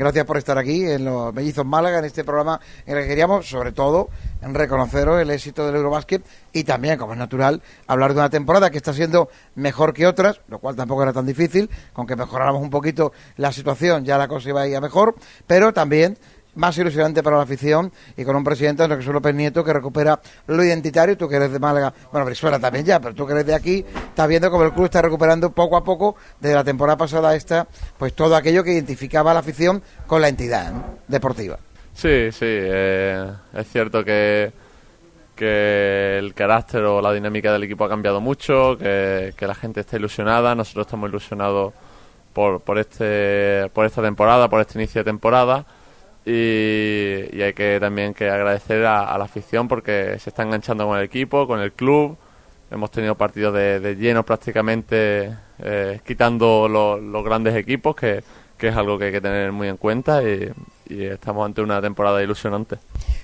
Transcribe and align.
gracias 0.00 0.24
por 0.24 0.38
estar 0.38 0.56
aquí 0.56 0.86
en 0.86 1.04
los 1.04 1.34
Mellizos 1.34 1.66
Málaga, 1.66 1.98
en 1.98 2.06
este 2.06 2.24
programa 2.24 2.58
en 2.86 2.96
el 2.96 3.02
que 3.02 3.08
queríamos, 3.10 3.46
sobre 3.46 3.70
todo, 3.70 4.08
reconoceros 4.40 5.20
el 5.20 5.28
éxito 5.28 5.66
del 5.66 5.76
Eurobásquet 5.76 6.24
y 6.54 6.64
también, 6.64 6.96
como 6.96 7.12
es 7.12 7.18
natural, 7.18 7.60
hablar 7.86 8.14
de 8.14 8.20
una 8.20 8.30
temporada 8.30 8.70
que 8.70 8.78
está 8.78 8.94
siendo 8.94 9.28
mejor 9.56 9.92
que 9.92 10.06
otras, 10.06 10.40
lo 10.48 10.58
cual 10.58 10.74
tampoco 10.74 11.02
era 11.02 11.12
tan 11.12 11.26
difícil, 11.26 11.68
con 11.92 12.06
que 12.06 12.16
mejoráramos 12.16 12.62
un 12.62 12.70
poquito 12.70 13.12
la 13.36 13.52
situación, 13.52 14.06
ya 14.06 14.16
la 14.16 14.26
cosa 14.26 14.48
iba 14.48 14.62
a 14.62 14.66
ir 14.66 14.74
a 14.74 14.80
mejor, 14.80 15.16
pero 15.46 15.74
también 15.74 16.16
más 16.54 16.76
ilusionante 16.78 17.22
para 17.22 17.36
la 17.36 17.42
afición 17.42 17.92
y 18.16 18.24
con 18.24 18.36
un 18.36 18.44
presidente, 18.44 18.86
Jesús 18.88 19.12
López 19.12 19.34
Nieto, 19.34 19.64
que 19.64 19.72
recupera 19.72 20.20
lo 20.46 20.64
identitario. 20.64 21.16
Tú 21.16 21.28
que 21.28 21.36
eres 21.36 21.52
de 21.52 21.58
Málaga, 21.58 21.92
bueno, 22.10 22.26
Brizuela 22.26 22.58
también 22.58 22.84
ya, 22.84 23.00
pero 23.00 23.14
tú 23.14 23.26
que 23.26 23.32
eres 23.32 23.46
de 23.46 23.54
aquí, 23.54 23.84
estás 24.08 24.28
viendo 24.28 24.50
cómo 24.50 24.64
el 24.64 24.72
club 24.72 24.86
está 24.86 25.02
recuperando 25.02 25.50
poco 25.52 25.76
a 25.76 25.84
poco, 25.84 26.16
desde 26.40 26.54
la 26.54 26.64
temporada 26.64 26.96
pasada 26.96 27.34
esta, 27.34 27.66
pues 27.98 28.14
todo 28.14 28.36
aquello 28.36 28.64
que 28.64 28.72
identificaba 28.72 29.32
la 29.32 29.40
afición 29.40 29.82
con 30.06 30.20
la 30.20 30.28
entidad 30.28 30.72
deportiva. 31.08 31.58
Sí, 31.94 32.30
sí, 32.32 32.46
eh, 32.46 33.30
es 33.54 33.68
cierto 33.68 34.04
que, 34.04 34.52
que 35.36 36.18
el 36.18 36.34
carácter 36.34 36.84
o 36.84 37.00
la 37.00 37.12
dinámica 37.12 37.52
del 37.52 37.64
equipo 37.64 37.84
ha 37.84 37.88
cambiado 37.88 38.20
mucho, 38.20 38.76
que, 38.78 39.34
que 39.36 39.46
la 39.46 39.54
gente 39.54 39.80
está 39.80 39.96
ilusionada, 39.96 40.54
nosotros 40.54 40.86
estamos 40.86 41.10
ilusionados 41.10 41.74
por, 42.32 42.60
por, 42.60 42.78
este, 42.78 43.68
por 43.72 43.86
esta 43.86 44.02
temporada, 44.02 44.48
por 44.48 44.60
este 44.60 44.78
inicio 44.78 45.00
de 45.00 45.04
temporada 45.04 45.66
y, 46.24 47.42
hay 47.42 47.52
que 47.54 47.78
también 47.80 48.14
que 48.14 48.28
agradecer 48.28 48.84
a, 48.84 49.16
la 49.16 49.24
afición 49.24 49.68
porque 49.68 50.18
se 50.18 50.30
está 50.30 50.42
enganchando 50.42 50.86
con 50.86 50.98
el 50.98 51.04
equipo, 51.04 51.46
con 51.46 51.60
el 51.60 51.72
club. 51.72 52.16
Hemos 52.70 52.90
tenido 52.90 53.14
partidos 53.16 53.54
de, 53.54 53.80
de 53.80 53.96
lleno 53.96 54.24
prácticamente, 54.24 55.34
eh, 55.58 56.00
quitando 56.06 56.68
los 56.68 57.24
grandes 57.24 57.56
equipos, 57.56 57.96
que, 57.96 58.22
es 58.60 58.76
algo 58.76 58.98
que 58.98 59.06
hay 59.06 59.12
que 59.12 59.20
tener 59.20 59.50
muy 59.52 59.68
en 59.68 59.76
cuenta 59.76 60.22
y, 60.22 60.52
estamos 60.88 61.46
ante 61.46 61.62
una 61.62 61.80
temporada 61.80 62.22
ilusionante. 62.22 62.76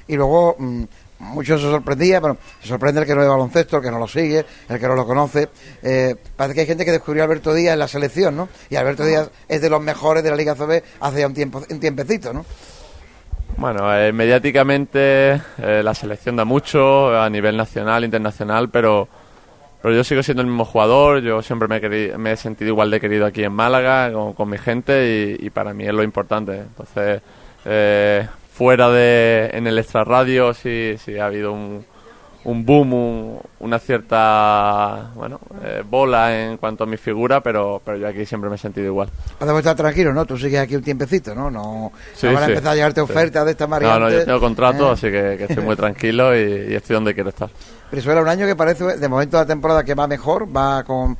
Y 0.08 0.16
luego, 0.16 0.56
mm, 0.58 0.84
muchos 1.18 1.60
se 1.60 1.68
sorprendía, 1.68 2.20
pero 2.20 2.36
se 2.60 2.68
sorprende 2.68 3.00
el 3.00 3.06
que 3.06 3.14
no 3.14 3.20
ve 3.20 3.28
baloncesto, 3.28 3.76
el 3.76 3.82
que 3.82 3.90
no 3.90 3.98
lo 3.98 4.08
sigue, 4.08 4.44
el 4.68 4.78
que 4.78 4.86
no 4.86 4.94
lo 4.94 5.06
conoce. 5.06 5.48
Eh, 5.82 6.14
parece 6.36 6.54
que 6.54 6.60
hay 6.62 6.66
gente 6.66 6.84
que 6.84 6.92
descubrió 6.92 7.22
a 7.22 7.26
Alberto 7.26 7.54
Díaz 7.54 7.74
en 7.74 7.78
la 7.80 7.88
selección, 7.88 8.36
¿no? 8.36 8.48
Y 8.70 8.76
Alberto 8.76 9.04
Díaz 9.04 9.30
es 9.48 9.60
de 9.60 9.70
los 9.70 9.82
mejores 9.82 10.22
de 10.22 10.30
la 10.30 10.36
Liga 10.36 10.54
CB 10.54 10.82
hace 11.00 11.20
ya 11.20 11.26
un, 11.26 11.34
tiempo, 11.34 11.62
un 11.68 11.80
tiempecito, 11.80 12.32
¿no? 12.32 12.44
Bueno, 13.58 13.96
eh, 13.96 14.12
mediáticamente 14.12 15.40
eh, 15.58 15.80
la 15.82 15.94
selección 15.94 16.36
da 16.36 16.44
mucho 16.44 17.18
a 17.18 17.30
nivel 17.30 17.56
nacional, 17.56 18.04
internacional, 18.04 18.68
pero, 18.68 19.08
pero 19.80 19.94
yo 19.94 20.04
sigo 20.04 20.22
siendo 20.22 20.42
el 20.42 20.48
mismo 20.48 20.66
jugador, 20.66 21.22
yo 21.22 21.40
siempre 21.40 21.66
me 21.66 21.78
he, 21.78 22.18
me 22.18 22.32
he 22.32 22.36
sentido 22.36 22.68
igual 22.68 22.90
de 22.90 23.00
querido 23.00 23.24
aquí 23.24 23.44
en 23.44 23.54
Málaga, 23.54 24.12
con, 24.34 24.50
mi 24.50 24.58
gente, 24.58 25.38
y, 25.40 25.48
para 25.48 25.72
mí 25.72 25.86
es 25.86 25.94
lo 25.94 26.02
importante. 26.02 26.58
Entonces, 26.58 27.22
eh, 27.64 28.28
fuera 28.52 28.90
de, 28.90 29.48
en 29.54 29.66
el 29.66 29.78
extrarradio 29.78 30.52
sí, 30.52 30.96
sí 30.98 31.18
ha 31.18 31.24
habido 31.24 31.52
un, 31.52 31.86
un 32.46 32.64
boom, 32.64 33.40
una 33.58 33.78
cierta 33.80 35.10
bueno 35.16 35.40
eh, 35.64 35.82
bola 35.88 36.44
en 36.44 36.58
cuanto 36.58 36.84
a 36.84 36.86
mi 36.86 36.96
figura, 36.96 37.42
pero, 37.42 37.82
pero 37.84 37.98
yo 37.98 38.06
aquí 38.06 38.24
siempre 38.24 38.48
me 38.48 38.54
he 38.54 38.58
sentido 38.58 38.86
igual. 38.86 39.08
Podemos 39.36 39.58
estar 39.58 39.74
tranquilo, 39.74 40.12
¿no? 40.12 40.24
Tú 40.24 40.38
sigues 40.38 40.60
aquí 40.60 40.76
un 40.76 40.82
tiempecito, 40.82 41.34
¿no? 41.34 41.50
No, 41.50 41.90
sí, 42.14 42.28
van 42.28 42.44
a 42.44 42.46
empezar 42.46 42.72
a 42.72 42.74
llegarte 42.76 43.00
ofertas 43.00 43.44
de 43.44 43.50
esta 43.50 43.66
variante. 43.66 43.98
No, 43.98 44.06
no, 44.06 44.12
yo 44.12 44.24
tengo 44.24 44.38
contrato, 44.38 44.90
eh. 44.90 44.92
así 44.92 45.10
que, 45.10 45.34
estoy 45.42 45.64
muy 45.64 45.74
tranquilo 45.76 46.36
y, 46.36 46.72
estoy 46.72 46.94
donde 46.94 47.14
quiero 47.14 47.30
estar. 47.30 47.50
Pero 47.90 48.12
era 48.12 48.22
un 48.22 48.28
año 48.28 48.46
que 48.46 48.54
parece, 48.54 48.96
de 48.96 49.08
momento, 49.08 49.38
la 49.38 49.46
temporada 49.46 49.82
que 49.82 49.94
va 49.94 50.06
mejor, 50.06 50.46
va 50.56 50.84
con 50.84 51.18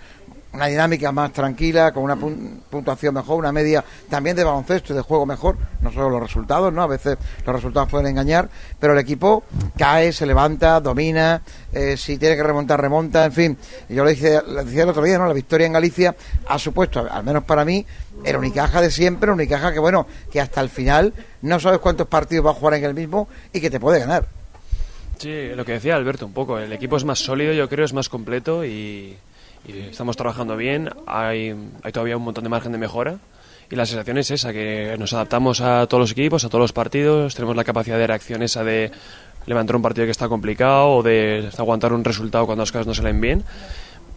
una 0.56 0.66
dinámica 0.66 1.12
más 1.12 1.32
tranquila, 1.32 1.92
con 1.92 2.02
una 2.02 2.16
puntuación 2.16 3.14
mejor, 3.14 3.38
una 3.38 3.52
media 3.52 3.84
también 4.08 4.34
de 4.36 4.42
baloncesto 4.42 4.92
y 4.92 4.96
de 4.96 5.02
juego 5.02 5.26
mejor, 5.26 5.56
no 5.80 5.92
solo 5.92 6.10
los 6.10 6.20
resultados, 6.20 6.72
¿no? 6.72 6.82
A 6.82 6.86
veces 6.86 7.18
los 7.44 7.54
resultados 7.54 7.88
pueden 7.88 8.06
engañar, 8.08 8.48
pero 8.80 8.94
el 8.94 8.98
equipo 8.98 9.44
cae, 9.76 10.12
se 10.12 10.26
levanta, 10.26 10.80
domina, 10.80 11.42
eh, 11.72 11.96
si 11.96 12.16
tiene 12.16 12.36
que 12.36 12.42
remontar, 12.42 12.80
remonta, 12.80 13.26
en 13.26 13.32
fin. 13.32 13.58
Yo 13.88 14.02
lo, 14.02 14.10
dije, 14.10 14.40
decía 14.64 14.82
el 14.84 14.88
otro 14.88 15.02
día, 15.02 15.18
¿no? 15.18 15.26
La 15.26 15.34
victoria 15.34 15.66
en 15.66 15.74
Galicia 15.74 16.16
ha 16.48 16.58
supuesto, 16.58 17.06
al 17.10 17.24
menos 17.24 17.44
para 17.44 17.64
mí, 17.64 17.84
era 18.24 18.38
Unicaja 18.38 18.80
de 18.80 18.90
siempre, 18.90 19.30
Unicaja 19.30 19.72
que, 19.72 19.78
bueno, 19.78 20.06
que 20.32 20.40
hasta 20.40 20.60
el 20.60 20.70
final 20.70 21.12
no 21.42 21.60
sabes 21.60 21.80
cuántos 21.80 22.06
partidos 22.06 22.46
va 22.46 22.50
a 22.50 22.54
jugar 22.54 22.74
en 22.74 22.84
el 22.84 22.94
mismo 22.94 23.28
y 23.52 23.60
que 23.60 23.70
te 23.70 23.78
puede 23.78 24.00
ganar. 24.00 24.26
Sí, 25.18 25.48
lo 25.54 25.64
que 25.64 25.72
decía 25.72 25.96
Alberto 25.96 26.26
un 26.26 26.32
poco, 26.32 26.58
el 26.58 26.72
equipo 26.72 26.96
es 26.96 27.04
más 27.04 27.18
sólido, 27.18 27.52
yo 27.52 27.68
creo, 27.68 27.84
es 27.84 27.92
más 27.92 28.08
completo 28.08 28.64
y 28.64 29.16
y 29.66 29.78
estamos 29.90 30.16
trabajando 30.16 30.56
bien, 30.56 30.90
hay, 31.06 31.54
hay 31.82 31.92
todavía 31.92 32.16
un 32.16 32.24
montón 32.24 32.44
de 32.44 32.50
margen 32.50 32.72
de 32.72 32.78
mejora 32.78 33.18
y 33.70 33.74
la 33.74 33.84
sensación 33.84 34.18
es 34.18 34.30
esa, 34.30 34.52
que 34.52 34.94
nos 34.98 35.12
adaptamos 35.12 35.60
a 35.60 35.86
todos 35.86 36.00
los 36.00 36.12
equipos, 36.12 36.44
a 36.44 36.48
todos 36.48 36.62
los 36.62 36.72
partidos, 36.72 37.34
tenemos 37.34 37.56
la 37.56 37.64
capacidad 37.64 37.98
de 37.98 38.06
reacción 38.06 38.42
esa 38.42 38.62
de 38.62 38.92
levantar 39.46 39.76
un 39.76 39.82
partido 39.82 40.04
que 40.06 40.12
está 40.12 40.28
complicado 40.28 40.96
o 40.96 41.02
de 41.02 41.50
aguantar 41.56 41.92
un 41.92 42.04
resultado 42.04 42.46
cuando 42.46 42.62
las 42.62 42.72
cosas 42.72 42.86
no 42.86 42.94
salen 42.94 43.20
bien. 43.20 43.44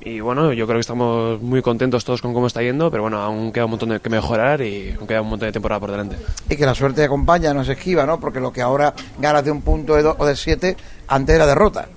Y 0.02 0.22
bueno, 0.22 0.54
yo 0.54 0.66
creo 0.66 0.78
que 0.78 0.82
estamos 0.82 1.42
muy 1.42 1.62
contentos 1.62 2.06
todos 2.06 2.22
con 2.22 2.34
cómo 2.34 2.48
está 2.48 2.62
yendo, 2.62 2.90
pero 2.90 3.04
bueno, 3.04 3.22
aún 3.22 3.52
queda 3.52 3.66
un 3.66 3.72
montón 3.72 3.90
de 3.90 4.00
que 4.00 4.10
mejorar 4.10 4.62
y 4.62 4.96
aún 4.98 5.08
queda 5.08 5.22
un 5.22 5.30
montón 5.30 5.48
de 5.48 5.52
temporada 5.52 5.80
por 5.80 5.92
delante. 5.92 6.16
Y 6.50 6.56
que 6.56 6.66
la 6.66 6.74
suerte 6.74 7.04
acompaña, 7.04 7.54
no 7.54 7.66
se 7.66 7.74
esquiva, 7.74 8.06
¿no? 8.06 8.20
Porque 8.20 8.40
lo 8.40 8.54
que 8.54 8.62
ahora 8.62 8.94
ganas 9.20 9.44
de 9.44 9.52
un 9.52 9.62
punto 9.62 9.96
de 9.96 10.06
o 10.06 10.26
de 10.26 10.36
siete, 10.38 10.78
antes 11.08 11.36
era 11.36 11.46
derrota. 11.46 11.88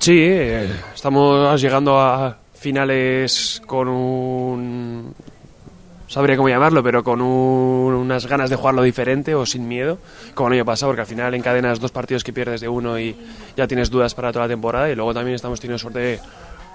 Sí, 0.00 0.18
eh, 0.18 0.68
estamos 0.94 1.60
llegando 1.60 2.00
a, 2.00 2.36
finales 2.58 3.62
con 3.66 3.88
un 3.88 5.14
sabría 6.08 6.36
cómo 6.36 6.48
llamarlo, 6.48 6.82
pero 6.82 7.04
con 7.04 7.20
unas 7.20 8.26
ganas 8.26 8.50
de 8.50 8.56
jugarlo 8.56 8.82
diferente 8.82 9.34
o 9.34 9.44
sin 9.46 9.68
miedo, 9.68 9.98
como 10.34 10.48
el 10.48 10.54
año 10.54 10.64
pasado, 10.64 10.90
porque 10.90 11.02
al 11.02 11.06
final 11.06 11.34
encadenas 11.34 11.78
dos 11.80 11.92
partidos 11.92 12.24
que 12.24 12.32
pierdes 12.32 12.60
de 12.60 12.68
uno 12.68 12.98
y 12.98 13.14
ya 13.56 13.66
tienes 13.66 13.90
dudas 13.90 14.14
para 14.14 14.32
toda 14.32 14.46
la 14.46 14.48
temporada 14.48 14.90
y 14.90 14.94
luego 14.94 15.14
también 15.14 15.36
estamos 15.36 15.60
teniendo 15.60 15.78
suerte 15.78 16.18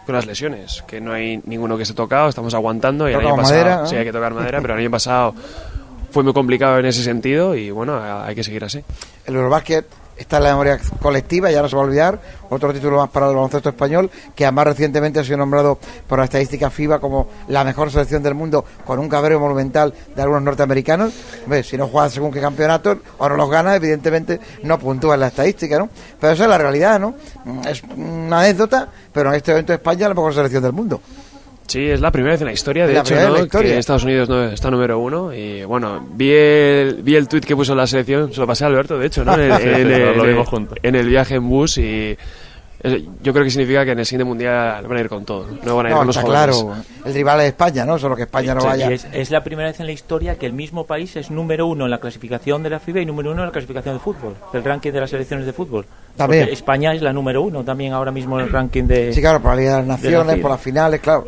con 0.05 0.15
las 0.15 0.25
lesiones, 0.25 0.83
que 0.87 1.01
no 1.01 1.13
hay 1.13 1.41
ninguno 1.45 1.77
que 1.77 1.85
se 1.85 1.93
ha 1.93 1.95
tocado, 1.95 2.29
estamos 2.29 2.53
aguantando 2.53 3.09
y 3.09 3.13
el 3.13 3.19
año 3.19 3.35
pasado 3.35 3.87
sí 3.87 3.95
hay 3.95 4.05
que 4.05 4.11
tocar 4.11 4.33
madera, 4.33 4.61
pero 4.61 4.75
el 4.75 4.81
año 4.81 4.91
pasado 4.91 5.33
fue 6.11 6.23
muy 6.23 6.33
complicado 6.33 6.77
en 6.77 6.85
ese 6.85 7.03
sentido 7.03 7.55
y 7.55 7.71
bueno, 7.71 7.99
hay 7.99 8.35
que 8.35 8.43
seguir 8.43 8.63
así. 8.63 8.83
El 9.25 9.35
Eurobasket 9.35 10.02
está 10.17 10.37
en 10.37 10.43
la 10.43 10.49
memoria 10.51 10.79
colectiva, 11.01 11.51
ya 11.51 11.61
no 11.61 11.69
se 11.69 11.75
va 11.75 11.81
a 11.81 11.85
olvidar, 11.85 12.19
otro 12.49 12.73
título 12.73 12.97
más 12.97 13.09
para 13.09 13.27
el 13.27 13.35
baloncesto 13.35 13.69
español, 13.69 14.09
que 14.35 14.45
además 14.45 14.67
recientemente 14.67 15.19
ha 15.19 15.23
sido 15.23 15.37
nombrado 15.37 15.79
por 16.07 16.19
la 16.19 16.25
estadística 16.25 16.69
FIBA 16.69 16.99
como 16.99 17.27
la 17.47 17.63
mejor 17.63 17.91
selección 17.91 18.23
del 18.23 18.35
mundo, 18.35 18.65
con 18.85 18.99
un 18.99 19.09
cabreo 19.09 19.39
monumental 19.39 19.93
de 20.15 20.21
algunos 20.21 20.43
norteamericanos. 20.43 21.13
si 21.63 21.77
no 21.77 21.87
juegas 21.87 22.13
según 22.13 22.31
qué 22.31 22.41
campeonato 22.41 22.97
o 23.17 23.29
no 23.29 23.35
los 23.35 23.49
ganas, 23.49 23.75
evidentemente 23.75 24.39
no 24.63 24.79
puntúa 24.79 25.15
en 25.15 25.21
la 25.21 25.27
estadística, 25.27 25.77
¿no? 25.77 25.89
Pero 26.19 26.33
esa 26.33 26.43
es 26.43 26.49
la 26.49 26.57
realidad, 26.57 26.99
¿no? 26.99 27.15
Es 27.67 27.83
una 27.95 28.41
anécdota, 28.41 28.89
pero 29.11 29.29
en 29.29 29.35
este 29.35 29.51
evento 29.51 29.73
España 29.73 30.07
la 30.07 30.13
mejor 30.13 30.33
selección 30.33 30.63
del 30.63 30.73
mundo. 30.73 31.01
Sí, 31.67 31.89
es 31.89 32.01
la 32.01 32.11
primera 32.11 32.33
vez 32.33 32.41
en 32.41 32.47
la 32.47 32.53
historia, 32.53 32.85
de 32.85 32.99
hecho, 32.99 33.15
que 33.49 33.77
Estados 33.77 34.03
Unidos 34.03 34.29
no 34.29 34.43
está 34.43 34.69
número 34.69 34.99
uno. 34.99 35.33
Y 35.33 35.63
bueno, 35.63 36.05
vi 36.11 36.31
el, 36.31 36.99
vi 37.01 37.15
el 37.15 37.27
tweet 37.27 37.41
que 37.41 37.55
puso 37.55 37.73
la 37.73 37.87
selección, 37.87 38.33
se 38.33 38.39
lo 38.39 38.47
pasé 38.47 38.65
a 38.65 38.67
Alberto, 38.67 38.97
de 38.97 39.07
hecho, 39.07 39.23
¿no? 39.23 39.33
en 39.35 40.95
el 40.95 41.07
viaje 41.07 41.35
en 41.35 41.49
bus 41.49 41.77
y 41.77 42.17
yo 42.83 43.31
creo 43.31 43.45
que 43.45 43.49
significa 43.49 43.85
que 43.85 43.91
en 43.91 43.99
el 43.99 44.05
siguiente 44.05 44.25
mundial 44.25 44.85
van 44.85 44.97
a 44.97 44.99
ir 44.99 45.07
con 45.07 45.23
todo. 45.23 45.47
No 45.63 45.77
van 45.77 45.85
a 45.85 45.89
ir 45.89 45.95
con 45.95 46.07
los 46.07 46.17
está 46.17 46.27
claro. 46.27 46.75
El 47.05 47.13
rival 47.13 47.39
es 47.41 47.47
España, 47.47 47.85
¿no? 47.85 47.97
Solo 47.97 48.15
que 48.15 48.23
España 48.23 48.53
no 48.53 48.65
vaya. 48.65 48.91
Es, 48.91 49.31
la 49.31 49.43
primera 49.43 49.69
vez 49.69 49.79
en 49.79 49.85
la 49.85 49.93
historia 49.93 50.37
que 50.37 50.45
el 50.45 50.53
mismo 50.53 50.85
país 50.85 51.15
es 51.15 51.31
número 51.31 51.65
uno 51.67 51.85
en 51.85 51.91
la 51.91 51.99
clasificación 51.99 52.61
de 52.61 52.69
la 52.69 52.79
FIBA 52.79 53.01
y 53.01 53.05
número 53.05 53.31
uno 53.31 53.41
en 53.41 53.47
la 53.47 53.51
clasificación 53.51 53.95
de 53.95 53.99
fútbol, 53.99 54.35
el 54.53 54.63
ranking 54.63 54.91
de 54.91 54.99
las 54.99 55.09
selecciones 55.09 55.45
de 55.45 55.53
fútbol. 55.53 55.85
También. 56.17 56.49
España 56.49 56.93
es 56.93 57.01
la 57.01 57.11
número 57.11 57.41
uno 57.41 57.63
también 57.63 57.91
ahora 57.91 58.11
mismo 58.11 58.39
en 58.39 58.45
el 58.45 58.51
ranking 58.51 58.83
de. 58.83 59.13
Sí, 59.13 59.21
claro, 59.21 59.41
por 59.41 59.51
la 59.51 59.57
Liga 59.57 59.71
de 59.71 59.77
las 59.77 59.87
Naciones, 59.87 60.39
por 60.39 60.51
las 60.51 60.61
finales, 60.61 60.99
claro. 60.99 61.25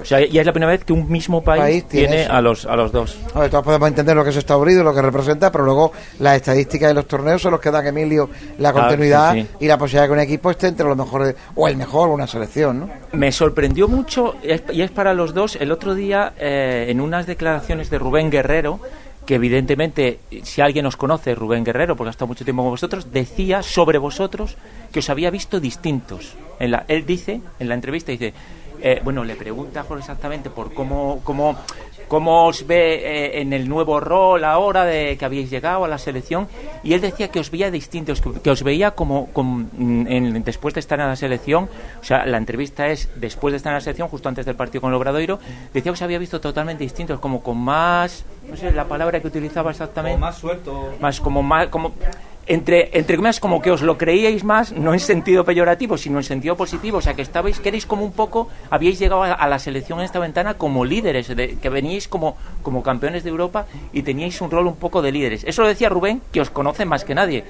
O 0.00 0.04
sea, 0.04 0.20
y 0.20 0.38
es 0.38 0.44
la 0.44 0.52
primera 0.52 0.72
vez 0.72 0.84
que 0.84 0.92
un 0.92 1.10
mismo 1.10 1.42
país, 1.42 1.88
tiene, 1.88 2.26
a 2.26 2.40
los, 2.42 2.66
a 2.66 2.76
los 2.76 2.92
dos. 2.92 3.16
todos 3.32 3.64
podemos 3.64 3.88
entender 3.88 4.14
lo 4.14 4.24
que 4.24 4.30
es 4.30 4.36
Estados 4.36 4.62
Unidos, 4.62 4.84
lo 4.84 4.92
que 4.92 5.00
representa, 5.00 5.50
pero 5.50 5.64
luego 5.64 5.92
las 6.18 6.36
estadísticas 6.36 6.88
de 6.88 6.94
los 6.94 7.06
torneos 7.06 7.40
son 7.40 7.52
los 7.52 7.60
que 7.60 7.70
dan 7.70 7.86
Emilio 7.86 8.28
la 8.58 8.72
continuidad 8.72 9.36
y 9.58 9.66
la 9.66 9.78
posibilidad 9.78 10.02
de 10.02 10.08
que 10.08 10.12
un 10.12 10.20
equipo 10.20 10.50
esté 10.50 10.66
entre 10.66 10.86
los 10.86 10.95
mejores 10.96 11.36
o 11.54 11.68
el 11.68 11.76
mejor 11.76 12.08
una 12.08 12.26
selección, 12.26 12.80
¿no? 12.80 12.90
Me 13.12 13.32
sorprendió 13.32 13.88
mucho, 13.88 14.34
y 14.42 14.82
es 14.82 14.90
para 14.90 15.14
los 15.14 15.34
dos, 15.34 15.56
el 15.56 15.72
otro 15.72 15.94
día 15.94 16.32
eh, 16.38 16.86
en 16.88 17.00
unas 17.00 17.26
declaraciones 17.26 17.90
de 17.90 17.98
Rubén 17.98 18.30
Guerrero, 18.30 18.80
que 19.26 19.34
evidentemente, 19.34 20.20
si 20.44 20.60
alguien 20.60 20.86
os 20.86 20.96
conoce, 20.96 21.34
Rubén 21.34 21.64
Guerrero, 21.64 21.96
porque 21.96 22.08
ha 22.08 22.10
estado 22.12 22.28
mucho 22.28 22.44
tiempo 22.44 22.62
con 22.62 22.70
vosotros, 22.70 23.12
decía 23.12 23.62
sobre 23.62 23.98
vosotros 23.98 24.56
que 24.92 25.00
os 25.00 25.10
había 25.10 25.30
visto 25.30 25.58
distintos. 25.58 26.36
En 26.60 26.70
la, 26.70 26.84
él 26.88 27.04
dice, 27.04 27.40
en 27.58 27.68
la 27.68 27.74
entrevista, 27.74 28.12
dice, 28.12 28.32
eh, 28.82 29.00
bueno, 29.04 29.24
le 29.24 29.36
pregunta 29.36 29.82
Jorge 29.82 30.00
exactamente 30.00 30.50
por 30.50 30.72
cómo, 30.74 31.20
cómo, 31.24 31.56
cómo 32.08 32.46
os 32.46 32.66
ve 32.66 32.94
eh, 32.94 33.40
en 33.40 33.52
el 33.52 33.68
nuevo 33.68 33.98
rol 34.00 34.44
ahora 34.44 34.84
de 34.84 35.16
que 35.18 35.24
habéis 35.24 35.50
llegado 35.50 35.84
a 35.84 35.88
la 35.88 35.98
selección 35.98 36.46
y 36.84 36.94
él 36.94 37.00
decía 37.00 37.28
que 37.28 37.40
os 37.40 37.50
veía 37.50 37.70
distintos, 37.70 38.20
que, 38.20 38.50
os 38.50 38.62
veía 38.62 38.92
como, 38.92 39.26
como, 39.32 39.66
mm, 39.72 40.06
en- 40.08 40.44
después 40.44 40.74
de 40.74 40.80
estar 40.80 41.00
en 41.00 41.08
la 41.08 41.16
selección, 41.16 41.68
o 42.00 42.04
sea, 42.04 42.24
la 42.26 42.36
entrevista 42.38 42.86
es 42.88 43.08
después 43.16 43.52
de 43.52 43.56
estar 43.56 43.70
en 43.72 43.76
la 43.76 43.80
selección, 43.80 44.08
justo 44.08 44.28
antes 44.28 44.46
del 44.46 44.54
partido 44.54 44.82
con 44.82 44.90
el 44.90 44.96
Obradoiro, 44.96 45.38
decía 45.72 45.82
que 45.82 45.90
os 45.90 46.02
había 46.02 46.18
visto 46.18 46.40
totalmente 46.40 46.84
distintos, 46.84 47.18
como 47.20 47.42
con 47.42 47.58
más, 47.58 48.24
no 48.48 48.56
sé 48.56 48.70
la 48.72 48.84
palabra 48.84 49.20
que 49.20 49.26
utilizaba 49.26 49.70
exactamente, 49.72 50.18
más 50.18 50.36
suelto. 50.38 50.92
más 51.00 51.20
como 51.20 51.42
más 51.42 51.66
como 51.68 51.92
entre 52.46 52.90
entre 52.92 53.16
comillas 53.16 53.40
como 53.40 53.60
que 53.60 53.70
os 53.70 53.82
lo 53.82 53.98
creíais 53.98 54.44
más 54.44 54.72
no 54.72 54.94
en 54.94 55.00
sentido 55.00 55.44
peyorativo 55.44 55.98
sino 55.98 56.18
en 56.18 56.24
sentido 56.24 56.56
positivo. 56.56 56.98
O 56.98 57.00
sea 57.00 57.14
que 57.14 57.22
estabais 57.22 57.58
que 57.60 57.68
erais 57.68 57.86
como 57.86 58.04
un 58.04 58.12
poco 58.12 58.48
habíais 58.70 58.98
llegado 58.98 59.22
a, 59.22 59.46
la 59.46 59.58
selección 59.58 59.98
en 59.98 60.04
esta 60.04 60.18
ventana 60.18 60.54
como 60.54 60.84
líderes 60.84 61.28
de, 61.34 61.58
que 61.58 61.68
veníais 61.68 62.08
como 62.08 62.36
como 62.62 62.82
campeones 62.82 63.24
de 63.24 63.30
Europa 63.30 63.66
y 63.92 64.02
teníais 64.02 64.40
un 64.40 64.50
rol 64.50 64.66
un 64.66 64.76
poco 64.76 65.02
de 65.02 65.12
líderes. 65.12 65.44
Eso 65.44 65.62
lo 65.62 65.68
decía 65.68 65.88
Rubén 65.88 66.22
que 66.32 66.40
os 66.40 66.50
conoce 66.50 66.84
más 66.84 67.04
que 67.04 67.14
nadie. 67.14 67.44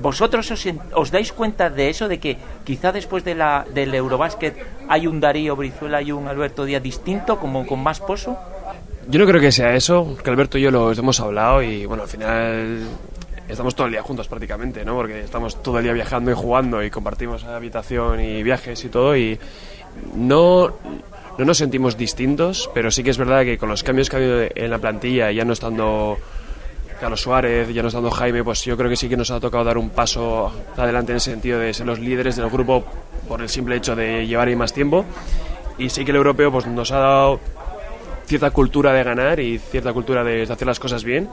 Vosotros 0.00 0.48
os, 0.50 0.64
os 0.94 1.10
dais 1.10 1.32
cuenta 1.32 1.70
de 1.70 1.90
eso 1.90 2.06
de 2.06 2.18
que 2.18 2.38
quizá 2.64 2.92
después 2.92 3.24
de 3.24 3.34
la 3.34 3.66
del 3.74 3.92
Eurobásquet 3.94 4.54
hay 4.88 5.06
un 5.06 5.20
Darío 5.20 5.56
Brizuela 5.56 6.00
y 6.02 6.12
un 6.12 6.28
Alberto 6.28 6.64
Díaz 6.64 6.82
distinto 6.82 7.38
como 7.38 7.66
con 7.66 7.82
más 7.82 7.98
pozo 7.98 8.38
Yo 9.08 9.18
no 9.18 9.26
creo 9.26 9.40
que 9.40 9.50
sea 9.50 9.74
eso, 9.74 10.16
que 10.22 10.30
Alberto 10.30 10.56
y 10.58 10.62
yo 10.62 10.70
lo 10.70 10.92
hemos 10.92 11.18
hablado 11.18 11.62
y 11.62 11.84
bueno, 11.86 12.04
al 12.04 12.08
final 12.08 12.86
estamos 13.48 13.74
todo 13.74 13.86
el 13.86 13.92
día 13.92 14.02
juntos 14.02 14.28
prácticamente, 14.28 14.84
¿no? 14.84 14.94
Porque 14.94 15.20
estamos 15.20 15.62
todo 15.62 15.78
el 15.78 15.84
día 15.84 15.92
viajando 15.92 16.30
y 16.30 16.34
jugando 16.34 16.82
y 16.82 16.90
compartimos 16.90 17.44
habitación 17.44 18.20
y 18.20 18.42
viajes 18.42 18.84
y 18.84 18.88
todo 18.88 19.16
y 19.16 19.38
no, 20.14 20.68
no 21.38 21.44
nos 21.44 21.58
sentimos 21.58 21.96
distintos, 21.96 22.70
pero 22.74 22.90
sí 22.90 23.02
que 23.02 23.10
es 23.10 23.18
verdad 23.18 23.42
que 23.44 23.58
con 23.58 23.68
los 23.68 23.82
cambios 23.82 24.10
que 24.10 24.16
ha 24.16 24.18
habido 24.18 24.40
en 24.54 24.70
la 24.70 24.78
plantilla, 24.78 25.30
ya 25.32 25.44
no 25.44 25.52
estando 25.52 26.18
Carlos 27.00 27.20
Suárez, 27.20 27.72
ya 27.72 27.82
no 27.82 27.88
estando 27.88 28.10
Jaime, 28.10 28.42
pues 28.42 28.64
yo 28.64 28.76
creo 28.76 28.90
que 28.90 28.96
sí 28.96 29.08
que 29.08 29.16
nos 29.16 29.30
ha 29.30 29.40
tocado 29.40 29.64
dar 29.64 29.78
un 29.78 29.90
paso 29.90 30.52
adelante 30.76 31.12
en 31.12 31.16
el 31.16 31.20
sentido 31.20 31.58
de 31.58 31.72
ser 31.72 31.86
los 31.86 32.00
líderes 32.00 32.36
del 32.36 32.50
grupo 32.50 32.84
por 33.28 33.40
el 33.40 33.48
simple 33.48 33.76
hecho 33.76 33.94
de 33.94 34.26
llevar 34.26 34.48
ahí 34.48 34.56
más 34.56 34.72
tiempo. 34.72 35.04
Y 35.78 35.90
sí 35.90 36.04
que 36.04 36.10
el 36.10 36.16
europeo 36.16 36.50
pues 36.50 36.66
nos 36.66 36.90
ha 36.90 36.98
dado 36.98 37.40
cierta 38.28 38.50
cultura 38.50 38.92
de 38.92 39.02
ganar 39.02 39.40
y 39.40 39.58
cierta 39.58 39.92
cultura 39.92 40.22
de 40.22 40.42
hacer 40.42 40.66
las 40.66 40.78
cosas 40.78 41.02
bien. 41.02 41.28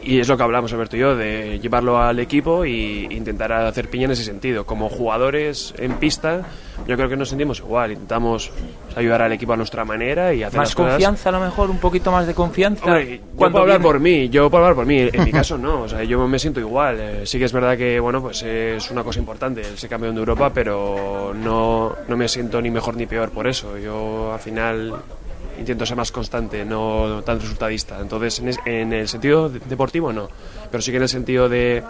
Y 0.00 0.20
es 0.20 0.28
lo 0.28 0.36
que 0.36 0.44
hablamos, 0.44 0.72
Alberto 0.72 0.96
y 0.96 1.00
yo, 1.00 1.16
de 1.16 1.58
llevarlo 1.58 1.98
al 2.00 2.20
equipo 2.20 2.62
e 2.64 2.70
intentar 3.10 3.52
hacer 3.52 3.88
piña 3.90 4.04
en 4.04 4.12
ese 4.12 4.22
sentido. 4.22 4.64
Como 4.64 4.88
jugadores 4.88 5.74
en 5.76 5.94
pista, 5.94 6.42
yo 6.86 6.94
creo 6.96 7.08
que 7.08 7.16
nos 7.16 7.28
sentimos 7.30 7.58
igual. 7.58 7.90
Intentamos 7.92 8.50
ayudar 8.96 9.22
al 9.22 9.32
equipo 9.32 9.54
a 9.54 9.56
nuestra 9.56 9.84
manera 9.84 10.32
y 10.32 10.44
hacer 10.44 10.56
más 10.56 10.68
las 10.68 10.74
cosas 10.76 10.92
confianza 10.92 11.28
a 11.28 11.32
lo 11.32 11.40
mejor 11.40 11.68
un 11.68 11.78
poquito 11.78 12.12
más 12.12 12.26
de 12.28 12.34
confianza 12.34 12.84
Hombre, 12.86 13.18
yo 13.18 13.36
puedo 13.36 13.58
hablar 13.58 13.78
viene- 13.80 13.92
por 13.92 14.00
mí, 14.00 14.28
yo 14.28 14.48
puedo 14.48 14.64
hablar 14.64 14.76
por 14.76 14.86
mí. 14.86 15.08
En 15.12 15.24
mi 15.24 15.32
caso 15.32 15.58
no, 15.58 15.82
o 15.82 15.88
sea, 15.88 16.04
yo 16.04 16.26
me 16.28 16.38
siento 16.38 16.60
igual. 16.60 16.96
Eh, 17.00 17.26
sí 17.26 17.38
que 17.40 17.44
es 17.46 17.52
verdad 17.52 17.76
que, 17.76 17.98
bueno, 17.98 18.22
pues 18.22 18.40
es 18.44 18.88
una 18.92 19.02
cosa 19.02 19.18
importante 19.18 19.62
el 19.62 19.76
ser 19.76 19.90
campeón 19.90 20.14
de 20.14 20.20
Europa, 20.20 20.52
pero 20.54 21.34
no, 21.34 21.92
no 22.06 22.16
me 22.16 22.28
siento 22.28 22.62
ni 22.62 22.70
mejor 22.70 22.96
ni 22.96 23.06
peor 23.06 23.30
por 23.30 23.48
eso. 23.48 23.76
Yo 23.76 24.32
al 24.32 24.38
final 24.40 24.94
intento 25.58 25.84
ser 25.86 25.96
más 25.96 26.12
constante, 26.12 26.64
no 26.64 27.22
tan 27.24 27.40
resultadista. 27.40 27.98
Entonces, 28.00 28.38
en, 28.40 28.48
es- 28.48 28.58
en 28.64 28.92
el 28.92 29.08
sentido 29.08 29.48
de- 29.48 29.60
deportivo 29.60 30.12
no, 30.12 30.28
pero 30.70 30.82
sí 30.82 30.90
que 30.90 30.96
en 30.98 31.02
el 31.04 31.08
sentido 31.08 31.48
de 31.48 31.82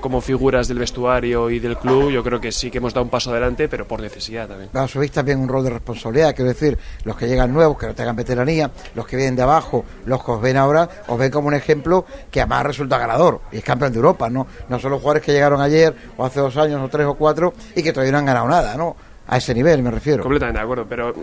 como 0.00 0.20
figuras 0.20 0.66
del 0.68 0.78
vestuario 0.78 1.50
y 1.50 1.58
del 1.58 1.76
club, 1.76 2.10
yo 2.10 2.22
creo 2.22 2.40
que 2.40 2.52
sí 2.52 2.70
que 2.70 2.78
hemos 2.78 2.94
dado 2.94 3.04
un 3.04 3.10
paso 3.10 3.30
adelante, 3.30 3.68
pero 3.68 3.86
por 3.86 4.00
necesidad 4.00 4.48
también. 4.48 4.70
asumís 4.72 5.10
también 5.10 5.38
un 5.40 5.48
rol 5.48 5.62
de 5.64 5.70
responsabilidad, 5.70 6.34
quiero 6.34 6.50
decir, 6.50 6.78
los 7.04 7.16
que 7.16 7.26
llegan 7.28 7.52
nuevos, 7.52 7.76
que 7.78 7.86
no 7.86 7.94
tengan 7.94 8.16
veteranía, 8.16 8.70
los 8.94 9.06
que 9.06 9.16
vienen 9.16 9.36
de 9.36 9.42
abajo, 9.42 9.84
los 10.06 10.22
que 10.24 10.30
os 10.30 10.40
ven 10.40 10.56
ahora, 10.56 10.88
os 11.08 11.18
ven 11.18 11.30
como 11.30 11.48
un 11.48 11.54
ejemplo 11.54 12.06
que 12.30 12.40
además 12.40 12.64
resulta 12.66 12.96
ganador 12.98 13.40
y 13.52 13.58
es 13.58 13.64
campeón 13.64 13.92
de 13.92 13.96
Europa, 13.98 14.30
¿no? 14.30 14.46
No 14.68 14.78
son 14.78 14.90
los 14.92 15.00
jugadores 15.00 15.22
que 15.22 15.32
llegaron 15.32 15.60
ayer 15.60 15.94
o 16.16 16.24
hace 16.24 16.40
dos 16.40 16.56
años 16.56 16.80
o 16.82 16.88
tres 16.88 17.06
o 17.06 17.14
cuatro 17.14 17.52
y 17.76 17.82
que 17.82 17.92
todavía 17.92 18.12
no 18.12 18.18
han 18.18 18.26
ganado 18.26 18.48
nada, 18.48 18.76
¿no? 18.76 18.96
A 19.28 19.36
ese 19.36 19.54
nivel 19.54 19.82
me 19.82 19.90
refiero. 19.90 20.22
Completamente 20.22 20.58
de 20.58 20.64
acuerdo, 20.64 20.86
pero 20.88 21.14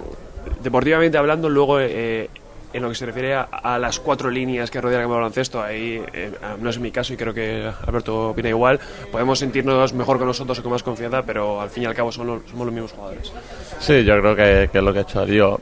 deportivamente 0.68 1.18
hablando, 1.18 1.48
luego 1.50 1.80
eh, 1.80 2.30
en 2.74 2.82
lo 2.84 2.90
que 2.90 2.96
se 2.96 3.06
refiere 3.06 3.34
a, 3.34 3.80
las 3.80 4.00
cuatro 4.02 4.30
líneas 4.30 4.70
que 4.70 4.82
rodean 4.82 5.02
el 5.04 5.08
baloncesto, 5.08 5.62
ahí 5.62 6.04
eh, 6.14 6.32
no 6.60 6.70
es 6.70 6.78
mi 6.78 6.92
caso 6.92 7.14
y 7.14 7.18
creo 7.18 7.34
que 7.34 7.72
Alberto 7.88 8.32
opina 8.32 8.50
igual, 8.50 8.78
podemos 9.10 9.40
sentirnos 9.40 9.94
mejor 9.94 10.18
con 10.18 10.28
nosotros 10.28 10.60
y 10.60 10.62
con 10.62 10.74
más 10.74 10.84
confianza, 10.84 11.24
pero 11.24 11.62
al 11.62 11.70
fin 11.70 11.84
y 11.84 11.86
al 11.86 11.94
cabo 11.96 12.12
somos, 12.12 12.28
los- 12.42 12.52
somos 12.52 12.66
los 12.66 12.74
mismos 12.74 12.92
jugadores. 12.92 13.32
Sí, 13.80 14.04
yo 14.04 14.20
creo 14.20 14.36
que, 14.36 14.64
es 14.66 14.84
lo 14.84 14.92
que 14.92 15.00
ha 15.00 15.02
hecho 15.04 15.20
Darío. 15.20 15.60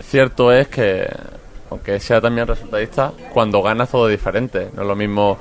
Cierto 0.00 0.50
es 0.50 0.68
que, 0.68 1.06
aunque 1.70 2.00
sea 2.00 2.20
también 2.22 2.46
resultadista, 2.46 3.12
cuando 3.34 3.60
ganas 3.60 3.90
todo 3.90 4.08
es 4.08 4.12
diferente. 4.18 4.68
No 4.74 4.82
es 4.82 4.88
lo 4.88 4.96
mismo 4.96 5.36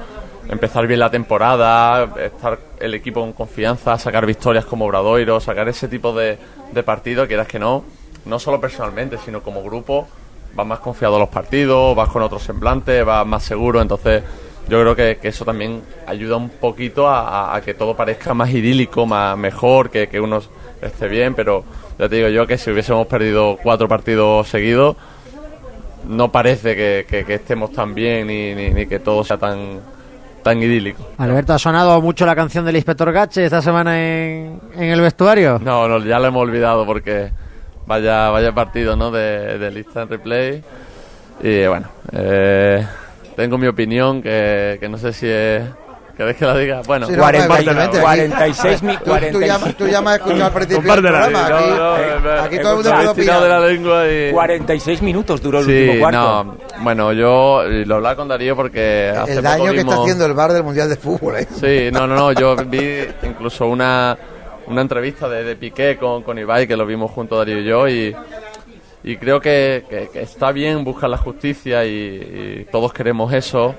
empezar 0.49 0.85
bien 0.87 0.99
la 0.99 1.09
temporada, 1.09 2.03
estar 2.21 2.59
el 2.79 2.93
equipo 2.93 3.21
con 3.21 3.31
confianza, 3.33 3.97
sacar 3.97 4.25
victorias 4.25 4.65
como 4.65 4.85
Obradoiro, 4.85 5.39
sacar 5.39 5.69
ese 5.69 5.87
tipo 5.87 6.11
de, 6.13 6.37
de 6.73 6.83
partidos, 6.83 7.27
quieras 7.27 7.47
que 7.47 7.59
no, 7.59 7.83
no 8.27 8.39
solo 8.39 8.59
personalmente, 8.61 9.17
sino 9.23 9.41
como 9.41 9.63
grupo, 9.63 10.07
vas 10.55 10.67
más 10.67 10.79
confiado 10.79 11.15
a 11.15 11.19
los 11.19 11.29
partidos, 11.29 11.95
vas 11.95 12.09
con 12.09 12.21
otro 12.21 12.39
semblante, 12.39 13.03
vas 13.03 13.25
más 13.25 13.43
seguro, 13.43 13.81
entonces 13.81 14.23
yo 14.67 14.81
creo 14.81 14.95
que, 14.95 15.17
que 15.21 15.29
eso 15.29 15.45
también 15.45 15.81
ayuda 16.05 16.35
un 16.37 16.49
poquito 16.49 17.07
a, 17.07 17.21
a- 17.51 17.55
a 17.55 17.61
que 17.61 17.73
todo 17.73 17.95
parezca 17.95 18.33
más 18.33 18.49
idílico, 18.49 19.05
más 19.05 19.37
mejor, 19.37 19.89
que, 19.89 20.07
que 20.09 20.19
uno 20.19 20.41
esté 20.81 21.07
bien, 21.07 21.33
pero 21.35 21.63
ya 21.97 22.09
te 22.09 22.15
digo 22.17 22.27
yo 22.29 22.45
que 22.45 22.57
si 22.57 22.69
hubiésemos 22.71 23.07
perdido 23.07 23.57
cuatro 23.63 23.87
partidos 23.87 24.47
seguidos, 24.49 24.95
no 26.07 26.31
parece 26.31 26.75
que, 26.75 27.05
que- 27.09 27.25
que 27.25 27.35
estemos 27.35 27.71
tan 27.71 27.93
bien 27.93 28.27
ni, 28.27 28.53
ni- 28.55 28.69
ni 28.71 28.85
que 28.87 28.99
todo 28.99 29.23
sea 29.23 29.37
tan, 29.37 29.79
tan 30.43 30.61
idílico. 30.61 31.05
Alberto, 31.17 31.53
¿ha 31.53 31.59
sonado 31.59 32.01
mucho 32.01 32.25
la 32.25 32.35
canción 32.35 32.63
del 32.65 32.75
Inspector 32.75 33.11
Gache 33.11 33.45
esta 33.45 33.61
semana 33.61 33.97
en, 33.99 34.59
en 34.75 34.83
el 34.83 35.01
vestuario? 35.01 35.59
No, 35.63 35.87
no, 35.87 35.99
ya 35.99 36.19
lo 36.19 36.27
hemos 36.27 36.43
olvidado 36.43 36.85
porque 36.85 37.31
vaya 37.87 38.29
vaya 38.29 38.51
partido 38.51 38.95
¿no? 38.95 39.09
de, 39.09 39.57
de 39.57 39.71
lista 39.71 40.03
en 40.03 40.09
replay. 40.09 40.63
Y 41.41 41.65
bueno, 41.67 41.87
eh, 42.11 42.85
tengo 43.35 43.57
mi 43.57 43.67
opinión 43.67 44.21
que, 44.21 44.77
que 44.79 44.89
no 44.89 44.97
sé 44.97 45.13
si 45.13 45.27
es... 45.27 45.63
¿Queréis 46.17 46.37
que 46.37 46.45
la 46.47 46.57
diga? 46.57 46.81
Bueno, 46.87 47.05
Sí, 47.05 47.11
no, 47.13 47.19
Cuarenta- 47.21 47.45
evidentemente, 47.59 47.97
aquí- 47.97 48.03
46 48.03 48.81
mi- 48.81 48.93
Tú, 48.97 49.03
tú 49.03 49.09
46. 49.11 49.45
llamas, 49.47 49.75
tú 49.77 49.85
llamas 49.87 50.13
a 50.13 50.15
escuchar 50.15 50.41
al 50.41 50.51
principio 50.51 50.91
del 50.93 51.01
programa. 51.03 51.45
Aquí, 51.45 51.53
no, 51.69 51.77
no, 51.77 51.97
eh, 51.97 52.39
aquí 52.41 52.55
eh, 52.55 52.59
todo 52.59 52.69
el 52.71 52.75
mundo 52.77 52.91
puede 53.13 53.13
tirado 53.21 53.43
de 53.43 53.49
la 53.49 53.57
opinar. 53.59 53.71
lengua 53.71 54.07
y... 54.11 54.31
46 54.31 55.01
minutos 55.03 55.41
duró 55.43 55.59
el 55.59 55.65
Sí, 55.67 55.71
último 55.83 55.99
cuarto. 55.99 56.19
no, 56.43 56.57
bueno, 56.81 57.13
yo 57.13 57.63
lo 57.67 57.95
hablaba 57.97 58.15
con 58.15 58.27
Darío 58.27 58.55
porque 58.55 59.13
hace 59.15 59.33
El 59.33 59.37
poco 59.43 59.47
daño 59.49 59.63
que 59.65 59.77
está 59.77 59.81
vimos- 59.91 59.99
haciendo 60.01 60.25
el 60.25 60.33
bar 60.33 60.53
del 60.53 60.63
Mundial 60.63 60.89
de 60.89 60.95
Fútbol, 60.95 61.35
¿eh? 61.37 61.47
Sí, 61.53 61.89
no, 61.93 62.07
no, 62.07 62.15
no, 62.15 62.31
yo 62.31 62.55
vi 62.65 63.05
incluso 63.21 63.67
una, 63.67 64.17
una 64.67 64.81
entrevista 64.81 65.27
de, 65.29 65.43
de 65.43 65.55
Piqué 65.55 65.97
con, 65.97 66.23
con 66.23 66.37
Ibai 66.37 66.67
que 66.67 66.75
lo 66.77 66.85
vimos 66.85 67.11
junto 67.11 67.37
Darío 67.37 67.59
y 67.59 67.63
yo 67.65 67.87
y, 67.87 68.15
y 69.03 69.17
creo 69.17 69.39
que, 69.39 69.85
que- 69.89 70.09
que 70.11 70.21
está 70.21 70.51
bien 70.51 70.83
buscar 70.83 71.09
la 71.09 71.17
justicia 71.17 71.85
y, 71.85 72.61
y 72.61 72.67
todos 72.71 72.91
queremos 72.93 73.31
eso, 73.33 73.73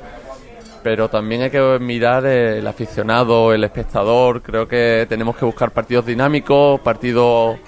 pero 0.83 1.09
también 1.09 1.43
hay 1.43 1.51
que 1.51 1.79
mirar 1.81 2.25
el 2.27 2.67
aficionado, 2.67 3.53
el 3.53 3.65
espectador, 3.65 4.43
creo 4.43 4.67
que 4.67 5.07
tenemos 5.09 5.37
que 5.37 5.45
buscar 5.45 5.71
partidos 5.73 6.07
dinámicos, 6.07 6.81
partidos 6.81 7.59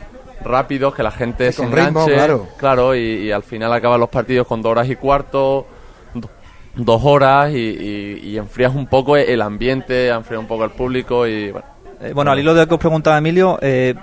rápidos, 0.43 0.95
que 0.95 1.03
la 1.03 1.11
gente 1.11 1.53
Sí, 1.53 1.59
se 1.59 1.63
con 1.63 1.73
ritmo, 1.73 2.03
enganche, 2.09 2.47
claro. 2.57 2.95
y, 2.95 2.99
y 3.01 3.33
al 3.33 3.43
final 3.43 3.73
acaban 3.73 4.01
los 4.01 4.09
partidos 4.09 4.47
con 4.47 4.63
dos 4.63 4.71
horas 4.71 4.89
y 4.89 4.97
cuarto, 4.97 5.67
do- 6.15 6.31
dos 6.77 7.03
horas 7.05 7.51
y, 7.53 7.57
y- 7.59 8.21
y 8.31 8.39
enfrías 8.39 8.75
un 8.75 8.87
poco 8.87 9.17
el 9.19 9.43
ambiente, 9.43 10.09
enfrías 10.09 10.41
un 10.41 10.47
poco 10.49 10.63
al 10.65 10.71
público 10.71 11.27
y 11.27 11.51
bueno. 11.51 11.67
Eh, 12.01 12.13
bueno, 12.15 12.31
al 12.31 12.39
hilo 12.39 12.55
de 12.55 12.63
lo 12.63 12.69
que 12.69 12.75
os 12.75 12.81
preguntaba 12.81 13.19
Emilio, 13.19 13.59
eh, 13.61 13.95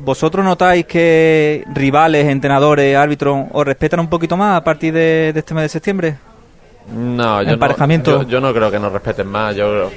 ¿vosotros 0.00 0.44
notáis 0.44 0.84
que 0.84 1.64
rivales, 1.72 2.26
entrenadores, 2.26 2.96
árbitros 2.96 3.46
os 3.52 3.64
respetan 3.64 4.00
un 4.00 4.08
poquito 4.08 4.36
más 4.36 4.56
a 4.58 4.64
partir 4.64 4.92
de, 4.92 5.32
de 5.32 5.38
este 5.40 5.54
mes 5.54 5.64
de 5.64 5.68
septiembre? 5.70 6.16
No, 6.94 7.42
yo. 7.42 7.56
No, 7.56 8.02
yo, 8.02 8.22
yo 8.28 8.40
no 8.40 8.52
creo 8.52 8.70
que 8.70 8.78
nos 8.78 8.92
respeten 8.92 9.26
más. 9.26 9.56
Yo 9.56 9.90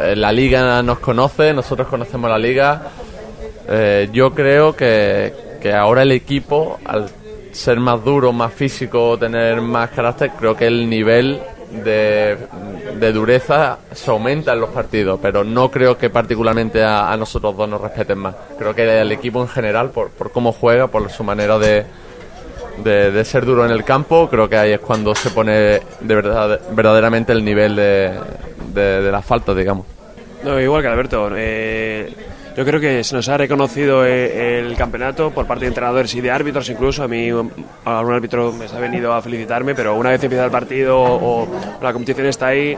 eh, 0.00 0.14
la 0.16 0.30
liga 0.32 0.82
nos 0.82 0.98
conoce, 0.98 1.52
nosotros 1.52 1.88
conocemos 1.88 2.30
la 2.30 2.38
liga. 2.38 2.82
Eh, 3.68 4.08
yo 4.12 4.34
creo 4.34 4.76
que, 4.76 5.32
que 5.60 5.72
ahora 5.72 6.02
el 6.02 6.12
equipo, 6.12 6.78
al 6.84 7.08
ser 7.52 7.80
más 7.80 8.04
duro, 8.04 8.32
más 8.32 8.52
físico, 8.52 9.16
tener 9.18 9.60
más 9.60 9.90
carácter, 9.90 10.32
creo 10.38 10.56
que 10.56 10.66
el 10.66 10.88
nivel 10.88 11.40
de, 11.72 13.12
dureza 13.12 13.78
se 13.92 14.10
aumenta 14.10 14.52
en 14.52 14.60
los 14.60 14.70
partidos, 14.70 15.18
pero 15.20 15.44
no 15.44 15.70
creo 15.70 15.96
que 15.96 16.10
particularmente 16.10 16.82
a, 16.82 17.16
nosotros 17.16 17.56
dos 17.56 17.68
nos 17.68 17.80
respeten 17.80 18.18
más. 18.18 18.34
Creo 18.58 18.74
que 18.74 19.00
el 19.00 19.12
equipo 19.12 19.40
en 19.40 19.48
general, 19.48 19.90
por, 19.90 20.10
por 20.10 20.32
cómo 20.32 20.52
juega, 20.52 20.86
por 20.86 21.10
su 21.10 21.24
manera 21.24 21.58
de, 21.58 21.84
de, 22.82 23.24
ser 23.24 23.44
duro 23.44 23.64
en 23.64 23.70
el 23.70 23.84
campo, 23.84 24.28
creo 24.28 24.48
que 24.48 24.56
ahí 24.56 24.72
es 24.72 24.80
cuando 24.80 25.14
se 25.14 25.30
pone 25.30 25.52
de 25.52 26.14
verdad, 26.14 26.60
verdaderamente 26.72 27.32
el 27.32 27.44
nivel 27.44 27.76
de, 27.76 28.12
de, 28.72 29.02
de 29.02 29.12
las 29.12 29.24
faltas, 29.24 29.56
digamos. 29.56 29.86
No, 30.44 30.60
igual 30.60 30.82
que 30.82 30.88
Alberto. 30.88 31.30
eh, 31.34 32.12
Yo 32.56 32.64
creo 32.64 32.80
que 32.80 33.02
se 33.02 33.16
nos 33.16 33.28
ha 33.28 33.36
reconocido 33.36 34.06
eh, 34.06 34.60
el 34.60 34.76
campeonato 34.76 35.32
por 35.32 35.44
parte 35.44 35.64
de 35.64 35.68
entrenadores 35.68 36.14
y 36.14 36.20
de 36.20 36.30
árbitros 36.30 36.68
incluso. 36.70 37.02
A 37.02 37.08
mí 37.08 37.32
um, 37.32 37.50
algún 37.84 38.14
árbitro 38.14 38.52
me 38.52 38.66
ha 38.66 38.80
venido 38.80 39.12
a 39.12 39.20
felicitarme, 39.20 39.74
pero 39.74 39.96
una 39.96 40.10
vez 40.10 40.22
empieza 40.22 40.44
el 40.44 40.52
partido 40.52 40.96
o 41.00 41.48
la 41.82 41.92
competición 41.92 42.28
está 42.28 42.48
ahí, 42.48 42.76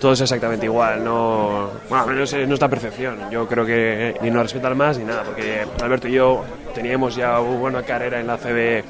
todo 0.00 0.12
es 0.12 0.20
exactamente 0.20 0.66
igual. 0.66 1.02
No, 1.02 1.70
bueno, 1.88 2.04
al 2.04 2.10
menos 2.10 2.32
es 2.32 2.46
nuestra 2.46 2.68
percepción. 2.68 3.28
Yo 3.28 3.48
creo 3.48 3.66
que 3.66 4.14
ni 4.22 4.30
nos 4.30 4.44
respetan 4.44 4.76
más 4.76 4.96
ni 4.98 5.04
nada, 5.04 5.24
porque 5.24 5.62
Alberto 5.82 6.06
y 6.06 6.12
yo 6.12 6.44
teníamos 6.72 7.16
ya 7.16 7.40
una 7.40 7.58
buena 7.58 7.82
carrera 7.82 8.20
en 8.20 8.28
la 8.28 8.36
CB 8.36 8.84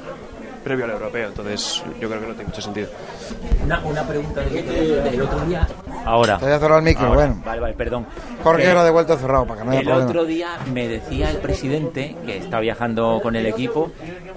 previo 0.63 0.85
al 0.85 0.91
europeo, 0.91 1.27
entonces 1.27 1.83
yo 1.99 2.07
creo 2.09 2.21
que 2.21 2.27
no 2.27 2.33
tiene 2.33 2.49
mucho 2.49 2.61
sentido. 2.61 2.87
Una, 3.63 3.79
una 3.85 4.03
pregunta 4.07 4.41
del, 4.41 5.03
del 5.03 5.21
otro 5.21 5.39
día. 5.41 5.67
Ahora. 6.05 6.37
Te 6.37 6.45
voy 6.45 6.53
a 6.53 6.59
cerrar 6.59 6.77
el 6.79 6.83
micro, 6.85 7.05
Ahora. 7.07 7.15
bueno. 7.27 7.41
Vale, 7.45 7.61
vale, 7.61 7.73
perdón. 7.75 8.05
Jorge 8.43 8.63
Que 8.63 8.73
lo 8.73 8.79
ha 8.79 8.83
devuelto 8.83 9.17
cerrado 9.17 9.45
para 9.45 9.59
que 9.61 9.65
no 9.65 9.71
haya 9.71 9.79
el 9.81 9.85
problema. 9.85 10.09
otro 10.09 10.25
día 10.25 10.57
me 10.73 10.87
decía 10.87 11.29
el 11.29 11.37
presidente, 11.37 12.15
que 12.25 12.37
está 12.37 12.59
viajando 12.59 13.19
con 13.21 13.35
el 13.35 13.45
equipo, 13.45 13.91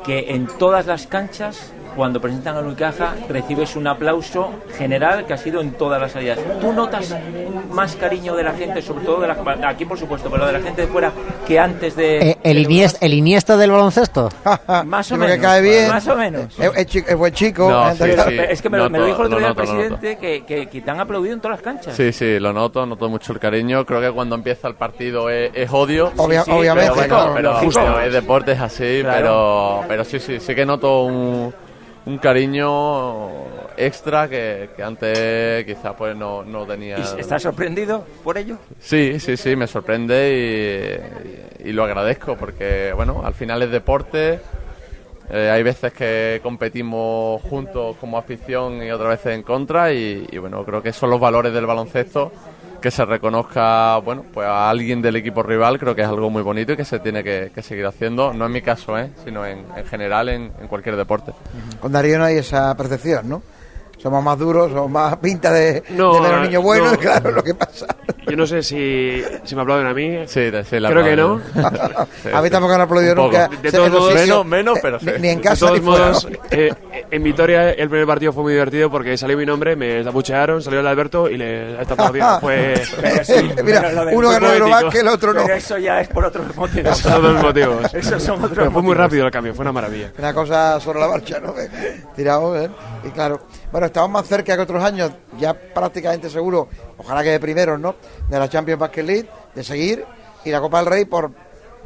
que 0.04 0.30
en 0.35 0.47
todas 0.59 0.87
las 0.87 1.06
canchas, 1.06 1.73
cuando 1.96 2.20
presentan 2.20 2.56
a 2.56 2.60
Unicaja, 2.60 3.14
recibes 3.28 3.74
un 3.74 3.86
aplauso 3.86 4.50
general 4.76 5.24
que 5.26 5.32
ha 5.32 5.38
sido 5.38 5.60
en 5.60 5.72
todas 5.72 6.00
las 6.00 6.12
salidas. 6.12 6.38
¿Tú 6.60 6.72
notas 6.72 7.14
más 7.72 7.96
cariño 7.96 8.36
de 8.36 8.42
la 8.44 8.52
gente, 8.52 8.82
sobre 8.82 9.04
todo 9.04 9.20
de 9.22 9.28
la, 9.28 9.36
aquí 9.68 9.84
por 9.86 9.98
supuesto, 9.98 10.30
pero 10.30 10.46
de 10.46 10.52
la 10.52 10.60
gente 10.60 10.82
de 10.82 10.88
fuera, 10.88 11.10
que 11.46 11.58
antes 11.58 11.96
de... 11.96 12.30
Eh, 12.30 12.38
el, 12.42 12.56
de- 12.56 12.62
Iniesta, 12.62 12.98
¿El 13.06 13.14
Iniesta 13.14 13.56
del 13.56 13.70
baloncesto? 13.70 14.28
Más 14.84 15.10
o 15.10 15.14
que 15.14 15.20
menos, 15.20 15.36
cae 15.38 15.62
bien. 15.62 15.88
más 15.88 16.06
o 16.08 16.14
menos. 16.16 16.58
Es, 16.58 16.70
es 16.94 17.08
es 17.08 17.16
buen 17.16 17.32
chico. 17.32 17.70
No, 17.70 17.90
¿eh? 17.90 17.94
sí, 17.96 18.04
Está- 18.10 18.28
sí. 18.28 18.36
Es 18.50 18.60
que 18.62 18.68
me, 18.70 18.78
lo- 18.78 18.90
me 18.90 18.98
lo 18.98 19.06
Noto, 19.06 19.06
dijo 19.06 19.20
el 19.22 19.26
otro 19.26 19.38
día 19.38 19.48
noto, 19.48 19.62
el 19.62 19.68
presidente, 19.68 20.18
que, 20.18 20.44
que, 20.44 20.66
que 20.66 20.80
te 20.82 20.90
han 20.90 21.00
aplaudido 21.00 21.34
en 21.34 21.40
todas 21.40 21.56
las 21.58 21.62
canchas. 21.64 21.94
Sí, 21.96 22.12
sí, 22.12 22.38
lo 22.38 22.52
noto, 22.52 22.84
noto 22.86 23.08
mucho 23.08 23.32
el 23.32 23.38
cariño. 23.38 23.84
Creo 23.86 24.00
que 24.00 24.10
cuando 24.10 24.34
empieza 24.34 24.68
el 24.68 24.74
partido 24.74 25.30
es, 25.30 25.50
es 25.54 25.70
odio. 25.72 26.12
Obvia- 26.16 26.44
sí, 26.44 26.50
obviamente, 26.50 26.92
pero, 26.94 27.08
claro, 27.08 27.32
bueno, 27.32 27.50
pero 27.50 27.54
justo, 27.64 28.00
es 28.00 28.12
deporte, 28.12 28.52
es 28.52 28.60
así, 28.60 28.98
Claro. 29.02 29.16
pero, 29.16 29.84
pero 29.88 30.04
sí, 30.04 30.18
sí, 30.18 30.40
sí 30.40 30.54
que 30.54 30.66
noto 30.66 31.04
un, 31.04 31.54
un 32.06 32.18
cariño 32.18 33.44
extra 33.76 34.28
que, 34.28 34.70
que 34.76 34.82
antes 34.82 35.64
quizás 35.66 35.94
pues 35.98 36.16
no, 36.16 36.44
no 36.44 36.64
tenía. 36.66 36.98
¿Y 36.98 37.20
¿Estás 37.20 37.42
sorprendido 37.42 38.04
por 38.25 38.38
ello? 38.38 38.56
Sí, 38.78 39.18
sí, 39.20 39.36
sí, 39.36 39.56
me 39.56 39.66
sorprende 39.66 41.50
y, 41.62 41.68
y 41.68 41.72
lo 41.72 41.84
agradezco 41.84 42.36
porque, 42.36 42.92
bueno, 42.94 43.22
al 43.25 43.34
final 43.34 43.62
es 43.62 43.70
deporte. 43.70 44.40
eh, 45.30 45.50
hay 45.50 45.62
veces 45.64 45.92
que 45.92 46.38
competimos 46.42 47.42
juntos 47.42 47.96
como 48.00 48.16
afición 48.16 48.82
y 48.82 48.90
otras 48.92 49.10
veces 49.10 49.34
en 49.34 49.42
contra 49.42 49.92
y, 49.92 50.26
y, 50.30 50.38
bueno, 50.38 50.64
creo 50.64 50.80
que 50.82 50.92
son 50.92 51.10
los 51.10 51.18
valores 51.20 51.52
del 51.52 51.66
baloncesto 51.66 52.30
que 52.87 52.93
se 52.93 53.05
reconozca, 53.05 53.97
bueno, 53.97 54.25
pues 54.33 54.47
a 54.47 54.71
alguien 54.71 55.02
del 55.02 55.16
equipo 55.16 55.43
rival 55.43 55.76
creo 55.76 55.93
que 55.97 56.02
es 56.02 56.07
algo 56.07 56.31
muy 56.31 56.43
bonito 56.43 56.73
y 56.73 56.76
que 56.76 56.85
se 56.85 57.00
tiene 57.00 57.25
que, 57.25 57.50
seguir 57.61 57.85
haciendo, 57.85 58.33
no 58.33 58.47
en 58.47 58.52
mi 58.52 58.62
caso, 58.62 58.97
¿eh? 58.97 59.11
sino 59.25 59.45
en, 59.45 59.66
en 59.76 59.85
general 59.87 60.28
en, 60.28 60.52
en 60.61 60.69
cualquier 60.69 60.95
deporte. 60.95 61.33
Con 61.81 61.90
Darío 61.90 62.16
no 62.16 62.26
hay 62.26 62.37
esa 62.37 62.76
percepción, 62.76 63.28
¿no? 63.28 63.43
Somos 64.06 64.22
más 64.22 64.38
duros, 64.38 64.70
somos 64.70 64.88
más 64.88 65.16
pinta 65.16 65.52
de, 65.52 65.82
No, 65.88 66.14
de 66.14 66.20
menos 66.20 66.42
niños 66.42 66.62
buenos, 66.62 66.92
no. 66.92 66.98
claro, 67.00 67.32
lo 67.32 67.42
que 67.42 67.54
pasa. 67.54 67.86
Yo 68.25 68.36
no 68.36 68.46
sé 68.46 68.62
si, 68.62 69.20
si 69.42 69.56
me 69.56 69.62
aplauden 69.62 69.86
a 69.88 69.92
mí. 69.94 70.18
Sí, 70.28 70.42
de- 70.48 70.62
sí, 70.64 70.78
la 70.78 70.90
Creo 70.90 71.02
que 71.04 71.16
no. 71.16 71.40
Sí, 72.22 72.28
a 72.32 72.38
mí 72.40 72.44
sí. 72.46 72.50
tampoco 72.50 72.75
han 72.75 72.80
aplaudido 72.82 73.14
Un 73.14 73.18
nunca. 73.18 73.48
De 73.60 73.72
todos 73.72 73.90
modos- 73.90 74.14
Menos- 74.14 74.46
menos, 74.46 74.78
pero 74.80 75.00
sí. 75.00 75.06
Ni, 75.06 75.18
ni 75.22 75.28
en 75.30 75.36
De 75.38 75.42
casa 75.42 75.66
todos 75.66 75.80
ni 75.80 75.84
fuera. 75.84 76.06
modos, 76.06 76.28
eh, 76.52 76.72
en 77.10 77.22
Vitoria 77.25 77.70
el 77.72 77.88
primer 77.88 78.06
partido 78.06 78.32
fue 78.32 78.44
muy 78.44 78.52
divertido 78.52 78.88
porque 78.92 79.16
salió 79.16 79.36
mi 79.36 79.44
nombre, 79.44 79.75
me 79.75 80.06
abuchearon, 80.06 80.62
salió 80.62 80.78
el 80.78 80.86
Alberto 80.86 81.28
y 81.28 81.36
le 81.36 81.80
está 81.82 81.94
aplaudiendo. 81.94 82.38
Fue 82.38 82.75
Mira, 83.64 83.82
Pero 83.82 84.04
de- 84.04 84.16
uno 84.16 84.30
ganó 84.30 84.46
el 84.52 84.60
poético. 84.60 84.66
Eurobasket, 84.66 85.00
el 85.02 85.08
otro 85.08 85.32
no. 85.34 85.42
Pero 85.42 85.54
eso 85.56 85.78
ya 85.78 86.00
es 86.00 86.06
por 86.08 86.25
otros 86.26 86.54
motivos. 86.56 87.00
esos 87.04 87.42
motivos. 87.42 87.90
Son 88.22 88.36
otros 88.38 88.50
Pero 88.54 88.70
fue 88.70 88.82
muy 88.82 88.82
motivos. 88.82 88.96
rápido 88.98 89.26
el 89.26 89.32
cambio, 89.32 89.52
fue 89.54 89.62
una 89.64 89.72
maravilla. 89.72 90.12
Una 90.16 90.32
cosa 90.32 90.78
sobre 90.78 91.00
la 91.00 91.08
marcha, 91.08 91.40
¿no? 91.40 91.54
Tirado, 92.14 92.56
¿eh? 92.60 92.70
Y 93.04 93.08
claro, 93.10 93.40
bueno, 93.73 93.87
estamos 93.87 94.11
más 94.11 94.26
cerca 94.26 94.56
que 94.56 94.62
otros 94.62 94.82
años, 94.82 95.11
ya 95.38 95.54
prácticamente 95.54 96.30
seguro, 96.30 96.68
ojalá 96.96 97.23
que 97.23 97.30
de 97.30 97.40
primeros, 97.40 97.78
¿no? 97.78 97.96
De 98.28 98.38
la 98.38 98.49
Champions 98.49 98.80
Basket 98.80 99.02
League, 99.02 99.28
de 99.54 99.64
seguir, 99.64 100.04
y 100.44 100.50
la 100.50 100.61
Copa 100.61 100.78
del 100.78 100.87
Rey 100.87 101.04
por 101.04 101.30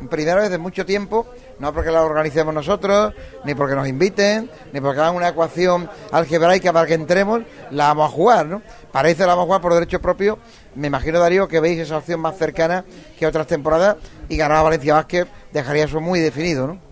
primera 0.09 0.41
vez 0.41 0.53
en 0.53 0.61
mucho 0.61 0.87
tiempo, 0.87 1.27
no 1.59 1.73
porque 1.75 1.91
la 1.91 2.03
organicemos 2.03 2.55
nosotros, 2.55 3.13
ni 3.45 3.55
porque 3.55 3.75
nos 3.75 3.87
inviten, 3.87 4.51
ni 4.73 4.81
porque 4.81 5.01
hagan 5.01 5.15
una 5.15 5.29
ecuación 5.29 5.91
algebraica 6.13 6.73
para 6.73 6.87
que 6.87 6.95
entremos, 6.95 7.43
la 7.71 7.89
vamos 7.89 8.11
a 8.11 8.15
jugar, 8.15 8.47
¿no? 8.47 8.63
Parece 8.93 9.23
la 9.23 9.35
vamos 9.35 9.43
a 9.43 9.47
jugar 9.47 9.61
por 9.61 9.75
derecho 9.75 10.01
propio. 10.01 10.39
Me 10.75 10.87
imagino, 10.87 11.19
Darío, 11.19 11.49
que 11.49 11.61
veis 11.61 11.79
esa 11.81 11.99
opción 11.99 12.21
más 12.21 12.37
cercana 12.37 12.85
que 13.19 13.27
otras 13.27 13.47
temporadas 13.47 13.97
y 14.29 14.37
ganar 14.37 14.59
a 14.59 14.63
Valencia 14.63 14.95
Basket 14.95 15.27
dejaría 15.53 15.85
eso 15.85 16.01
muy 16.01 16.21
definido, 16.21 16.67
¿no? 16.67 16.90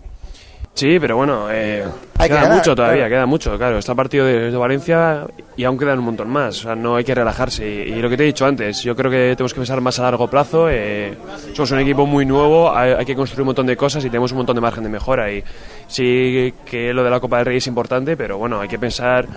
Sí, 0.73 0.97
pero 0.97 1.17
bueno, 1.17 1.51
eh, 1.51 1.83
Hay 2.17 2.29
que 2.29 2.33
queda 2.35 2.41
ganar, 2.43 2.57
mucho 2.57 2.73
todavía, 2.73 2.99
claro. 3.01 3.09
queda 3.09 3.25
mucho, 3.25 3.57
claro. 3.57 3.77
Está 3.79 3.95
partido 3.95 4.25
de, 4.25 4.49
de 4.49 4.57
Valencia 4.57 5.25
y 5.57 5.65
aún 5.65 5.77
quedan 5.77 5.99
un 5.99 6.05
montón 6.05 6.29
más. 6.29 6.59
O 6.59 6.61
sea, 6.63 6.75
no 6.75 6.95
hay 6.95 7.03
que 7.03 7.13
relajarse. 7.13 7.67
Y, 7.67 7.93
y 7.93 8.01
lo 8.01 8.09
que 8.09 8.15
te 8.15 8.23
he 8.23 8.27
dicho 8.27 8.45
antes, 8.45 8.81
yo 8.83 8.95
creo 8.95 9.11
que 9.11 9.35
tenemos 9.35 9.53
que 9.53 9.59
pensar 9.59 9.81
más 9.81 9.99
a 9.99 10.03
largo 10.03 10.29
plazo. 10.29 10.69
eh, 10.69 11.17
somos 11.53 11.71
un 11.71 11.79
equipo 11.79 12.05
muy 12.05 12.25
nuevo, 12.25 12.73
hay, 12.73 12.93
hay 12.93 13.05
que 13.05 13.15
construir 13.15 13.41
un 13.41 13.47
montón 13.47 13.65
de 13.65 13.75
cosas 13.75 14.05
y 14.05 14.09
tenemos 14.09 14.31
un 14.31 14.37
montón 14.37 14.55
de 14.55 14.61
margen 14.61 14.83
de 14.85 14.89
mejora. 14.89 15.29
Y 15.29 15.43
sí 15.87 16.53
que 16.65 16.93
lo 16.93 17.03
de 17.03 17.09
la 17.09 17.19
Copa 17.19 17.37
del 17.37 17.47
Rey 17.47 17.57
es 17.57 17.67
importante, 17.67 18.15
pero 18.15 18.37
bueno, 18.37 18.61
hay 18.61 18.69
que 18.69 18.79
pensar 18.79 19.27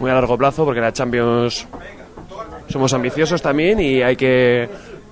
muy 0.00 0.10
a 0.10 0.14
largo 0.14 0.36
plazo 0.36 0.64
porque 0.64 0.80
la 0.80 0.92
Champions 0.92 1.64
somos 2.68 2.92
ambiciosos 2.92 3.40
también 3.40 3.78
y 3.80 4.02
hay 4.02 4.16
que 4.16 4.68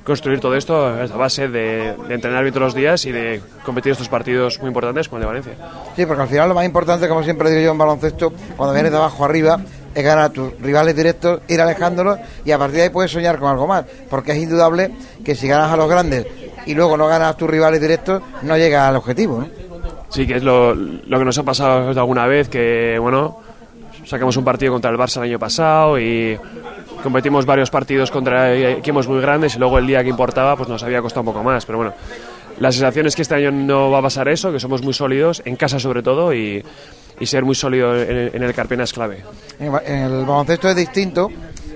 construir 0.07 0.39
todo 0.39 0.55
esto 0.55 0.87
a 0.87 1.07
base 1.17 1.49
de, 1.49 1.95
de 2.09 2.15
entrenar 2.15 2.45
bien 2.45 2.55
todos 2.55 2.69
los 2.69 2.75
días 2.75 3.05
y 3.07 3.13
de 3.13 3.41
competir 3.65 3.93
estos 3.93 4.09
partidos 4.09 4.61
muy 4.61 4.69
importantes 4.69 5.09
con 5.09 5.17
el 5.19 5.23
de 5.23 5.27
Valencia. 5.27 5.53
Sí, 5.97 6.07
porque 6.07 6.23
al 6.23 6.29
final 6.29 6.49
lo 6.49 6.55
más 6.55 6.65
importante, 6.65 7.09
como 7.09 7.25
siempre 7.25 7.51
digo 7.51 7.63
yo 7.63 7.73
en 7.73 7.79
baloncesto, 7.79 8.33
cuando 8.57 8.73
vienes 8.73 8.93
de 8.93 8.99
abajo 8.99 9.25
arriba, 9.25 9.59
es 9.93 10.05
ganar 10.05 10.27
a 10.27 10.29
tus 10.31 10.59
rivales 10.61 10.95
directos, 10.95 11.41
ir 11.49 11.61
alejándolos 11.61 12.19
y 12.45 12.53
a 12.53 12.59
partir 12.59 12.77
de 12.77 12.83
ahí 12.85 12.91
puedes 12.91 13.11
soñar 13.11 13.39
con 13.39 13.49
algo 13.49 13.67
más. 13.67 13.85
Porque 14.09 14.33
es 14.33 14.39
indudable 14.39 14.93
que 15.25 15.35
si 15.35 15.49
ganas 15.49 15.73
a 15.73 15.77
los 15.77 15.89
grandes 15.89 16.25
y 16.67 16.75
luego 16.75 16.97
no 16.97 17.09
ganas 17.09 17.35
a 17.35 17.37
tus 17.37 17.51
rivales 17.51 17.81
directos, 17.81 18.23
no 18.43 18.57
llegas 18.57 18.89
al 18.89 18.97
objetivo. 18.97 19.41
¿no? 19.41 19.49
Sí, 20.09 20.25
que 20.27 20.37
es 20.37 20.43
lo, 20.43 20.75
lo 20.75 21.19
que 21.19 21.25
nos 21.25 21.37
ha 21.37 21.43
pasado 21.43 21.91
alguna 21.99 22.27
vez, 22.27 22.49
que 22.49 22.97
bueno, 23.01 23.41
sacamos 24.05 24.37
un 24.37 24.45
partido 24.45 24.73
contra 24.73 24.91
el 24.91 24.97
Barça 24.97 25.17
el 25.17 25.25
año 25.25 25.39
pasado 25.39 25.99
y 25.99 26.39
competimos 27.03 27.47
varios 27.47 27.71
partidos 27.71 28.11
contra 28.11 28.55
equipos 28.55 29.07
muy 29.09 29.21
grandes 29.21 29.57
y 29.57 29.59
luego 29.59 29.79
el 29.79 29.87
día 29.87 30.03
que 30.03 30.09
importaba 30.11 30.57
pues 30.57 30.69
nos 30.69 30.83
había 30.83 31.00
costado 31.03 31.21
un 31.23 31.26
poco 31.35 31.43
más, 31.45 31.65
pero 31.67 31.79
bueno, 31.79 31.95
la 32.59 32.73
sensación 32.73 33.07
es 33.07 33.15
que 33.17 33.23
este 33.23 33.35
año 33.35 33.50
no 33.50 33.91
va 33.91 33.99
a 33.99 34.03
pasar 34.03 34.29
eso, 34.29 34.50
que 34.53 34.59
somos 34.61 34.83
muy 34.83 34.95
sólidos, 34.95 35.43
en 35.45 35.57
casa 35.57 35.79
sobre 35.79 36.03
todo, 36.03 36.33
y, 36.33 36.65
y 37.21 37.26
ser 37.26 37.45
muy 37.45 37.55
sólido 37.55 37.95
en, 38.00 38.17
el- 38.17 38.31
en 38.35 38.43
el 38.43 38.55
Carpena 38.55 38.85
es 38.85 38.93
clave. 38.93 39.23
En 39.59 39.73
el 40.03 40.25
baloncesto 40.25 40.69
es 40.71 40.76
distinto, 40.76 41.31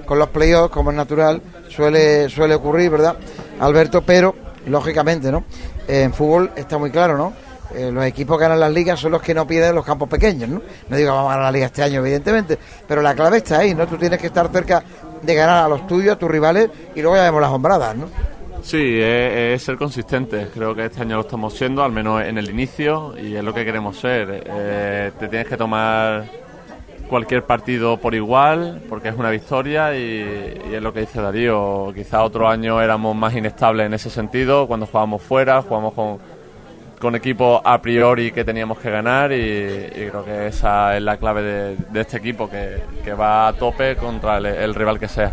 con 0.06 0.18
los 0.18 0.28
playoffs, 0.28 0.72
como 0.72 0.90
es 0.90 0.96
natural, 0.96 1.40
suele, 1.68 2.28
suele 2.30 2.54
ocurrir, 2.54 2.90
¿verdad, 2.90 3.16
Alberto? 3.60 4.02
Pero, 4.02 4.34
lógicamente, 4.66 5.30
¿no? 5.30 5.44
En 5.86 6.12
fútbol 6.14 6.50
está 6.56 6.78
muy 6.78 6.90
claro, 6.90 7.16
¿no? 7.16 7.32
Eh, 7.74 7.90
los 7.92 8.04
equipos 8.04 8.36
que 8.36 8.42
ganan 8.42 8.58
las 8.58 8.72
ligas 8.72 8.98
son 8.98 9.12
los 9.12 9.22
que 9.22 9.32
no 9.32 9.46
pierden 9.46 9.74
los 9.76 9.84
campos 9.84 10.08
pequeños, 10.08 10.48
¿no? 10.48 10.60
No 10.88 10.96
digo 10.96 11.10
que 11.10 11.14
vamos 11.16 11.30
a 11.30 11.34
ganar 11.36 11.44
la 11.44 11.52
liga 11.52 11.66
este 11.66 11.82
año, 11.84 12.00
evidentemente, 12.00 12.58
pero 12.88 13.00
la 13.02 13.14
clave 13.14 13.36
está 13.36 13.58
ahí, 13.58 13.74
¿no? 13.74 13.86
Tú 13.86 13.96
tienes 13.96 14.18
que 14.18 14.26
estar 14.26 14.48
cerca 14.50 14.82
de 15.22 15.34
ganar 15.34 15.64
a 15.64 15.68
los 15.68 15.86
tuyos, 15.86 16.14
a 16.14 16.18
tus 16.18 16.30
rivales, 16.30 16.70
y 16.94 17.02
luego 17.02 17.16
ya 17.16 17.24
vemos 17.24 17.40
las 17.40 17.50
hombradas, 17.50 17.96
¿no? 17.96 18.08
Sí, 18.62 18.98
es, 19.00 19.62
ser 19.62 19.76
consistente. 19.76 20.48
Creo 20.52 20.74
que 20.74 20.86
este 20.86 21.02
año 21.02 21.16
lo 21.16 21.22
estamos 21.22 21.54
siendo, 21.54 21.82
al 21.82 21.92
menos 21.92 22.22
en 22.22 22.38
el 22.38 22.50
inicio, 22.50 23.14
y 23.18 23.34
es 23.34 23.42
lo 23.42 23.54
que 23.54 23.64
queremos 23.64 23.98
ser. 23.98 24.42
Eh, 24.46 25.12
te 25.18 25.28
tienes 25.28 25.48
que 25.48 25.56
tomar 25.56 26.24
cualquier 27.08 27.44
partido 27.44 27.96
por 27.96 28.14
igual, 28.14 28.82
porque 28.88 29.08
es 29.08 29.16
una 29.16 29.30
victoria, 29.30 29.96
y, 29.96 30.60
y 30.70 30.74
es 30.74 30.82
lo 30.82 30.92
que 30.92 31.00
dice 31.00 31.20
Darío. 31.20 31.92
Quizá 31.94 32.22
otro 32.22 32.48
año 32.48 32.80
éramos 32.80 33.16
más 33.16 33.34
inestables 33.34 33.86
en 33.86 33.94
ese 33.94 34.10
sentido, 34.10 34.66
cuando 34.66 34.86
jugábamos 34.86 35.22
fuera, 35.22 35.62
jugamos 35.62 35.94
con, 35.94 36.18
con 37.00 37.16
equipos 37.16 37.60
a 37.64 37.80
priori 37.80 38.30
que 38.30 38.44
teníamos 38.44 38.78
que 38.78 38.90
ganar, 38.90 39.32
y, 39.32 39.36
y 39.36 40.08
creo 40.10 40.24
que 40.24 40.46
esa 40.48 40.96
es 40.96 41.02
la 41.02 41.16
clave 41.16 41.42
de, 41.42 42.00
este 42.00 42.18
equipo, 42.18 42.48
que, 42.48 42.82
que 43.02 43.14
va 43.14 43.48
a 43.48 43.52
tope 43.54 43.96
contra 43.96 44.36
el- 44.36 44.46
el 44.46 44.74
rival 44.74 45.00
que 45.00 45.08
sea. 45.08 45.32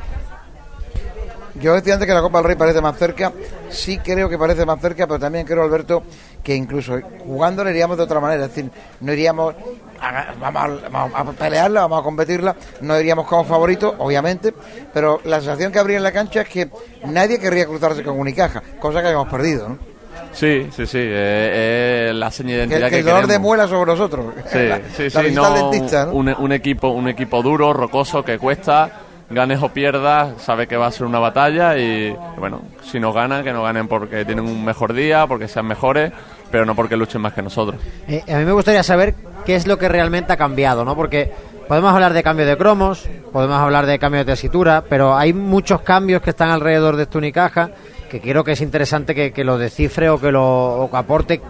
Yo 1.55 1.73
decía 1.73 1.93
antes 1.95 2.07
que 2.07 2.13
la 2.13 2.21
Copa 2.21 2.37
del 2.37 2.47
Rey 2.47 2.55
parece 2.55 2.81
más 2.81 2.97
cerca, 2.97 3.31
sí 3.69 3.97
creo 3.97 4.29
que 4.29 4.37
parece 4.37 4.63
más 4.65 4.79
cerca, 4.79 5.07
pero 5.07 5.19
también 5.19 5.45
creo, 5.45 5.63
Alberto, 5.63 6.03
que 6.43 6.55
incluso 6.55 6.99
jugando 7.25 7.63
le 7.63 7.71
iríamos 7.71 7.97
de 7.97 8.03
otra 8.03 8.19
manera, 8.19 8.45
es 8.45 8.49
decir, 8.55 8.69
no 9.01 9.11
iríamos 9.11 9.55
a, 9.99 10.35
vamos 10.39 10.83
a, 10.85 10.89
vamos 10.89 11.35
a 11.35 11.39
pelearla, 11.39 11.81
vamos 11.81 11.99
a 11.99 12.03
competirla, 12.03 12.55
no 12.81 12.99
iríamos 12.99 13.25
como 13.25 13.43
favoritos, 13.43 13.95
obviamente, 13.97 14.53
pero 14.93 15.19
la 15.25 15.37
sensación 15.41 15.71
que 15.71 15.79
habría 15.79 15.97
en 15.97 16.03
la 16.03 16.11
cancha 16.11 16.41
es 16.41 16.47
que 16.49 16.69
nadie 17.05 17.39
querría 17.39 17.65
cruzarse 17.65 18.03
con 18.03 18.19
Unicaja, 18.19 18.61
cosa 18.79 19.01
que 19.01 19.07
habíamos 19.07 19.27
perdido, 19.29 19.69
¿no? 19.69 19.96
Sí, 20.37 20.67
sí, 20.71 20.85
sí, 20.85 20.99
eh, 20.99 22.09
eh, 22.09 22.11
la 22.13 22.29
seña 22.29 22.57
de 22.57 22.57
Que, 22.57 22.63
identidad 22.67 22.89
que 22.89 22.93
que, 22.93 22.99
el 22.99 23.05
dolor 23.05 23.25
de 23.25 23.39
muela 23.39 23.67
sobre 23.67 23.91
nosotros. 23.91 24.25
Sí, 24.45 24.67
la, 24.67 24.81
sí, 24.95 25.09
la 25.09 25.23
sí, 25.23 25.31
no, 25.31 25.71
dentista, 25.71 26.05
¿no? 26.05 26.11
un, 26.11 26.29
un 26.29 26.51
equipo, 26.51 26.89
un 26.89 27.07
equipo 27.07 27.41
duro, 27.41 27.73
rocoso, 27.73 28.23
que 28.23 28.37
cuesta, 28.37 28.91
ganes 29.31 29.63
o 29.63 29.69
pierdas, 29.69 30.39
sabe 30.39 30.67
que 30.67 30.77
va 30.77 30.85
a 30.85 30.91
ser 30.91 31.07
una 31.07 31.17
batalla 31.17 31.75
y 31.75 32.15
bueno, 32.37 32.61
si 32.83 32.99
no 32.99 33.11
ganan, 33.13 33.43
que 33.43 33.51
no 33.51 33.63
ganen 33.63 33.87
porque 33.87 34.25
tienen 34.25 34.45
un 34.45 34.63
mejor 34.63 34.93
día, 34.93 35.25
porque 35.25 35.47
sean 35.47 35.65
mejores, 35.65 36.11
pero 36.51 36.67
no 36.67 36.75
porque 36.75 36.95
luchen 36.95 37.21
más 37.21 37.33
que 37.33 37.41
nosotros. 37.41 37.81
Eh, 38.07 38.23
a 38.31 38.37
mí 38.37 38.45
me 38.45 38.51
gustaría 38.51 38.83
saber 38.83 39.15
qué 39.43 39.55
es 39.55 39.65
lo 39.65 39.79
que 39.79 39.89
realmente 39.89 40.33
ha 40.33 40.37
cambiado, 40.37 40.85
¿no? 40.85 40.95
Porque 40.95 41.31
podemos 41.67 41.91
hablar 41.91 42.13
de 42.13 42.21
cambio 42.21 42.45
de 42.45 42.57
cromos, 42.57 43.09
podemos 43.33 43.57
hablar 43.57 43.87
de 43.87 43.97
cambio 43.97 44.19
de 44.19 44.25
tesitura, 44.25 44.83
pero 44.87 45.17
hay 45.17 45.33
muchos 45.33 45.81
cambios 45.81 46.21
que 46.21 46.29
están 46.29 46.51
alrededor 46.51 46.95
de 46.95 47.03
esta 47.03 47.17
Unicaja 47.17 47.71
que 48.09 48.21
creo 48.21 48.43
que 48.43 48.53
es 48.53 48.61
interesante 48.61 49.13
que, 49.13 49.31
que 49.31 49.43
lo 49.43 49.57
descifre 49.57 50.09
o 50.09 50.19
que 50.19 50.31
lo 50.31 50.81
o 50.81 50.91
que 50.91 50.97
aporte 50.97 51.41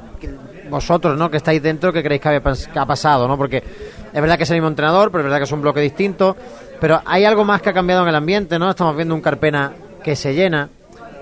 vosotros, 0.70 1.18
¿no? 1.18 1.32
Que 1.32 1.38
estáis 1.38 1.62
dentro, 1.62 1.94
que 1.94 2.04
creéis 2.04 2.22
que, 2.22 2.28
había 2.30 2.42
que 2.42 2.80
ha 2.80 2.86
pasado, 2.86 3.28
¿no? 3.28 3.38
Porque 3.38 3.58
es 3.58 4.22
verdad 4.22 4.38
que 4.38 4.44
es 4.44 4.50
el 4.52 4.58
mismo 4.58 4.68
entrenador, 4.68 5.12
pero 5.12 5.22
es 5.22 5.26
verdad 5.26 5.38
que 5.38 5.46
es 5.46 5.52
un 5.52 5.62
bloque 5.62 5.82
distinto. 5.82 6.36
Pero 6.80 7.02
hay 7.06 7.26
algo 7.26 7.44
más 7.44 7.62
que 7.62 7.70
ha 7.70 7.74
cambiado 7.74 8.04
en 8.04 8.10
el 8.10 8.16
ambiente, 8.16 8.60
¿no? 8.60 8.70
Estamos 8.70 8.96
viendo 8.96 9.16
un 9.16 9.22
Carpena 9.22 9.74
que 10.04 10.16
se 10.16 10.34
llena. 10.34 10.70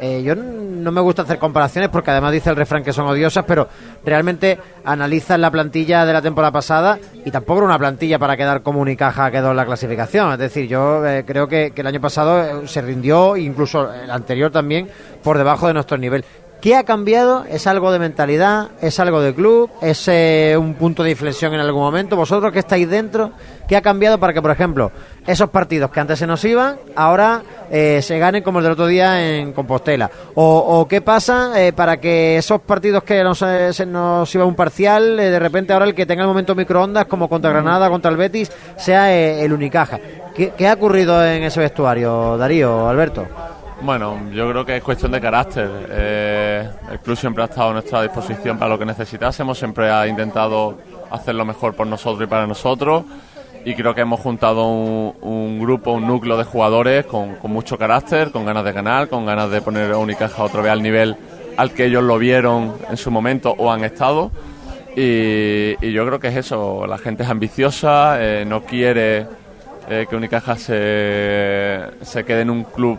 Eh, 0.02 0.24
yo 0.24 0.36
no 0.36 0.92
me 0.92 1.02
gusta 1.02 1.22
hacer 1.22 1.38
comparaciones 1.40 1.90
porque 1.90 2.12
además 2.12 2.32
dice 2.32 2.50
el 2.50 2.56
refrán 2.56 2.84
que 2.84 2.94
son 2.94 3.08
odiosas, 3.08 3.46
pero 3.46 3.68
realmente 4.04 4.60
analizas 4.84 5.40
la 5.40 5.50
plantilla 5.50 6.06
de 6.06 6.14
la 6.14 6.22
temporada 6.22 6.52
pasada 6.52 7.00
y 7.24 7.32
tampoco 7.32 7.60
era 7.60 7.68
una 7.68 7.80
plantilla 7.80 8.20
para 8.20 8.38
quedar 8.38 8.62
como 8.62 8.82
Unicaja 8.82 9.32
quedó 9.32 9.52
en 9.52 9.58
la 9.58 9.66
clasificación. 9.66 10.34
Es 10.34 10.40
decir, 10.40 10.68
yo 10.68 11.06
eh, 11.06 11.24
creo 11.26 11.48
que, 11.48 11.72
que 11.72 11.82
el 11.82 11.88
año 11.88 12.02
pasado 12.02 12.64
eh, 12.64 12.68
se 12.68 12.82
rindió, 12.82 13.38
incluso 13.38 13.92
el 13.92 14.12
anterior 14.12 14.52
también, 14.52 14.90
por 15.24 15.38
debajo 15.38 15.68
de 15.68 15.74
nuestro 15.74 15.98
nivel. 15.98 16.24
¿Qué 16.66 16.76
ha 16.76 16.84
cambiado? 16.84 17.46
¿Es 17.48 17.68
algo 17.68 17.92
de 17.92 18.00
mentalidad? 18.00 18.70
¿Es 18.82 19.00
algo 19.00 19.22
de 19.22 19.36
club? 19.36 19.70
¿Es 19.84 20.08
eh, 20.08 20.56
un 20.60 20.74
punto 20.74 21.04
de 21.04 21.12
inflexión 21.12 21.54
en 21.54 21.60
algún 21.60 21.84
momento? 21.84 22.16
¿Vosotros 22.16 22.52
que 22.52 22.58
estáis 22.58 22.90
dentro? 22.90 23.34
¿Qué 23.68 23.78
ha 23.78 23.84
cambiado 23.84 24.18
para 24.18 24.34
que, 24.34 24.42
por 24.42 24.50
ejemplo, 24.50 24.92
esos 25.28 25.52
partidos 25.52 25.92
que 25.92 26.00
antes 26.00 26.18
se 26.18 26.26
nos 26.26 26.44
iban, 26.44 26.78
ahora 26.96 27.44
eh, 27.70 28.00
se 28.02 28.18
ganen 28.18 28.42
como 28.42 28.58
el 28.58 28.64
del 28.64 28.72
otro 28.74 28.88
día 28.88 29.38
en 29.38 29.54
Compostela? 29.54 30.10
¿O, 30.34 30.58
o 30.58 30.88
qué 30.88 31.02
pasa 31.02 31.52
eh, 31.56 31.72
para 31.72 31.98
que 31.98 32.38
esos 32.38 32.62
partidos 32.62 33.04
que 33.04 33.24
nos, 33.24 33.44
eh, 33.44 33.72
se 33.72 33.86
nos 33.86 34.34
iba 34.34 34.44
un 34.44 34.56
parcial, 34.56 35.18
de 35.18 35.38
repente 35.38 35.72
ahora 35.72 35.86
el 35.86 35.94
que 35.94 36.08
tenga 36.08 36.24
el 36.24 36.28
momento 36.28 36.56
microondas, 36.56 37.06
como 37.06 37.30
contra 37.30 37.52
Granada, 37.52 37.92
contra 37.92 38.10
el 38.10 38.18
Betis, 38.18 38.52
sea 38.76 39.14
el 39.14 39.54
Unicaja? 39.54 40.00
¿Qué, 40.34 40.54
¿Qué 40.58 40.68
ha 40.68 40.74
ocurrido 40.74 41.24
en 41.24 41.44
ese 41.44 41.60
vestuario, 41.60 42.40
Darío, 42.40 42.90
Alberto? 42.90 43.28
Bueno, 43.82 44.32
yo 44.32 44.50
creo 44.50 44.66
que 44.66 44.78
es 44.78 44.84
cuestión 44.84 45.12
de 45.12 45.22
carácter. 45.22 45.70
Eh, 45.90 46.70
el 46.92 47.00
club 47.00 47.18
siempre 47.18 47.44
ha 47.44 47.48
estado 47.48 47.70
a 47.70 47.74
nuestra 47.74 48.02
disposición 48.02 48.58
para 48.58 48.70
lo 48.70 48.80
que 48.80 48.86
necesitásemos, 48.86 49.58
siempre 49.58 49.92
ha 49.92 50.08
intentado 50.08 50.78
hacer 51.12 51.36
lo 51.36 51.46
mejor 51.46 51.76
por 51.76 51.86
nosotros 51.86 52.26
y 52.26 52.30
para 52.30 52.48
nosotros. 52.48 53.04
Y 53.66 53.74
creo 53.74 53.94
que 53.94 54.02
hemos 54.02 54.20
juntado 54.20 54.68
un, 54.68 55.16
un 55.22 55.60
grupo, 55.60 55.92
un 55.92 56.08
núcleo 56.08 56.38
de 56.38 56.44
jugadores 56.44 57.06
con, 57.06 57.36
con 57.36 57.52
mucho 57.52 57.78
carácter, 57.78 58.32
con 58.32 58.46
ganas 58.46 58.64
de 58.64 58.72
ganar, 58.72 59.10
con 59.10 59.26
ganas 59.26 59.50
de 59.50 59.62
poner 59.62 59.92
a 59.92 59.98
Unicaja 59.98 60.44
otra 60.44 60.62
vez 60.62 60.72
al 60.72 60.82
nivel 60.82 61.18
al 61.58 61.72
que 61.72 61.86
ellos 61.86 62.04
lo 62.04 62.18
vieron 62.18 62.76
en 62.90 62.98
su 62.98 63.12
momento 63.12 63.54
o 63.58 63.72
han 63.72 63.84
estado. 63.84 64.32
Y, 64.96 65.92
yo 65.92 66.06
creo 66.06 66.20
que 66.20 66.30
es 66.30 66.38
eso, 66.38 66.88
la 66.88 66.98
gente 66.98 67.24
es 67.24 67.30
ambiciosa, 67.30 68.18
eh, 68.20 68.46
no 68.46 68.64
quiere 68.64 69.26
eh, 69.90 70.06
que 70.10 70.16
Unicaja 70.16 70.56
se, 70.56 71.82
se 72.02 72.24
quede 72.24 72.42
en 72.42 72.50
un 72.50 72.64
club 72.64 72.98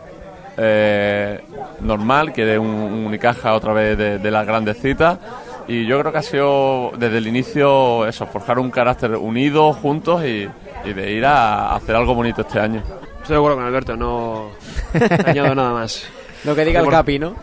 eh, 0.56 1.40
normal, 1.80 2.32
quiere 2.32 2.58
un, 2.58 2.68
un 2.68 3.06
Unicaja 3.06 3.54
otra 3.54 3.72
vez 3.72 3.96
de, 3.96 4.18
de 4.18 4.30
las 4.30 4.46
grandes 4.46 4.80
citas. 4.80 5.18
Y 5.68 5.84
yo 5.86 5.98
creo 5.98 6.12
que 6.12 6.18
ha 6.18 6.22
sido 6.22 6.92
desde 6.96 7.18
el 7.18 7.26
inicio 7.26 8.06
eso, 8.06 8.26
forjar 8.26 8.58
un 8.58 8.70
carácter 8.70 9.16
unido, 9.16 9.72
juntos 9.72 10.24
y, 10.24 10.48
y 10.84 10.92
de 10.92 11.12
ir 11.12 11.26
a 11.26 11.74
hacer 11.74 11.96
algo 11.96 12.14
bonito 12.14 12.42
este 12.42 12.60
año. 12.60 12.82
Estoy 13.20 13.34
de 13.34 13.36
acuerdo 13.38 13.56
con 13.56 13.66
Alberto, 13.66 13.96
no 13.96 14.50
añado 15.26 15.54
nada 15.54 15.72
más. 15.72 16.08
Lo 16.46 16.54
que 16.54 16.64
diga 16.64 16.80
el 16.80 16.88
Capi, 16.88 17.18
¿no? 17.18 17.34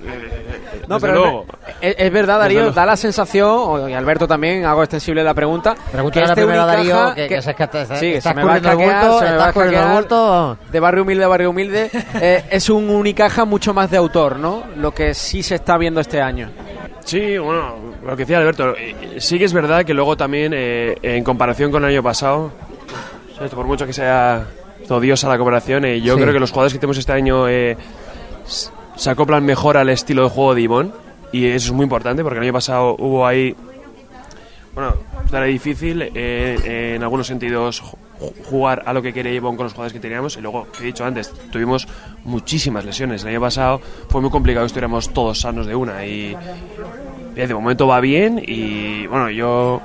No, 0.88 0.96
Desde 0.96 1.08
pero 1.08 1.14
luego. 1.22 1.46
es, 1.80 1.96
es 1.98 2.12
verdad, 2.12 2.40
Darío, 2.40 2.72
da 2.72 2.86
la 2.86 2.98
sensación, 2.98 3.50
o- 3.50 3.88
y 3.88 3.94
Alberto 3.94 4.28
también, 4.28 4.66
hago 4.66 4.84
extensible 4.84 5.24
la 5.24 5.34
pregunta. 5.34 5.76
Pregúntale 5.92 6.26
este 6.26 6.42
primero 6.42 6.66
Darío, 6.66 6.96
Unicaja 6.96 7.16
que, 7.16 7.28
que, 7.28 7.36
es 7.38 7.46
que 7.56 7.68
te- 7.68 7.86
sí, 7.98 8.22
se 8.22 8.34
me 8.34 8.44
va 8.44 8.54
a 8.54 8.58
escaquear, 8.58 9.02
bulto, 9.06 9.20
se 9.20 9.26
me 9.26 9.38
va 9.38 9.46
a 9.46 10.58
de 10.72 10.80
barrio 10.80 11.04
humilde 11.04 11.24
a 11.24 11.28
barrio 11.28 11.50
humilde, 11.52 11.90
eh, 12.20 12.44
es 12.50 12.70
un 12.70 12.90
Unicaja 12.90 13.46
mucho 13.46 13.74
más 13.74 13.90
de 13.92 13.98
autor, 13.98 14.38
¿no? 14.40 14.64
Lo 14.76 14.92
que 14.94 15.14
sí 15.14 15.42
se 15.44 15.56
está 15.56 15.78
viendo 15.78 16.02
este 16.02 16.22
año. 16.22 16.50
Sí, 17.06 17.38
bueno, 17.38 17.76
lo 18.04 18.12
que 18.16 18.24
decía 18.24 18.38
Alberto, 18.40 18.76
eh, 18.78 19.16
sí 19.20 19.38
que 19.38 19.46
es 19.46 19.54
verdad 19.54 19.86
que 19.86 19.94
luego 19.94 20.18
también, 20.18 20.54
eh, 20.56 20.96
en 21.02 21.24
comparación 21.24 21.72
con 21.72 21.84
el 21.86 21.92
año 21.92 22.04
pasado, 22.04 22.52
por 23.56 23.66
mucho 23.66 23.86
que 23.86 23.94
sea 23.94 24.46
odiosa 24.90 25.30
la 25.30 25.38
comparación, 25.38 25.86
eh, 25.86 26.02
yo 26.02 26.16
Sí. 26.16 26.22
creo 26.22 26.34
que 26.34 26.40
los 26.40 26.52
jugadores 26.52 26.74
que 26.74 26.80
tenemos 26.80 26.98
este 26.98 27.12
año 27.14 27.48
eh, 27.48 27.78
se 28.96 29.10
acoplan 29.10 29.46
mejor 29.46 29.78
al 29.78 29.90
estilo 29.90 30.24
de 30.24 30.30
juego 30.30 30.56
de 30.56 30.62
Ivón, 30.62 30.94
y 31.32 31.46
eso 31.48 31.68
es 31.68 31.72
muy 31.74 31.84
importante, 31.84 32.24
porque 32.24 32.38
el 32.40 32.44
año 32.44 32.54
pasado 32.54 32.96
hubo 33.00 33.26
ahí, 33.26 33.56
bueno, 34.76 34.94
era 35.32 35.46
difícil 35.46 36.12
eh, 36.14 36.94
en 36.96 37.04
algunos 37.04 37.26
sentidos 37.28 37.82
ju- 37.84 37.98
jugar 38.46 38.84
a 38.86 38.94
lo 38.94 39.02
que 39.02 39.12
quería 39.14 39.34
Ivón 39.34 39.56
con 39.56 39.66
los 39.66 39.74
jugadores 39.74 39.94
que 39.94 40.00
teníamos, 40.00 40.38
y 40.38 40.42
luego, 40.42 40.68
he 40.80 40.84
dicho 40.84 41.04
antes, 41.06 41.32
tuvimos 41.52 41.88
muchísimas 42.24 42.86
lesiones. 42.86 43.24
El 43.24 43.30
año 43.30 43.42
pasado 43.42 43.82
fue 44.10 44.22
muy 44.22 44.30
complicado 44.30 44.64
que 44.64 44.68
estuviéramos 44.68 45.10
todos 45.12 45.40
sanos 45.42 45.66
de 45.66 45.76
una, 45.76 46.06
y 46.06 46.36
de 47.36 47.54
momento 47.54 47.88
va 47.88 48.00
bien 48.00 48.40
y 48.46 49.08
bueno, 49.08 49.30
yo 49.32 49.82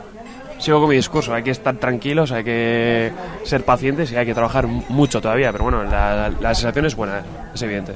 sigo 0.59 0.81
con 0.81 0.91
mi 0.91 0.97
discurso, 0.97 1.33
hay 1.33 1.43
que 1.43 1.51
estar 1.51 1.77
tranquilos, 1.77 2.31
hay 2.31 2.45
que 2.45 3.11
ser 3.45 3.65
pacientes 3.65 4.13
y 4.13 4.17
hay 4.17 4.27
que 4.27 4.35
trabajar 4.35 4.67
mu- 4.67 4.83
mucho 4.91 5.21
todavía, 5.23 5.51
pero 5.51 5.65
bueno, 5.65 5.83
la, 5.85 6.31
la 6.41 6.55
sensación 6.55 6.85
es 6.85 6.95
buena, 6.95 7.23
es 7.55 7.63
evidente. 7.63 7.95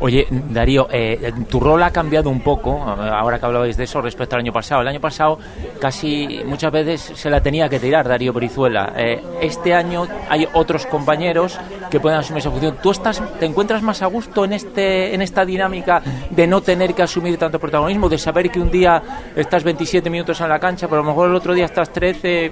Oye, 0.00 0.26
Darío, 0.30 0.88
eh, 0.90 1.32
tu 1.48 1.60
rol 1.60 1.82
ha 1.82 1.90
cambiado 1.90 2.30
un 2.30 2.40
poco, 2.40 2.82
ahora 2.82 3.38
que 3.38 3.46
hablabais 3.46 3.76
de 3.76 3.84
eso, 3.84 4.00
respecto 4.00 4.34
al 4.34 4.40
año 4.40 4.52
pasado. 4.52 4.82
El 4.82 4.88
año 4.88 5.00
pasado 5.00 5.38
casi 5.80 6.42
muchas 6.44 6.72
veces 6.72 7.12
se 7.14 7.30
la 7.30 7.40
tenía 7.40 7.68
que 7.68 7.78
tirar 7.78 8.08
Darío 8.08 8.32
Brizuela. 8.32 8.92
Eh, 8.96 9.22
este 9.40 9.74
año 9.74 10.06
hay 10.28 10.46
otros 10.54 10.86
compañeros 10.86 11.58
que 11.90 12.00
pueden 12.00 12.18
asumir 12.18 12.40
esa 12.40 12.50
función. 12.50 12.78
¿Tú 12.82 12.90
estás, 12.90 13.22
te 13.38 13.46
encuentras 13.46 13.82
más 13.82 14.02
a 14.02 14.06
gusto 14.06 14.44
en, 14.44 14.54
este, 14.54 15.14
en 15.14 15.22
esta 15.22 15.44
dinámica 15.44 16.02
de 16.30 16.46
no 16.46 16.60
tener 16.60 16.94
que 16.94 17.02
asumir 17.02 17.38
tanto 17.38 17.58
protagonismo, 17.58 18.08
de 18.08 18.18
saber 18.18 18.50
que 18.50 18.60
un 18.60 18.70
día 18.70 19.02
estás 19.36 19.62
27 19.62 20.08
minutos 20.10 20.40
en 20.40 20.48
la 20.48 20.58
cancha, 20.58 20.88
pero 20.88 21.00
a 21.00 21.04
lo 21.04 21.10
mejor 21.10 21.28
el 21.28 21.36
otro 21.36 21.54
día 21.54 21.66
estás 21.66 21.92
13, 21.92 22.50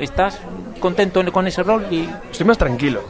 ¿estás 0.00 0.40
contento 0.80 1.24
con 1.32 1.46
ese 1.46 1.62
rol? 1.62 1.86
Y 1.90 2.08
Estoy 2.30 2.46
más 2.46 2.58
tranquilo, 2.58 3.02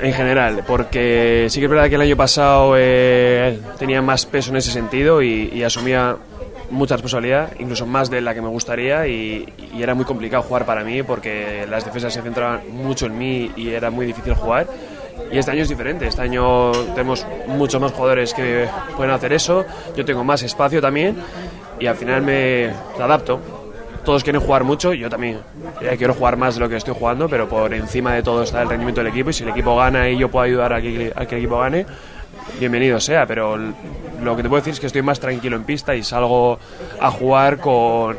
en 0.00 0.12
general, 0.12 0.64
porque 0.66 1.46
sí 1.50 1.60
que 1.60 1.66
es 1.66 1.70
verdad 1.70 1.88
que 1.88 1.94
el 1.94 2.00
año 2.00 2.16
pasado 2.16 2.74
eh, 2.76 3.58
tenía 3.78 4.02
más 4.02 4.26
peso 4.26 4.50
en 4.50 4.56
ese 4.56 4.70
sentido 4.70 5.22
y, 5.22 5.62
asumía 5.62 6.16
mucha 6.70 6.94
responsabilidad, 6.94 7.52
incluso 7.58 7.86
más 7.86 8.10
de 8.10 8.20
la 8.20 8.34
que 8.34 8.42
me 8.42 8.48
gustaría 8.48 9.06
y, 9.06 9.52
y 9.74 9.82
era 9.82 9.94
muy 9.94 10.04
complicado 10.04 10.42
jugar 10.42 10.66
para 10.66 10.82
mí 10.84 11.02
porque 11.02 11.66
las 11.68 11.84
defensas 11.84 12.12
se 12.12 12.22
centraban 12.22 12.60
mucho 12.72 13.06
en 13.06 13.16
mí 13.16 13.52
y 13.56 13.70
era 13.70 13.90
muy 13.90 14.06
difícil 14.06 14.34
jugar. 14.34 14.66
Y 15.32 15.38
este 15.38 15.50
año 15.50 15.62
es 15.62 15.68
diferente, 15.68 16.06
este 16.06 16.22
año 16.22 16.72
tenemos 16.94 17.26
muchos 17.48 17.80
más 17.80 17.92
jugadores 17.92 18.34
que 18.34 18.68
pueden 18.96 19.12
hacer 19.12 19.32
eso, 19.32 19.64
yo 19.96 20.04
tengo 20.04 20.22
más 20.22 20.42
espacio 20.42 20.80
también 20.80 21.16
y 21.80 21.86
al 21.86 21.96
final 21.96 22.22
me 22.22 22.70
adapto 23.00 23.55
todos 24.06 24.22
quieren 24.22 24.40
jugar 24.40 24.62
mucho, 24.62 24.94
yo 24.94 25.10
también 25.10 25.40
eh, 25.82 25.96
quiero 25.98 26.14
jugar 26.14 26.36
más 26.36 26.54
de 26.54 26.60
lo 26.60 26.68
que 26.68 26.76
estoy 26.76 26.94
jugando, 26.94 27.28
pero 27.28 27.48
por 27.48 27.74
encima 27.74 28.14
de 28.14 28.22
todo 28.22 28.44
está 28.44 28.62
el 28.62 28.68
rendimiento 28.68 29.02
del 29.02 29.10
equipo 29.12 29.30
y 29.30 29.32
si 29.32 29.42
el 29.42 29.50
equipo 29.50 29.76
gana 29.76 30.08
y 30.08 30.16
yo 30.16 30.30
puedo 30.30 30.44
ayudar 30.44 30.72
a 30.72 30.80
que, 30.80 31.12
a 31.14 31.26
que 31.26 31.34
el 31.34 31.40
equipo 31.42 31.58
gane, 31.58 31.84
bienvenido 32.60 33.00
sea, 33.00 33.26
pero 33.26 33.56
lo 33.56 34.36
que 34.36 34.44
te 34.44 34.48
puedo 34.48 34.60
decir 34.60 34.74
es 34.74 34.80
que 34.80 34.86
estoy 34.86 35.02
más 35.02 35.18
tranquilo 35.18 35.56
en 35.56 35.64
pista 35.64 35.96
y 35.96 36.04
salgo 36.04 36.60
a 37.00 37.10
jugar 37.10 37.58
con, 37.58 38.16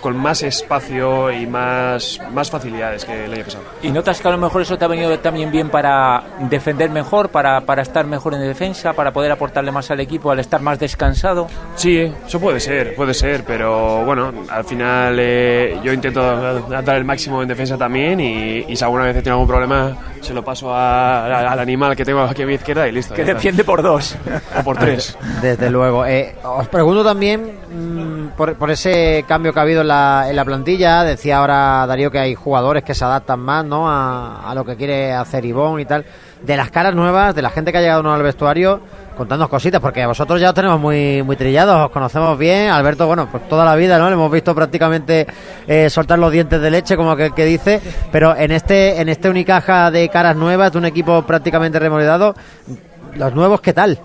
con 0.00 0.16
más 0.16 0.42
espacio 0.42 1.30
y 1.32 1.46
más, 1.46 2.20
más 2.32 2.50
facilidades 2.50 3.04
que 3.04 3.24
el 3.24 3.32
año 3.32 3.44
pasado. 3.44 3.64
¿Y 3.82 3.90
notas 3.90 4.20
que 4.20 4.28
a 4.28 4.30
lo 4.30 4.38
mejor 4.38 4.62
eso 4.62 4.76
te 4.78 4.84
ha 4.84 4.88
venido 4.88 5.18
también 5.18 5.50
bien 5.50 5.68
para 5.70 6.22
defender 6.50 6.90
mejor, 6.90 7.30
para, 7.30 7.60
para 7.62 7.82
estar 7.82 8.06
mejor 8.06 8.34
en 8.34 8.40
defensa, 8.40 8.92
para 8.92 9.12
poder 9.12 9.32
aportarle 9.32 9.72
más 9.72 9.90
al 9.90 10.00
equipo 10.00 10.30
al 10.30 10.38
estar 10.40 10.60
más 10.60 10.78
descansado? 10.78 11.48
Sí, 11.76 12.12
eso 12.26 12.38
puede 12.40 12.60
ser, 12.60 12.94
puede 12.94 13.14
ser, 13.14 13.44
pero 13.44 14.04
bueno, 14.04 14.32
al 14.50 14.64
final 14.64 15.16
eh, 15.18 15.78
yo 15.82 15.92
intento 15.92 16.20
dar 16.68 16.96
el 16.96 17.04
máximo 17.04 17.42
en 17.42 17.48
defensa 17.48 17.76
también 17.76 18.20
y, 18.20 18.64
y 18.68 18.76
si 18.76 18.84
alguna 18.84 19.04
vez 19.04 19.16
he 19.16 19.22
tenido 19.22 19.34
algún 19.34 19.48
problema 19.48 19.96
se 20.20 20.34
lo 20.34 20.44
paso 20.44 20.72
a- 20.74 21.26
a- 21.26 21.52
al 21.52 21.58
animal 21.58 21.94
que 21.96 22.04
tengo 22.04 22.20
aquí 22.22 22.42
a 22.42 22.46
mi 22.46 22.54
izquierda 22.54 22.86
y 22.88 22.92
listo. 22.92 23.14
Que 23.14 23.24
defiende 23.24 23.64
por 23.64 23.82
dos. 23.82 24.16
O 24.58 24.62
por 24.62 24.76
tres. 24.76 25.16
Desde 25.40 25.70
luego. 25.70 26.04
Eh, 26.04 26.34
os 26.42 26.68
pregunto 26.68 27.04
también 27.04 27.55
mm, 27.76 28.28
por, 28.36 28.70
ese 28.70 29.24
cambio 29.26 29.52
que 29.52 29.58
ha 29.58 29.62
habido 29.62 29.82
en 29.82 29.88
la, 29.88 30.26
en 30.28 30.36
la 30.36 30.44
plantilla. 30.44 31.04
Decía 31.04 31.38
ahora 31.38 31.86
Darío 31.86 32.10
que 32.10 32.18
hay 32.18 32.34
jugadores 32.34 32.82
que 32.82 32.94
se 32.94 33.04
adaptan 33.04 33.40
más 33.40 33.64
¿no? 33.64 33.86
a, 33.88 34.52
lo 34.54 34.64
que 34.64 34.76
quiere 34.76 35.12
hacer 35.12 35.44
Ivón 35.44 35.80
y 35.80 35.84
tal. 35.84 36.04
de 36.42 36.56
las 36.56 36.70
caras 36.70 36.94
nuevas, 36.94 37.34
de 37.34 37.42
la 37.42 37.50
gente 37.50 37.72
que 37.72 37.78
ha 37.78 37.80
llegado 37.80 38.02
nuevo 38.02 38.16
al 38.16 38.22
vestuario, 38.22 38.80
contándonos 39.16 39.50
cositas, 39.50 39.80
porque 39.80 40.04
vosotros 40.06 40.40
ya 40.40 40.50
os 40.50 40.54
tenemos 40.54 40.80
muy, 40.80 41.22
muy 41.22 41.36
trillados, 41.36 41.86
os 41.86 41.90
conocemos 41.90 42.38
bien. 42.38 42.70
Alberto, 42.70 43.06
bueno, 43.06 43.28
pues 43.30 43.48
toda 43.48 43.64
la 43.64 43.74
vida, 43.74 43.98
¿no? 43.98 44.08
Le 44.08 44.14
hemos 44.14 44.30
visto 44.30 44.54
prácticamente 44.54 45.26
eh, 45.66 45.90
soltar 45.90 46.18
los 46.18 46.32
dientes 46.32 46.60
de 46.60 46.70
leche, 46.70 46.96
como 46.96 47.10
aquel 47.10 47.34
que 47.34 47.44
dice, 47.44 47.80
pero 48.12 48.36
en 48.36 48.52
este, 48.52 49.00
en 49.00 49.08
este 49.08 49.28
Unicaja 49.28 49.90
de 49.90 50.08
caras 50.08 50.36
nuevas, 50.36 50.72
de 50.72 50.78
un 50.78 50.84
equipo 50.86 51.22
prácticamente 51.22 51.78
remodelado, 51.78 52.34
los 53.14 53.34
nuevos, 53.34 53.60
¿qué 53.60 53.72
tal? 53.72 53.98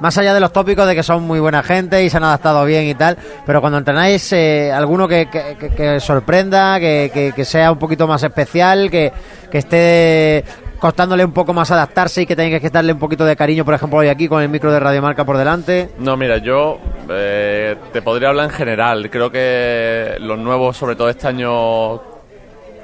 Más 0.00 0.16
allá 0.18 0.32
de 0.34 0.40
los 0.40 0.52
tópicos 0.52 0.86
de 0.86 0.94
que 0.94 1.02
son 1.02 1.22
muy 1.24 1.40
buena 1.40 1.62
gente 1.62 2.02
y 2.02 2.08
se 2.10 2.16
han 2.16 2.24
adaptado 2.24 2.64
bien 2.64 2.84
y 2.86 2.94
tal, 2.94 3.16
pero 3.46 3.60
cuando 3.60 3.78
entrenáis, 3.78 4.32
eh, 4.32 4.72
alguno 4.72 5.06
que, 5.06 5.28
que- 5.30 5.56
que- 5.60 5.68
que 5.70 6.00
sorprenda, 6.00 6.80
que, 6.80 7.32
sea 7.44 7.70
un 7.72 7.78
poquito 7.78 8.06
más 8.08 8.22
especial, 8.22 8.90
que, 8.90 9.12
que 9.50 9.58
esté 9.58 10.44
costándole 10.78 11.22
un 11.22 11.32
poco 11.32 11.52
más 11.52 11.70
adaptarse 11.70 12.22
y 12.22 12.26
que 12.26 12.34
tengáis 12.34 12.62
que 12.62 12.70
darle 12.70 12.94
un 12.94 12.98
poquito 12.98 13.26
de 13.26 13.36
cariño, 13.36 13.66
por 13.66 13.74
ejemplo, 13.74 13.98
hoy 13.98 14.08
aquí 14.08 14.26
con 14.28 14.42
el 14.42 14.48
micro 14.48 14.72
de 14.72 14.80
Radiomarca 14.80 15.24
por 15.26 15.36
delante. 15.36 15.90
No, 15.98 16.16
mira, 16.16 16.38
yo 16.38 16.78
eh, 17.10 17.76
te 17.92 18.00
podría 18.00 18.30
hablar 18.30 18.46
en 18.46 18.50
general. 18.52 19.10
Creo 19.10 19.30
que 19.30 20.16
los 20.20 20.38
nuevos, 20.38 20.78
sobre 20.78 20.96
todo 20.96 21.10
este 21.10 21.28
año, 21.28 22.00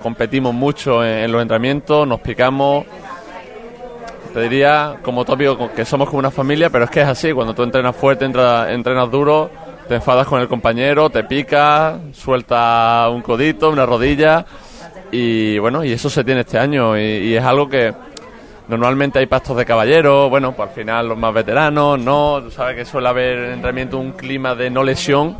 competimos 0.03 0.53
mucho 0.53 1.03
en, 1.03 1.25
en 1.25 1.33
los 1.33 1.41
entrenamientos, 1.41 2.07
nos 2.07 2.21
picamos. 2.21 2.85
Te 4.37 4.43
diría, 4.43 4.97
como 5.01 5.25
tópico, 5.25 5.73
que 5.75 5.87
somos 5.87 6.11
como 6.11 6.19
una 6.19 6.31
familia, 6.31 6.69
pero 6.69 6.85
es 6.85 6.91
que 6.91 7.01
es 7.01 7.09
así. 7.09 7.33
Cuando 7.33 7.55
tú 7.55 7.63
entrenas 7.63 7.97
fuerte, 7.97 8.27
entra- 8.27 8.71
entrenas 8.71 9.11
duro, 9.11 9.51
te 9.89 9.95
enfadas 9.95 10.27
con 10.27 10.43
el 10.43 10.47
compañero, 10.47 11.09
te 11.09 11.25
picas, 11.25 11.95
suelta 12.13 13.09
un 13.11 13.23
codito, 13.23 13.71
una 13.71 13.87
rodilla. 13.87 14.45
Y 15.11 15.59
bueno, 15.59 15.83
y 15.83 15.93
eso 15.93 16.11
se 16.11 16.23
tiene 16.23 16.43
este 16.43 16.59
año. 16.59 16.99
Y, 16.99 17.35
es 17.35 17.43
algo 17.43 17.67
que 17.67 17.95
Normalmente 18.69 19.21
hay 19.21 19.27
pastos 19.27 19.57
de 19.57 19.65
caballeros, 19.65 20.29
bueno, 20.29 20.53
pues 20.53 20.69
al 20.69 20.75
final 20.75 21.09
los 21.09 21.17
más 21.17 21.33
veteranos, 21.33 21.99
no, 21.99 22.43
tú 22.43 22.51
sabes 22.51 22.77
que 22.77 22.85
suele 22.85 23.09
haber 23.09 23.39
en 23.39 23.53
entrenamiento 23.53 23.97
un 23.97 24.13
clima 24.13 24.55
de 24.55 24.69
no 24.69 24.83
lesión 24.83 25.37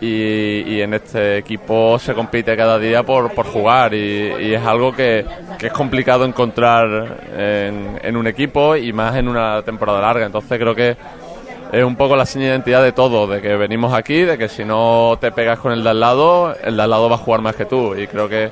y, 0.00 0.80
en 0.80 0.94
este 0.94 1.38
equipo 1.38 1.98
se 1.98 2.14
compite 2.14 2.56
cada 2.56 2.78
día 2.78 3.02
por, 3.02 3.32
por 3.32 3.46
jugar 3.46 3.94
y, 3.94 4.54
es 4.54 4.62
algo 4.64 4.92
que, 4.94 5.24
es 5.60 5.72
complicado 5.72 6.24
encontrar 6.24 7.18
en, 7.36 7.98
en 8.02 8.16
un 8.16 8.26
equipo 8.26 8.76
y 8.76 8.92
más 8.92 9.16
en 9.16 9.28
una 9.28 9.62
temporada 9.62 10.00
larga, 10.00 10.26
entonces 10.26 10.58
creo 10.58 10.74
que 10.74 10.96
es 11.72 11.82
un 11.84 11.96
poco 11.96 12.14
la 12.14 12.26
señal 12.26 12.48
de 12.48 12.54
identidad 12.54 12.82
de 12.82 12.92
todo, 12.92 13.26
de 13.26 13.40
que 13.40 13.56
venimos 13.56 13.92
aquí, 13.94 14.20
de 14.22 14.38
que 14.38 14.48
si 14.48 14.64
no 14.64 15.16
te 15.20 15.32
pegas 15.32 15.58
con 15.58 15.72
el 15.72 15.82
de 15.82 15.90
al 15.90 16.00
lado, 16.00 16.54
el 16.62 16.76
de 16.76 16.82
al 16.82 16.90
lado 16.90 17.08
va 17.08 17.16
a 17.16 17.18
jugar 17.18 17.40
más 17.40 17.56
que 17.56 17.64
tú 17.64 17.94
y 17.96 18.06
creo 18.06 18.28
que 18.28 18.50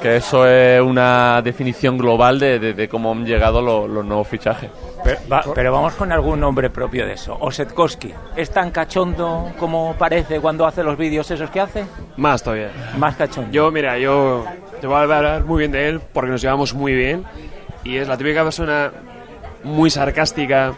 que 0.00 0.16
eso 0.16 0.46
es 0.46 0.80
una 0.80 1.42
definición 1.42 1.98
global 1.98 2.38
de, 2.38 2.58
de- 2.58 2.88
cómo 2.88 3.12
han 3.12 3.26
llegado 3.26 3.60
los 3.60 4.02
nuevos 4.04 4.26
fichajes. 4.26 4.70
Pero, 5.18 5.28
va- 5.30 5.44
pero 5.54 5.72
vamos 5.72 5.94
con 5.94 6.12
algún 6.12 6.40
nombre 6.40 6.70
propio 6.70 7.06
de 7.06 7.14
eso. 7.14 7.36
Osetkowski, 7.40 8.12
¿es 8.36 8.50
tan 8.50 8.70
cachondo 8.70 9.52
como 9.58 9.94
parece 9.98 10.40
cuando 10.40 10.66
hace 10.66 10.82
los 10.82 10.96
vídeos 10.96 11.30
esos 11.30 11.50
que 11.50 11.60
hace? 11.60 11.84
Más 12.16 12.42
todavía. 12.42 12.70
Más 12.98 13.16
cachondo. 13.16 13.50
Yo, 13.52 13.70
mira, 13.70 13.98
yo 13.98 14.44
te 14.80 14.86
voy 14.86 14.96
a 14.96 15.00
hablar 15.02 15.44
muy 15.44 15.58
bien 15.60 15.72
de 15.72 15.88
él 15.88 16.00
porque 16.12 16.30
nos 16.30 16.40
llevamos 16.42 16.74
muy 16.74 16.94
bien 16.94 17.24
y 17.84 17.96
es 17.96 18.08
la 18.08 18.16
típica 18.16 18.42
persona 18.44 18.90
muy 19.64 19.90
sarcástica 19.90 20.72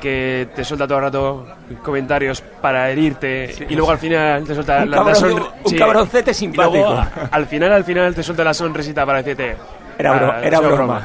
que 0.00 0.48
te 0.54 0.62
suelta 0.64 0.86
todo 0.86 0.98
el 0.98 1.04
rato 1.04 1.46
comentarios 1.82 2.42
para 2.60 2.90
herirte 2.90 3.54
y 3.68 3.74
luego 3.74 3.90
al 3.90 3.98
final 3.98 4.44
te 4.44 4.52
suelta 4.54 4.82
Un 4.82 4.90
la, 4.90 4.96
la 4.98 5.02
cabrón- 5.04 5.14
sonri- 5.38 5.50
un 5.64 5.78
cabroncete 5.78 6.30
y 6.38 6.46
luego, 6.54 6.72
simpático. 7.02 7.28
al 7.30 7.46
final, 7.46 7.72
al 7.72 7.84
final 7.84 8.14
te 8.14 8.22
suelta 8.22 8.44
la 8.44 8.52
sonrisita 8.54 9.06
para 9.06 9.18
decirte 9.22 9.56
Era 9.98 10.12
bro- 10.12 10.32
"Ah, 10.32 10.40
era 10.42 10.58
sido 10.58 10.70
broma". 10.74 11.02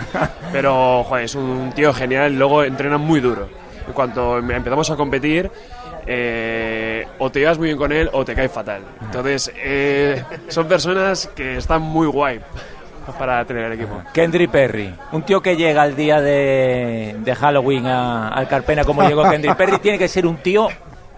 Pero, 0.51 1.03
joder, 1.05 1.25
es 1.25 1.35
un 1.35 1.71
tío 1.75 1.93
genial. 1.93 2.37
Luego 2.37 2.63
entrena 2.63 2.97
muy 2.97 3.19
duro. 3.19 3.47
En 3.87 3.93
cuanto 3.93 4.37
em- 4.39 4.51
empezamos 4.51 4.89
a 4.91 4.95
competir, 4.95 5.49
eh, 6.07 7.05
o 7.19 7.29
te 7.31 7.39
llevas 7.39 7.57
muy 7.57 7.67
bien 7.67 7.77
con 7.77 7.91
él 7.91 8.09
o 8.13 8.25
te 8.25 8.35
cae 8.35 8.49
fatal. 8.49 8.81
Entonces, 9.01 9.51
eh, 9.55 10.23
son 10.47 10.67
personas 10.67 11.27
que 11.35 11.57
están 11.57 11.81
muy 11.81 12.07
guay 12.07 12.39
para 13.17 13.43
tener 13.45 13.65
el 13.65 13.73
equipo. 13.73 14.01
Kendry 14.13 14.47
Perry, 14.47 14.93
un 15.11 15.23
tío 15.23 15.41
que 15.41 15.55
llega 15.55 15.81
al 15.81 15.95
día 15.95 16.21
de, 16.21 17.15
de 17.19 17.35
Halloween 17.35 17.85
a- 17.87 18.29
al 18.29 18.47
Carpena 18.47 18.83
como 18.83 19.03
llegó 19.03 19.23
Kendry 19.29 19.53
Perry, 19.55 19.77
tiene 19.79 19.97
que 19.97 20.07
ser 20.07 20.25
un 20.25 20.37
tío 20.37 20.67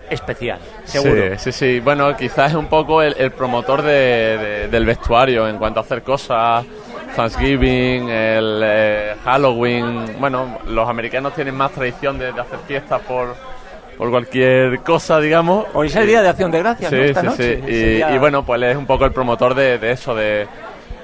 especial, 0.10 0.60
seguro. 0.84 1.38
Sí, 1.38 1.52
sí, 1.52 1.52
sí. 1.52 1.80
Bueno, 1.80 2.16
quizás 2.16 2.52
es 2.52 2.56
un 2.58 2.68
poco 2.68 3.02
el, 3.02 3.16
el 3.18 3.32
promotor 3.32 3.82
de- 3.82 3.92
de- 4.38 4.68
del 4.70 4.86
vestuario 4.86 5.48
en 5.48 5.58
cuanto 5.58 5.80
a 5.80 5.84
hacer 5.84 6.02
cosas. 6.04 6.66
Thanksgiving, 7.16 8.10
el 8.10 8.62
eh, 8.64 9.16
Halloween. 9.24 10.06
Bueno, 10.20 10.60
los 10.68 10.88
americanos 10.90 11.34
tienen 11.34 11.56
más 11.56 11.72
tradición 11.72 12.18
de, 12.20 12.32
de 12.32 12.42
hacer 12.42 12.60
fiestas 12.68 13.02
por, 13.02 13.36
por 13.98 14.10
cualquier 14.10 14.80
cosa, 14.80 15.20
digamos. 15.20 15.66
Hoy 15.74 15.88
es 15.88 15.96
el 15.96 16.08
día 16.08 16.22
de 16.22 16.30
Acción 16.30 16.52
de 16.52 16.60
Gracias, 16.60 16.90
Sí, 16.90 16.96
¿no? 16.96 17.04
Esta 17.04 17.22
sí, 17.22 17.28
noche. 17.28 17.56
sí. 17.66 17.72
Y, 17.72 17.84
día- 17.96 18.16
y 18.16 18.18
bueno, 18.18 18.46
pues 18.46 18.58
él 18.62 18.70
es 18.70 18.78
un 18.78 18.86
poco 18.86 19.06
el 19.06 19.12
promotor 19.12 19.54
de, 19.56 19.78
de 19.78 19.92
eso, 19.92 20.16
de, 20.16 20.48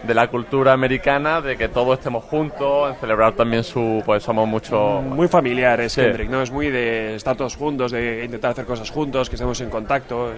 de 0.03 0.13
la 0.13 0.27
cultura 0.27 0.73
americana, 0.73 1.41
de 1.41 1.55
que 1.57 1.67
todos 1.69 1.97
estemos 1.99 2.23
juntos, 2.25 2.91
en 2.93 2.99
celebrar 2.99 3.33
también 3.33 3.63
su. 3.63 4.01
Pues 4.05 4.23
somos 4.23 4.47
mucho. 4.47 5.01
Muy 5.01 5.27
familiar 5.27 5.79
es 5.81 5.93
Sí. 5.93 6.01
Kendrick, 6.01 6.29
¿no? 6.29 6.41
Es 6.41 6.51
muy 6.51 6.69
de 6.69 7.15
estar 7.15 7.35
todos 7.35 7.55
juntos, 7.55 7.91
de 7.91 8.23
intentar 8.25 8.51
hacer 8.51 8.65
cosas 8.65 8.89
juntos, 8.89 9.29
que 9.29 9.35
estemos 9.35 9.59
en 9.61 9.69
contacto. 9.69 10.31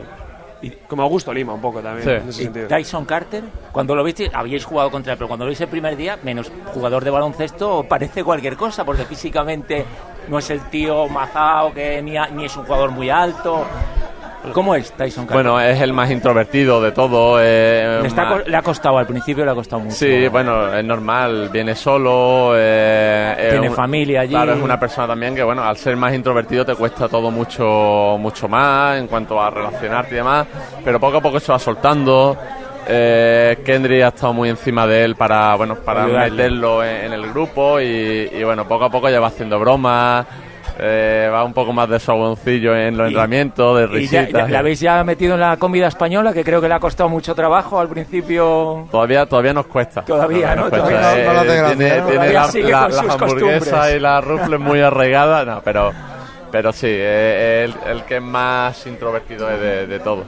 Y 0.62 0.69
como 0.88 1.02
Augusto 1.04 1.34
Lima, 1.34 1.54
un 1.54 1.62
poco 1.62 1.80
también, 1.82 2.04
Sí. 2.04 2.12
en 2.12 2.30
ese 2.30 2.43
sentido. 2.43 2.67
Tyson 2.67 3.06
Carter, 3.06 3.43
cuando 3.71 3.95
lo 3.95 4.04
viste, 4.04 4.30
habíais 4.34 4.63
jugado 4.63 4.91
contra 4.91 5.13
él, 5.13 5.17
pero 5.17 5.28
cuando 5.28 5.45
lo 5.45 5.50
viste 5.50 5.63
el 5.63 5.69
primer 5.69 5.95
día, 5.97 6.19
menos 6.24 6.52
jugador 6.74 7.04
de 7.04 7.10
baloncesto, 7.10 7.84
parece 7.89 8.24
cualquier 8.24 8.56
cosa, 8.56 8.86
porque 8.86 9.06
físicamente 9.06 9.86
no 10.28 10.38
es 10.38 10.50
el 10.52 10.62
tío 10.69 11.08
mazao, 11.08 11.74
que 11.74 12.02
ni, 12.04 12.15
a- 12.17 12.28
ni 12.28 12.45
es 12.45 12.56
un 12.58 12.65
jugador 12.65 12.91
muy 12.91 13.10
alto. 13.10 13.65
¿Cómo 14.54 14.76
es 14.76 14.92
Tyson? 14.94 15.28
Bueno, 15.28 15.60
es 15.62 15.80
el 15.82 15.94
más 15.94 16.10
introvertido 16.12 16.82
de 16.82 16.92
todo. 16.92 17.38
eh, 17.42 18.00
le, 18.02 18.08
está 18.08 18.26
más- 18.26 18.42
co- 18.44 18.50
le 18.50 18.58
ha 18.58 18.62
costado, 18.62 18.98
al 18.98 19.06
principio 19.08 19.46
le 19.46 19.52
ha 19.52 19.54
costado 19.56 19.82
mucho. 19.84 19.96
Sí, 19.96 20.28
bueno, 20.28 20.74
es 20.76 20.84
normal, 20.84 21.50
viene 21.52 21.76
solo. 21.76 22.54
eh, 22.56 23.48
Tiene 23.52 23.70
familia 23.70 24.22
allí. 24.22 24.32
Claro, 24.34 24.54
es 24.54 24.62
una 24.62 24.80
persona 24.80 25.08
también 25.08 25.36
que, 25.36 25.44
bueno, 25.44 25.64
al 25.64 25.78
ser 25.78 25.96
más 25.96 26.14
introvertido 26.14 26.66
te 26.66 26.76
cuesta 26.76 27.08
todo 27.08 27.30
mucho, 27.32 28.18
mucho 28.20 28.48
más 28.48 28.98
en 28.98 29.08
cuanto 29.08 29.40
a 29.42 29.50
relacionarte 29.50 30.14
y 30.16 30.18
demás, 30.18 30.48
pero 30.84 31.00
poco 31.00 31.18
a 31.18 31.22
poco 31.22 31.40
se 31.40 31.52
va 31.52 31.60
soltando. 31.60 32.36
Eh, 32.88 33.60
Kendry 33.64 34.02
ha 34.02 34.08
estado 34.08 34.34
muy 34.34 34.50
encima 34.50 34.88
de 34.88 35.04
él 35.06 35.16
para, 35.16 35.56
bueno, 35.56 35.76
para 35.76 36.04
Ayudarle. 36.06 36.32
meterlo 36.32 36.84
en, 36.84 37.06
en 37.06 37.14
el 37.14 37.30
grupo 37.32 37.80
y, 37.80 37.86
y, 38.34 38.44
bueno, 38.44 38.68
poco 38.68 38.86
a 38.86 38.90
poco 38.90 39.08
ya 39.08 39.20
va 39.20 39.28
haciendo 39.28 39.60
bromas. 39.60 40.26
Eh, 40.80 41.30
va 41.32 41.44
un 41.44 41.54
poco 41.54 41.74
más 41.74 41.88
de 41.90 42.00
saboncillo 42.00 42.76
en 42.76 42.98
los 42.98 43.08
entrenamientos, 43.08 43.80
de 43.92 44.08
ya, 44.08 44.28
ya- 44.30 44.46
¿Le 44.48 44.58
habéis 44.58 44.80
ya 44.80 45.04
metido 45.04 45.36
en 45.36 45.40
la 45.42 45.58
comida 45.58 45.88
española? 45.88 46.34
Que 46.34 46.44
creo 46.44 46.60
que 46.62 46.68
le 46.68 46.74
ha 46.74 46.80
costado 46.80 47.10
mucho 47.10 47.34
trabajo 47.36 47.80
al 47.80 47.88
principio. 47.90 48.88
Todavía, 48.92 49.26
todavía 49.26 49.54
nos 49.54 49.68
cuesta. 49.68 50.04
Todavía, 50.04 50.56
¿no? 50.56 50.68
Eh, 50.68 50.72
tiene 50.72 50.86
¿no? 51.62 51.68
tiene 51.76 51.90
Todavía 52.02 52.34
la, 52.34 52.70
la- 52.70 52.88
las 52.90 53.10
hamburguesas 53.22 53.94
y 53.96 54.00
las 54.00 54.24
rufles 54.24 54.60
muy 54.60 54.82
arraigadas. 54.82 55.46
No, 55.46 55.62
pero, 55.64 55.92
pero 56.52 56.72
sí, 56.72 56.88
es 56.88 57.70
el, 57.70 57.76
el 57.88 58.04
que 58.06 58.18
es 58.18 58.22
más 58.22 58.86
introvertido 58.88 59.50
es 59.50 59.60
de, 59.60 59.88
de 59.88 60.00
todo. 60.00 60.24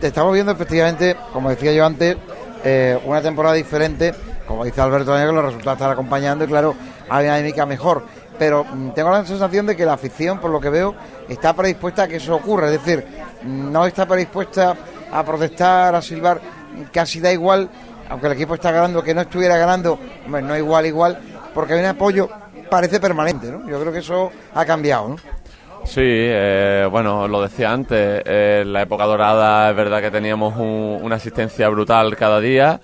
Estamos 0.00 0.34
viendo 0.34 0.52
efectivamente, 0.52 1.16
como 1.32 1.50
decía 1.50 1.72
yo 1.72 1.84
antes, 1.86 2.16
eh, 2.64 2.98
una 3.04 3.20
temporada 3.22 3.54
diferente. 3.54 4.12
Como 4.46 4.64
dice 4.64 4.80
Alberto 4.80 5.12
Daniel, 5.12 5.34
los 5.34 5.44
resultados 5.46 5.78
están 5.78 5.92
acompañando 5.92 6.44
y 6.44 6.48
claro, 6.48 6.74
hay 7.08 7.24
una 7.26 7.36
dinámica 7.36 7.64
mejor. 7.64 8.04
Pero 8.38 8.64
mm, 8.64 8.90
tengo 8.90 9.10
la 9.10 9.24
sensación 9.24 9.66
de 9.66 9.76
que 9.76 9.84
la 9.86 9.94
afición, 9.94 10.38
por 10.40 10.50
lo 10.50 10.60
que 10.60 10.68
veo, 10.70 10.94
está 11.28 11.52
predispuesta 11.54 12.04
a 12.04 12.08
que 12.08 12.16
eso 12.16 12.34
ocurra. 12.36 12.66
Es 12.70 12.84
decir, 12.84 13.04
mm, 13.42 13.70
no 13.72 13.86
está 13.86 14.06
predispuesta 14.06 14.74
a 15.12 15.22
protestar, 15.24 15.94
a 15.94 16.02
silbar. 16.02 16.40
Casi 16.92 17.20
da 17.20 17.30
igual, 17.32 17.68
aunque 18.08 18.26
el 18.26 18.32
equipo 18.32 18.54
está 18.54 18.72
ganando, 18.72 19.02
que 19.02 19.14
no 19.14 19.20
estuviera 19.20 19.56
ganando, 19.56 19.98
hombre, 20.26 20.42
no 20.42 20.56
igual, 20.56 20.86
igual, 20.86 21.18
porque 21.54 21.74
hay 21.74 21.80
un 21.80 21.86
apoyo, 21.86 22.28
parece 22.68 22.98
permanente, 22.98 23.46
¿no? 23.50 23.68
Yo 23.68 23.80
creo 23.80 23.92
que 23.92 24.00
eso 24.00 24.32
ha 24.54 24.64
cambiado, 24.64 25.10
¿no? 25.10 25.16
Sí, 25.84 26.00
eh, 26.02 26.88
bueno, 26.90 27.28
lo 27.28 27.42
decía 27.42 27.70
antes, 27.70 28.22
eh, 28.24 28.60
en 28.62 28.72
la 28.72 28.82
época 28.82 29.04
dorada 29.04 29.70
es 29.70 29.76
verdad 29.76 30.00
que 30.00 30.10
teníamos 30.10 30.56
un- 30.56 30.98
una 31.02 31.16
asistencia 31.16 31.68
brutal 31.68 32.16
cada 32.16 32.40
día 32.40 32.80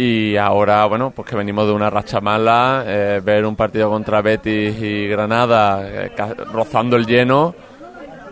y 0.00 0.36
ahora, 0.36 0.84
bueno, 0.86 1.10
pues 1.10 1.28
que 1.28 1.34
venimos 1.34 1.66
de 1.66 1.72
una 1.72 1.90
racha 1.90 2.20
mala, 2.20 2.84
eh, 2.86 3.20
ver 3.24 3.44
un 3.44 3.56
partido 3.56 3.90
contra 3.90 4.22
Betis 4.22 4.80
y 4.80 5.08
Granada 5.08 5.80
eh, 5.84 6.10
rozando 6.52 6.96
el 6.96 7.04
lleno, 7.04 7.52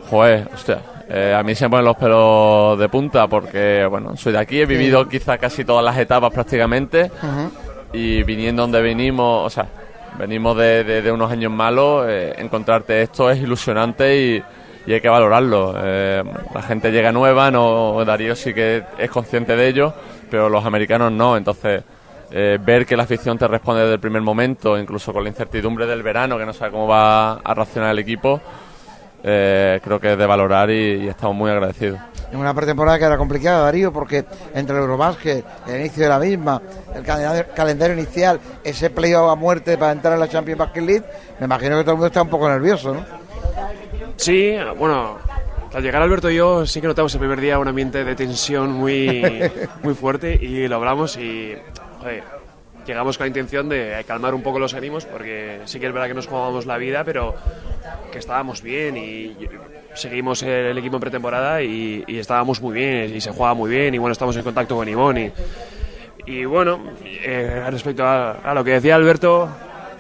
joder, 0.09 0.49
hostia, 0.55 0.79
eh, 1.09 1.35
a 1.37 1.43
mí 1.43 1.55
se 1.57 1.65
me 1.65 1.71
ponen 1.71 1.85
los 1.87 1.97
pelos 1.97 2.79
de 2.79 2.89
punta 2.89 3.27
porque, 3.27 3.85
bueno, 3.91 4.17
soy 4.17 4.33
de 4.33 4.39
aquí, 4.39 4.61
he 4.61 4.67
vivido 4.67 5.09
quizá 5.09 5.39
casi 5.39 5.65
todas 5.65 5.85
las 5.85 5.99
etapas 5.99 6.33
prácticamente 6.33 7.11
y 7.93 8.23
viniendo 8.23 8.63
donde 8.63 8.81
venimos, 8.81 9.47
o 9.47 9.51
sea, 9.51 9.67
venimos 10.19 10.57
de, 10.57 10.85
de- 10.85 11.03
de 11.03 11.11
unos 11.13 11.31
años 11.33 11.51
malos, 11.53 12.07
eh, 12.09 12.33
encontrarte 12.39 13.03
esto 13.03 13.29
es 13.31 13.39
ilusionante 13.41 14.17
y, 14.17 14.43
y 14.87 14.93
hay 14.93 15.01
que 15.01 15.09
valorarlo. 15.09 15.75
Eh, 15.77 16.23
la 16.55 16.63
gente 16.63 16.91
llega 16.91 17.13
nueva, 17.13 17.51
no 17.51 18.05
Darío 18.05 18.37
sí 18.37 18.55
que 18.55 18.85
es 18.99 19.11
consciente 19.11 19.57
de 19.57 19.69
ello, 19.69 19.93
pero 20.31 20.49
los 20.49 20.65
americanos 20.65 21.13
no, 21.13 21.37
entonces 21.37 21.83
eh, 22.31 22.59
ver 22.61 22.87
que 22.87 22.97
la 22.97 23.03
afición 23.03 23.39
te 23.39 23.49
responde 23.49 23.83
desde 23.83 23.95
el 23.95 24.01
primer 24.01 24.23
momento, 24.23 24.79
incluso 24.79 25.13
con 25.13 25.25
la 25.25 25.29
incertidumbre 25.29 25.87
del 25.87 26.03
verano, 26.03 26.39
que 26.39 26.47
no 26.47 26.53
sabe 26.53 26.71
cómo 26.71 26.87
va 26.87 27.35
a 27.35 27.55
reaccionar 27.55 27.91
el 27.91 27.99
equipo, 27.99 28.41
eh, 29.23 29.81
creo 29.83 29.99
que 29.99 30.13
es 30.13 30.19
de 30.19 30.27
valorar 30.27 30.71
y, 30.71 31.05
y 31.05 31.09
estamos 31.09 31.37
muy 31.37 31.51
agradecidos. 31.51 31.99
En 32.31 32.39
una 32.39 32.55
pretemporada 32.55 32.99
que 32.99 33.05
era 33.05 33.17
complicada, 33.17 33.61
Darío, 33.61 33.93
porque 33.93 34.25
entre 34.55 34.77
el 34.77 34.83
Eurobásquet, 34.83 35.45
el 35.69 35.81
inicio 35.81 36.03
de 36.05 36.09
la 36.09 36.19
misma, 36.19 36.61
el 36.95 37.05
calendario 37.55 37.97
inicial, 37.97 38.41
ese 38.65 38.91
playoff 38.91 39.31
a 39.31 39.37
muerte 39.37 39.79
para 39.79 39.93
entrar 39.93 40.15
en 40.15 40.21
la 40.21 40.29
Champions 40.29 40.59
Basket 40.59 40.81
League, 40.81 41.05
me 41.39 41.47
imagino 41.47 41.77
que 41.77 41.83
todo 41.83 41.93
el 41.93 41.97
mundo 41.99 42.07
está 42.09 42.23
un 42.23 42.29
poco 42.29 42.49
nervioso, 42.49 42.95
¿no? 42.95 43.27
Sí, 44.17 44.55
bueno, 44.79 45.19
al 45.73 45.83
llegar 45.83 46.03
Alberto 46.03 46.31
y 46.31 46.37
yo 46.37 46.67
sí 46.67 46.81
que 46.81 46.87
notamos 46.87 47.13
el 47.15 47.21
primer 47.21 47.41
día 47.41 47.59
un 47.59 47.69
ambiente 47.69 48.05
de 48.05 48.15
tensión 48.15 48.73
muy, 48.73 49.23
muy 49.83 49.95
fuerte 49.95 50.35
y 50.41 50.67
lo 50.69 50.77
hablamos 50.77 51.17
y 51.17 51.55
joder, 52.01 52.23
llegamos 52.87 53.19
con 53.19 53.25
la 53.25 53.29
intención 53.29 53.69
de 53.69 54.03
calmar 54.07 54.35
un 54.35 54.43
poco 54.43 54.59
los 54.59 54.75
ánimos 54.75 55.05
porque 55.05 55.61
sí 55.67 55.79
que 55.79 55.87
es 55.87 55.93
verdad 55.93 56.09
que 56.09 56.15
nos 56.15 56.27
jugábamos 56.27 56.67
la 56.67 56.79
vida, 56.79 57.05
pero 57.05 57.35
que 58.11 58.19
estábamos 58.19 58.63
bien 58.63 58.97
y 58.97 59.37
seguimos 59.95 60.43
el 60.43 60.77
equipo 60.79 60.97
en 60.97 61.01
pretemporada 61.01 61.63
y, 61.63 62.05
y 62.07 62.19
estábamos 62.19 62.61
muy 62.61 62.75
bien 62.75 63.15
y 63.15 63.21
se 63.21 63.31
jugaba 63.33 63.55
muy 63.55 63.71
bien 63.71 63.95
y 63.95 63.99
bueno, 63.99 64.13
estamos 64.13 64.37
en 64.37 64.43
contacto 64.43 64.77
con 64.77 64.89
Ivonne 64.89 65.33
y, 66.27 66.33
y 66.39 66.45
bueno, 66.47 66.81
eh, 67.05 67.65
respecto 67.71 68.05
a, 68.05 68.33
a 68.33 68.55
lo 68.55 68.65
que 68.65 68.73
decía 68.73 68.95
Alberto, 68.95 69.49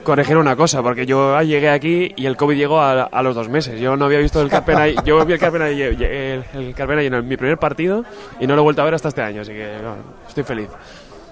corregir 0.06 0.36
una 0.36 0.54
cosa, 0.54 0.84
porque 0.84 1.04
yo 1.04 1.42
llegué 1.42 1.68
aquí 1.68 2.12
y 2.16 2.26
el 2.26 2.36
COVID 2.36 2.56
llegó 2.56 2.80
a, 2.80 3.02
a 3.02 3.22
los 3.24 3.34
dos 3.34 3.48
meses. 3.48 3.80
Yo 3.80 3.96
no 3.96 4.04
había 4.04 4.20
visto 4.20 4.40
el 4.40 4.48
Carpena, 4.48 4.86
yo 5.04 5.24
vi 5.26 5.32
el 5.32 5.38
Carpena, 5.40 5.68
el, 5.68 6.44
el 6.54 6.74
Carpena 6.76 7.02
en 7.02 7.26
mi 7.26 7.36
primer 7.36 7.58
partido 7.58 8.04
y 8.38 8.46
no 8.46 8.54
lo 8.54 8.60
he 8.60 8.64
vuelto 8.64 8.82
a 8.82 8.84
ver 8.84 8.94
hasta 8.94 9.08
este 9.08 9.20
año, 9.22 9.42
así 9.42 9.50
que 9.52 9.66
bueno, 9.82 9.96
estoy 10.28 10.44
feliz. 10.44 10.68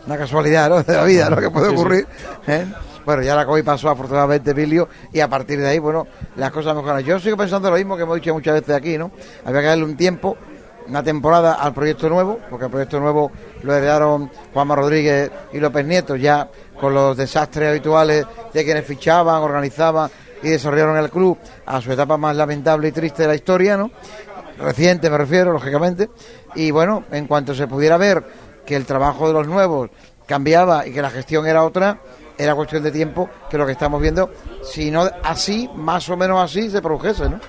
Una 0.07 0.19
casualidad, 0.19 0.69
¿no? 0.69 0.83
De 0.83 0.93
la 0.93 1.05
vida, 1.05 1.31
¿no? 1.31 1.37
Que 1.37 1.51
puede 1.51 1.67
Sí, 1.67 1.71
sí. 1.73 1.81
ocurrir. 1.81 2.07
¿eh? 2.49 2.67
Bueno, 3.07 3.23
ya 3.23 3.37
la 3.37 3.47
COVID 3.47 3.65
pasó 3.65 3.91
afortunadamente, 3.91 4.51
Emilio, 4.51 4.89
y 5.13 5.21
a 5.21 5.29
partir 5.29 5.61
de 5.61 5.69
ahí, 5.69 5.79
bueno, 5.79 6.09
las 6.35 6.51
cosas 6.51 6.75
mejoran. 6.75 7.03
Yo 7.05 7.21
sigo 7.21 7.37
pensando 7.37 7.71
lo 7.71 7.77
mismo 7.77 7.97
que 7.97 8.03
hemos 8.03 8.17
dicho 8.17 8.35
muchas 8.35 8.55
veces 8.55 8.75
aquí, 8.75 8.99
¿no? 8.99 9.13
Había 9.45 9.61
que 9.61 9.67
darle 9.69 9.85
un 9.85 9.97
tiempo, 9.97 10.37
una 10.89 11.03
temporada 11.03 11.55
al 11.55 11.73
proyecto 11.73 12.09
nuevo, 12.09 12.41
porque 12.51 12.65
el 12.65 12.71
proyecto 12.73 12.99
nuevo 12.99 13.31
lo 13.63 13.73
heredaron 13.75 14.31
Juanma 14.53 14.75
Rodríguez 14.75 15.31
y 15.53 15.61
López 15.61 15.87
Nieto, 15.87 16.17
ya 16.17 16.49
con 16.81 16.95
los 16.95 17.17
desastres 17.17 17.69
habituales 17.69 18.27
de 18.53 18.65
quienes 18.65 18.85
fichaban, 18.85 19.43
organizaban 19.43 20.11
y 20.43 20.51
desarrollaron 20.51 20.97
el 20.99 21.11
club 21.11 21.39
a 21.67 21.81
su 21.81 21.93
etapa 21.93 22.17
más 22.17 22.37
lamentable 22.37 22.89
y 22.89 22.93
triste 22.93 23.23
de 23.23 23.29
la 23.29 23.35
historia, 23.35 23.77
¿no? 23.77 23.91
Reciente 24.59 25.11
me 25.11 25.19
refiero, 25.19 25.53
lógicamente. 25.53 26.11
Y 26.55 26.71
bueno, 26.71 27.05
en 27.11 27.27
cuanto 27.27 27.55
se 27.55 27.67
pudiera 27.67 27.97
ver 27.97 28.25
que 28.65 28.77
el 28.77 28.87
trabajo 28.87 29.27
de 29.27 29.35
los 29.35 29.47
nuevos 29.47 29.91
cambiaba 30.27 30.87
y 30.87 30.93
que 30.93 31.03
la 31.03 31.11
gestión 31.11 31.47
era 31.47 31.65
otra, 31.65 31.99
era 32.39 32.55
cuestión 32.55 32.83
de 32.83 32.91
tiempo 32.91 33.29
que 33.51 33.59
lo 33.59 33.67
que 33.67 33.73
estamos 33.73 34.01
viendo, 34.01 34.31
si 34.63 34.91
no 34.91 35.09
así, 35.23 35.69
más 35.75 36.09
o 36.09 36.17
menos 36.17 36.43
así, 36.43 36.71
se 36.71 36.81
produjese, 36.81 37.29
¿no? 37.29 37.41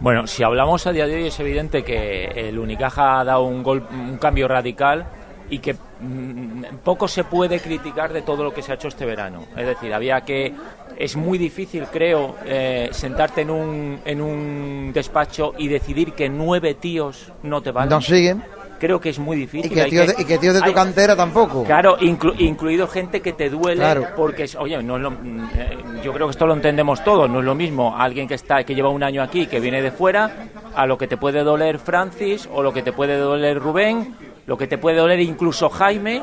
Bueno, 0.00 0.26
si 0.26 0.42
hablamos 0.42 0.86
a 0.86 0.92
día 0.92 1.06
de 1.06 1.14
hoy 1.14 1.26
es 1.26 1.38
evidente 1.40 1.84
que 1.84 2.24
el 2.24 2.58
Unicaja 2.58 3.20
ha 3.20 3.24
dado 3.24 3.42
un, 3.42 3.62
gol, 3.62 3.86
un 3.90 4.16
cambio 4.16 4.48
radical 4.48 5.06
y 5.50 5.58
que 5.58 5.76
poco 6.84 7.08
se 7.08 7.24
puede 7.24 7.60
criticar 7.60 8.12
de 8.12 8.22
todo 8.22 8.44
lo 8.44 8.52
que 8.54 8.62
se 8.62 8.72
ha 8.72 8.74
hecho 8.76 8.88
este 8.88 9.04
verano. 9.06 9.44
Es 9.56 9.66
decir, 9.66 9.92
había 9.92 10.20
que... 10.22 10.54
Es 10.96 11.16
muy 11.16 11.38
difícil, 11.38 11.84
creo, 11.90 12.36
eh, 12.44 12.88
sentarte 12.92 13.40
en 13.42 13.50
un, 13.50 14.00
en 14.04 14.20
un 14.20 14.90
despacho 14.92 15.54
y 15.56 15.68
decidir 15.68 16.12
que 16.12 16.28
nueve 16.28 16.74
tíos 16.74 17.32
no 17.42 17.62
te 17.62 17.70
valen. 17.70 17.88
No 17.90 18.00
siguen. 18.02 18.42
Creo 18.78 18.98
que 19.00 19.10
es 19.10 19.18
muy 19.18 19.36
Y 19.36 19.40
difícil. 19.40 19.72
que 19.72 19.82
hay 19.82 19.90
tíos 19.90 20.06
de, 20.08 20.22
y 20.22 20.24
que 20.24 20.38
tíos 20.38 20.54
de 20.54 20.60
tu 20.60 20.66
hay- 20.68 20.74
cantera 20.74 21.14
tampoco. 21.14 21.64
Claro, 21.64 21.98
inclu- 21.98 22.34
incluido 22.38 22.86
gente 22.88 23.20
que 23.20 23.32
te 23.34 23.50
duele 23.50 23.76
Claro. 23.76 24.08
porque 24.16 24.44
es, 24.44 24.54
oye, 24.56 24.82
no 24.82 24.96
es 24.96 25.02
lo- 25.02 25.10
mm, 25.10 25.50
eh, 25.54 25.78
yo 26.02 26.12
creo 26.14 26.26
que 26.26 26.30
esto 26.32 26.46
lo 26.46 26.54
entendemos 26.54 27.04
todos, 27.04 27.28
no 27.28 27.40
es 27.40 27.44
lo 27.44 27.54
mismo 27.54 27.94
alguien 27.96 28.26
que 28.26 28.34
está 28.34 28.64
que 28.64 28.74
lleva 28.74 28.88
un 28.88 29.02
año 29.02 29.22
aquí, 29.22 29.46
que 29.46 29.60
viene 29.60 29.82
de 29.82 29.90
fuera, 29.90 30.30
a 30.74 30.86
lo 30.86 30.96
que 30.96 31.06
te 31.06 31.18
puede 31.18 31.42
doler 31.44 31.78
Francis 31.78 32.48
o 32.52 32.62
lo 32.62 32.72
que 32.72 32.82
te 32.82 32.92
puede 32.92 33.18
doler 33.18 33.58
Rubén, 33.58 34.14
lo 34.46 34.56
que 34.56 34.66
te 34.66 34.78
puede 34.78 34.96
doler 34.96 35.20
incluso 35.20 35.68
Jaime, 35.68 36.22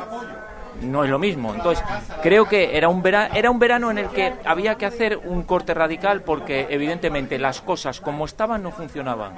no 0.81 1.03
es 1.03 1.09
lo 1.09 1.19
mismo. 1.19 1.53
Entonces, 1.53 1.83
creo 2.21 2.45
que 2.45 2.77
era 2.77 2.89
un 2.89 3.01
verano, 3.01 3.33
era 3.35 3.49
un 3.49 3.59
verano 3.59 3.91
en 3.91 3.97
el 3.97 4.09
que 4.09 4.33
había 4.45 4.75
que 4.75 4.85
hacer 4.85 5.17
un 5.17 5.43
corte 5.43 5.73
radical 5.73 6.21
porque 6.21 6.67
evidentemente 6.69 7.39
las 7.39 7.61
cosas 7.61 7.99
como 7.99 8.25
estaban 8.25 8.63
no 8.63 8.71
funcionaban. 8.71 9.33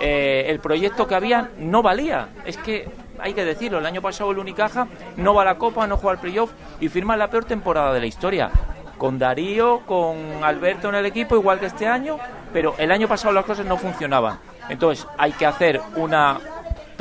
Eh, 0.00 0.46
el 0.48 0.60
proyecto 0.60 1.06
que 1.06 1.14
había 1.14 1.50
no 1.58 1.82
valía. 1.82 2.28
Es 2.44 2.56
que 2.56 2.88
hay 3.18 3.34
que 3.34 3.44
decirlo, 3.44 3.78
el 3.78 3.86
año 3.86 4.02
pasado 4.02 4.30
el 4.32 4.38
Unicaja 4.38 4.86
no 5.16 5.34
va 5.34 5.42
a 5.42 5.46
la 5.46 5.58
Copa, 5.58 5.86
no 5.86 5.96
juega 5.96 6.12
al 6.12 6.20
playoff 6.20 6.52
y 6.80 6.88
firma 6.88 7.16
la 7.16 7.30
peor 7.30 7.44
temporada 7.44 7.92
de 7.92 8.00
la 8.00 8.06
historia. 8.06 8.50
Con 8.98 9.18
Darío, 9.18 9.80
con 9.86 10.16
Alberto 10.42 10.88
en 10.88 10.96
el 10.96 11.06
equipo, 11.06 11.34
igual 11.34 11.58
que 11.58 11.66
este 11.66 11.86
año, 11.86 12.18
pero 12.52 12.74
el 12.78 12.92
año 12.92 13.08
pasado 13.08 13.32
las 13.32 13.44
cosas 13.44 13.66
no 13.66 13.76
funcionaban. 13.76 14.38
Entonces 14.68 15.06
hay 15.18 15.32
que 15.32 15.46
hacer 15.46 15.80
una 15.96 16.38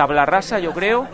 tabla 0.01 0.25
rasa, 0.25 0.57
yo 0.57 0.71
creo, 0.71 1.05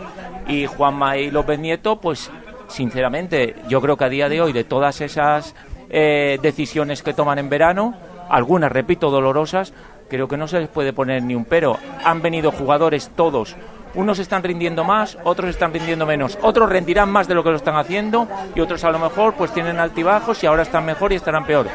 y 0.46 0.64
Juanma 0.64 1.18
y 1.18 1.30
López 1.30 1.58
Nieto, 1.58 2.00
pues 2.00 2.30
sinceramente, 2.68 3.54
yo 3.68 3.82
creo 3.82 3.98
que 3.98 4.04
a 4.04 4.08
día 4.08 4.30
de 4.30 4.40
hoy, 4.40 4.54
de 4.54 4.64
todas 4.64 5.02
esas 5.02 5.54
eh, 5.90 6.38
decisiones 6.40 7.02
que 7.02 7.12
toman 7.12 7.38
en 7.38 7.50
verano, 7.50 7.94
algunas, 8.30 8.72
repito, 8.72 9.10
dolorosas, 9.10 9.74
creo 10.08 10.26
que 10.26 10.38
no 10.38 10.48
se 10.48 10.60
les 10.60 10.70
puede 10.70 10.94
poner 10.94 11.22
ni 11.22 11.34
un 11.34 11.44
pero. 11.44 11.76
Han 12.02 12.22
venido 12.22 12.50
jugadores 12.50 13.10
todos. 13.14 13.56
Unos 13.94 14.20
están 14.20 14.42
rindiendo 14.42 14.84
más, 14.84 15.18
otros 15.22 15.50
están 15.50 15.70
rindiendo 15.70 16.06
menos. 16.06 16.38
Otros 16.40 16.70
rendirán 16.70 17.10
más 17.10 17.28
de 17.28 17.34
lo 17.34 17.44
que 17.44 17.50
lo 17.50 17.56
están 17.56 17.76
haciendo 17.76 18.26
y 18.54 18.60
otros 18.60 18.84
a 18.84 18.90
lo 18.90 18.98
mejor 18.98 19.34
pues 19.34 19.52
tienen 19.52 19.78
altibajos 19.80 20.42
y 20.42 20.46
ahora 20.46 20.62
están 20.62 20.86
mejor 20.86 21.12
y 21.12 21.16
estarán 21.16 21.44
peor. 21.44 21.66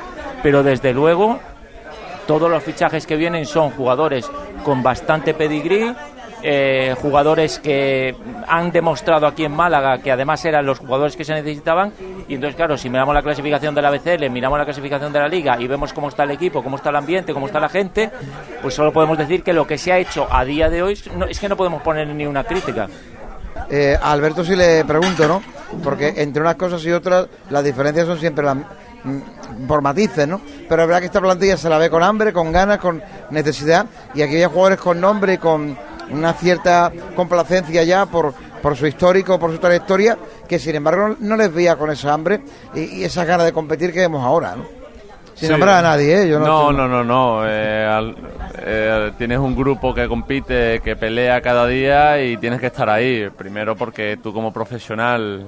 Pero 0.42 0.64
desde 0.64 0.94
luego 0.94 1.38
todos 2.26 2.50
los 2.50 2.64
fichajes 2.64 3.06
que 3.06 3.18
vienen 3.18 3.46
son 3.46 3.70
jugadores 3.70 4.32
con 4.64 4.82
bastante 4.82 5.34
pedigrí, 5.34 5.94
eh, 6.44 6.94
jugadores 7.02 7.58
que 7.60 8.16
han 8.48 8.72
demostrado 8.72 9.26
aquí 9.26 9.46
en 9.46 9.54
Málaga 9.56 10.00
que 10.00 10.12
además 10.12 10.44
eran 10.46 10.66
los 10.66 10.80
jugadores 10.80 11.16
que 11.16 11.24
se 11.24 11.34
necesitaban. 11.34 11.94
Y 12.28 12.36
entonces, 12.36 12.56
claro, 12.56 12.78
si 12.78 12.90
miramos 12.90 13.14
la 13.16 13.22
clasificación 13.22 13.74
de 13.74 13.82
la 13.82 13.90
BCL, 13.90 14.30
miramos 14.30 14.60
la 14.60 14.66
clasificación 14.66 15.12
de 15.14 15.20
la 15.20 15.28
Liga 15.28 15.60
y 15.60 15.68
vemos 15.68 15.94
cómo 15.94 16.10
está 16.10 16.24
el 16.24 16.32
equipo, 16.32 16.62
cómo 16.64 16.76
está 16.76 16.90
el 16.90 16.98
ambiente, 16.98 17.34
cómo 17.34 17.48
está 17.48 17.60
la 17.60 17.70
gente, 17.70 18.12
pues 18.62 18.74
solo 18.74 18.92
podemos 18.92 19.18
decir 19.18 19.42
que 19.44 19.54
lo 19.54 19.66
que 19.66 19.78
se 19.78 19.92
ha 19.94 19.98
hecho 19.98 20.28
a 20.30 20.44
día 20.46 20.70
de 20.70 20.84
hoy 20.84 21.00
no- 21.18 21.26
es 21.26 21.40
que 21.40 21.48
no 21.50 21.56
podemos 21.58 21.82
poner 21.82 22.08
ni 22.08 22.26
una 22.26 22.44
crítica. 22.44 22.88
Eh, 23.70 23.98
Alberto 24.02 24.44
sí 24.44 24.56
le 24.56 24.84
pregunto, 24.86 25.28
¿no? 25.28 25.42
Porque 25.84 26.14
entre 26.18 26.42
unas 26.42 26.56
cosas 26.56 26.84
y 26.86 26.92
otras 26.92 27.28
las 27.50 27.64
diferencias 27.64 28.06
son 28.06 28.20
siempre 28.20 28.44
las 28.46 28.58
por 29.68 29.82
matices, 29.82 30.28
¿no? 30.28 30.40
Pero 30.70 30.84
es 30.84 30.88
verdad 30.88 31.00
que 31.02 31.08
esta 31.08 31.20
plantilla 31.22 31.58
se 31.58 31.68
la 31.70 31.78
ve 31.78 31.90
con 31.90 32.02
hambre, 32.04 32.32
con 32.32 32.52
ganas, 32.52 32.78
con 32.80 33.02
necesidad 33.32 33.86
y 34.14 34.22
aquí 34.22 34.36
hay 34.38 34.46
jugadores 34.46 34.80
con 34.80 35.00
nombre 35.02 35.34
y 35.34 35.38
con 35.38 35.78
una 36.12 36.34
cierta 36.34 36.92
complacencia 37.16 37.84
ya 37.84 38.06
por, 38.06 38.34
por 38.62 38.76
su 38.76 38.88
histórico, 38.88 39.40
por 39.40 39.52
su 39.52 39.58
trayectoria, 39.58 40.18
que 40.48 40.60
sin 40.60 40.76
embargo 40.76 41.16
no, 41.20 41.36
les 41.36 41.54
veía 41.54 41.76
con 41.76 41.90
esa 41.92 42.14
hambre 42.14 42.42
y, 42.76 42.82
y 42.82 43.04
esas 43.04 43.26
ganas 43.26 43.46
de 43.46 43.54
competir 43.54 43.92
que 43.94 44.00
vemos 44.02 44.24
ahora, 44.24 44.56
¿no? 44.56 44.84
Sin 45.36 45.48
Sí. 45.48 45.52
nombrar 45.52 45.78
a 45.80 45.82
nadie, 45.82 46.22
¿eh? 46.22 46.30
Yo 46.30 46.38
no, 46.40 46.46
no, 46.46 46.62
estoy- 46.70 46.76
no, 46.78 46.88
no, 46.88 47.04
no. 47.04 47.42
eh, 47.48 47.86
al- 47.86 48.16
eh, 48.66 49.12
tienes 49.18 49.40
un 49.40 49.56
grupo 49.56 49.92
que 49.92 50.08
compite, 50.08 50.80
que 50.82 50.96
pelea 50.96 51.42
cada 51.42 51.66
día 51.66 52.22
y 52.24 52.38
tienes 52.38 52.60
que 52.60 52.68
estar 52.68 52.88
ahí. 52.88 53.30
Primero 53.36 53.76
porque 53.76 54.20
tú 54.22 54.32
como 54.32 54.54
profesional 54.54 55.44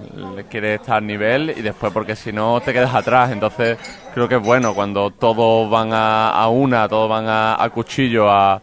quieres 0.50 0.82
estar 0.82 0.98
a 0.98 1.02
nivel 1.02 1.54
y 1.56 1.62
después 1.62 1.94
porque 1.94 2.16
si 2.16 2.34
no 2.34 2.60
te 2.62 2.74
quedas 2.74 2.96
atrás. 2.96 3.32
Entonces 3.32 3.78
creo 4.14 4.28
que 4.28 4.36
es 4.36 4.42
bueno 4.42 4.74
cuando 4.74 5.12
todos 5.12 5.70
van 5.70 5.94
a, 5.94 6.30
a 6.32 6.48
una, 6.50 6.88
todos 6.90 7.08
van 7.08 7.28
a, 7.30 7.64
a 7.64 7.70
cuchillo 7.70 8.30
a 8.30 8.60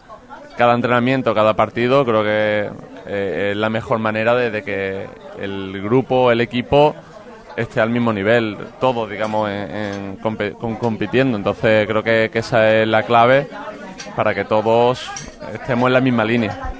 cada 0.56 0.74
entrenamiento, 0.74 1.34
cada 1.34 1.54
partido. 1.54 2.04
Creo 2.04 2.22
que 2.22 2.70
eh, 3.06 3.50
es 3.52 3.56
la 3.56 3.70
mejor 3.70 3.98
manera 3.98 4.34
de, 4.34 4.62
que 4.62 5.06
el 5.40 5.80
grupo, 5.82 6.30
el 6.30 6.40
equipo 6.40 6.94
esté 7.56 7.80
al 7.80 7.90
mismo 7.90 8.12
nivel, 8.12 8.56
todos, 8.80 9.10
digamos, 9.10 9.50
en, 9.50 10.18
compitiendo. 10.78 11.36
Entonces 11.36 11.86
creo 11.86 12.02
que, 12.02 12.30
esa 12.32 12.70
es 12.70 12.88
la 12.88 13.02
clave 13.02 13.48
para 14.16 14.34
que 14.34 14.44
todos 14.44 15.10
estemos 15.52 15.88
en 15.88 15.92
la 15.92 16.00
misma 16.00 16.24
línea. 16.24 16.72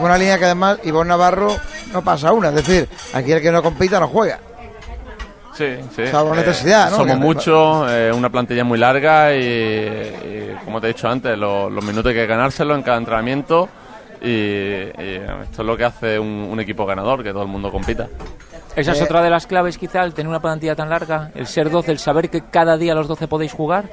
Una 0.00 0.18
línea 0.18 0.38
que 0.38 0.44
además 0.44 0.78
Ivonne 0.84 1.08
Navarro 1.08 1.56
no 1.92 2.02
pasa 2.02 2.32
una, 2.32 2.48
es 2.48 2.54
decir, 2.56 2.88
aquí 3.12 3.32
el 3.32 3.40
que 3.40 3.50
no 3.50 3.62
compita 3.62 3.98
no 4.00 4.08
juega. 4.08 4.38
Sí, 5.56 5.66
sí. 5.94 6.06
Salvo 6.08 6.34
necesidad, 6.34 6.90
¿no? 6.90 6.96
Somos 6.96 7.12
Que- 7.16 7.20
muchos, 7.22 7.86
eh, 7.90 8.10
una 8.14 8.28
plantilla 8.30 8.64
muy 8.64 8.78
larga 8.78 9.34
y, 9.34 9.38
y, 9.40 10.56
como 10.64 10.80
te 10.80 10.88
he 10.88 10.92
dicho 10.92 11.08
antes, 11.08 11.38
lo- 11.38 11.70
los 11.70 11.84
minutos 11.84 12.10
hay 12.10 12.14
que 12.16 12.26
ganárselo 12.26 12.74
en 12.74 12.82
cada 12.82 12.96
entrenamiento 12.98 13.68
y, 14.20 14.26
y 14.28 15.20
esto 15.44 15.62
es 15.62 15.66
lo 15.66 15.76
que 15.76 15.84
hace 15.84 16.18
un, 16.18 16.48
un 16.50 16.58
equipo 16.60 16.84
ganador, 16.86 17.22
que 17.22 17.30
todo 17.32 17.42
el 17.42 17.48
mundo 17.48 17.70
compita. 17.70 18.08
Esa 18.74 18.92
es 18.92 19.00
Eh, 19.00 19.04
otra 19.04 19.22
de 19.22 19.30
las 19.30 19.46
claves, 19.46 19.78
quizá, 19.78 20.02
el 20.02 20.12
tener 20.14 20.28
una 20.28 20.40
plantilla 20.40 20.74
tan 20.74 20.88
larga, 20.90 21.30
el 21.36 21.46
ser 21.46 21.70
12, 21.70 21.92
el 21.92 21.98
saber 22.00 22.28
que 22.30 22.42
cada 22.50 22.76
día 22.76 22.94
los 22.94 23.06
12 23.06 23.28
podéis 23.28 23.52
jugar, 23.52 23.84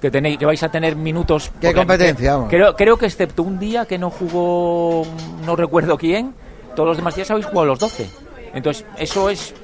que 0.00 0.10
tenéis, 0.10 0.38
que 0.38 0.46
vais 0.46 0.62
a 0.64 0.68
tener 0.70 0.96
minutos. 0.96 1.52
¿Qué 1.60 1.72
competencia, 1.72 2.32
vamos? 2.34 2.48
Creo, 2.50 2.74
creo 2.74 2.96
que 2.96 3.06
excepto 3.06 3.42
un 3.44 3.58
día 3.60 3.86
que 3.86 3.98
no 3.98 4.10
jugó, 4.10 5.06
no 5.46 5.54
recuerdo 5.54 5.96
quién, 5.96 6.34
todos 6.74 6.88
los 6.88 6.96
demás 6.96 7.14
días 7.14 7.30
habéis 7.30 7.46
jugado 7.46 7.66
los 7.66 7.78
12. 7.78 8.10
Entonces, 8.54 8.84
eso 8.98 9.30
es 9.30 9.54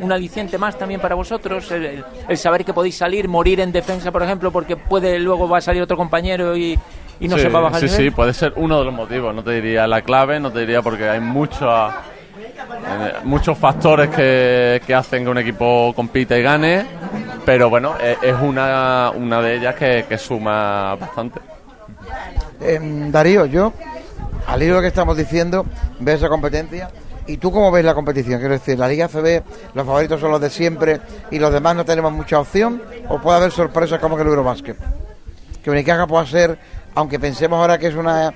un 0.00 0.12
aliciente 0.12 0.58
más 0.58 0.76
también 0.78 1.00
para 1.00 1.14
vosotros? 1.14 1.70
El, 1.70 1.84
el- 1.84 2.04
el 2.28 2.36
saber 2.38 2.64
que 2.64 2.72
podéis 2.74 2.96
salir, 2.96 3.28
morir 3.28 3.60
en 3.60 3.72
defensa, 3.72 4.10
por 4.12 4.22
ejemplo, 4.22 4.50
porque 4.50 4.76
puede 4.76 5.18
luego 5.18 5.48
va 5.48 5.58
a 5.58 5.60
salir 5.60 5.82
otro 5.82 5.96
compañero 5.96 6.56
y, 6.56 6.78
y 7.20 7.28
no 7.28 7.36
sí, 7.36 7.42
se 7.42 7.48
va 7.48 7.58
a 7.60 7.62
bajar 7.62 7.80
Sí, 7.80 7.86
el 7.86 7.92
nivel. 7.92 8.06
sí, 8.06 8.10
puede 8.14 8.34
ser 8.34 8.52
uno 8.56 8.78
de 8.78 8.84
los 8.84 8.94
motivos. 8.94 9.34
No 9.34 9.42
te 9.44 9.52
diría 9.52 9.86
la 9.86 10.02
clave, 10.02 10.40
no 10.40 10.50
te 10.50 10.60
diría 10.60 10.82
porque 10.82 11.08
hay 11.08 11.20
muchos 11.20 11.92
eh, 12.86 13.12
muchos 13.24 13.56
factores 13.56 14.10
que, 14.10 14.80
que 14.86 14.94
hacen 14.94 15.24
que 15.24 15.30
un 15.30 15.38
equipo 15.38 15.92
compita 15.94 16.36
y 16.36 16.42
gane, 16.42 16.84
pero 17.44 17.70
bueno, 17.70 17.94
eh, 18.00 18.16
es 18.22 18.34
una, 18.42 19.12
una 19.14 19.40
de 19.40 19.56
ellas 19.56 19.74
que, 19.76 20.04
que 20.08 20.18
suma 20.18 20.96
bastante. 20.96 21.40
Em, 22.60 23.10
Darío, 23.10 23.46
yo, 23.46 23.72
al 24.46 24.62
hilo 24.62 24.72
de 24.74 24.78
lo 24.78 24.82
que 24.82 24.88
estamos 24.88 25.16
diciendo, 25.16 25.64
veo 26.00 26.16
esa 26.16 26.28
competencia. 26.28 26.88
¿Y 27.26 27.38
tú 27.38 27.50
cómo 27.50 27.70
ves 27.72 27.84
la 27.84 27.94
competición? 27.94 28.38
Quiero 28.38 28.54
decir, 28.54 28.78
la 28.78 28.86
Liga 28.88 29.08
CB, 29.08 29.42
los 29.74 29.86
favoritos 29.86 30.20
son 30.20 30.30
los 30.30 30.40
de 30.40 30.50
siempre 30.50 31.00
y 31.30 31.38
los 31.38 31.52
demás 31.52 31.74
no 31.74 31.84
tenemos 31.84 32.12
mucha 32.12 32.38
opción, 32.38 32.82
o 33.08 33.18
puede 33.18 33.38
haber 33.38 33.50
sorpresas 33.50 33.98
como 33.98 34.16
que 34.16 34.22
el 34.22 34.28
Eurobásquet. 34.28 34.76
Que 35.62 35.70
Unicaja 35.70 36.06
pueda 36.06 36.26
ser, 36.26 36.58
aunque 36.94 37.18
pensemos 37.18 37.58
ahora 37.58 37.78
que 37.78 37.86
es 37.86 37.94
una, 37.94 38.32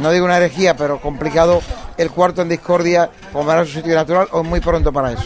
no 0.00 0.10
digo 0.10 0.24
una 0.24 0.38
herejía, 0.38 0.74
pero 0.76 0.98
complicado, 0.98 1.60
el 1.98 2.10
cuarto 2.10 2.40
en 2.40 2.48
discordia, 2.48 3.10
como 3.32 3.52
era 3.52 3.66
su 3.66 3.72
sitio 3.72 3.94
natural, 3.94 4.28
o 4.32 4.42
muy 4.42 4.60
pronto 4.60 4.92
para 4.92 5.12
eso. 5.12 5.24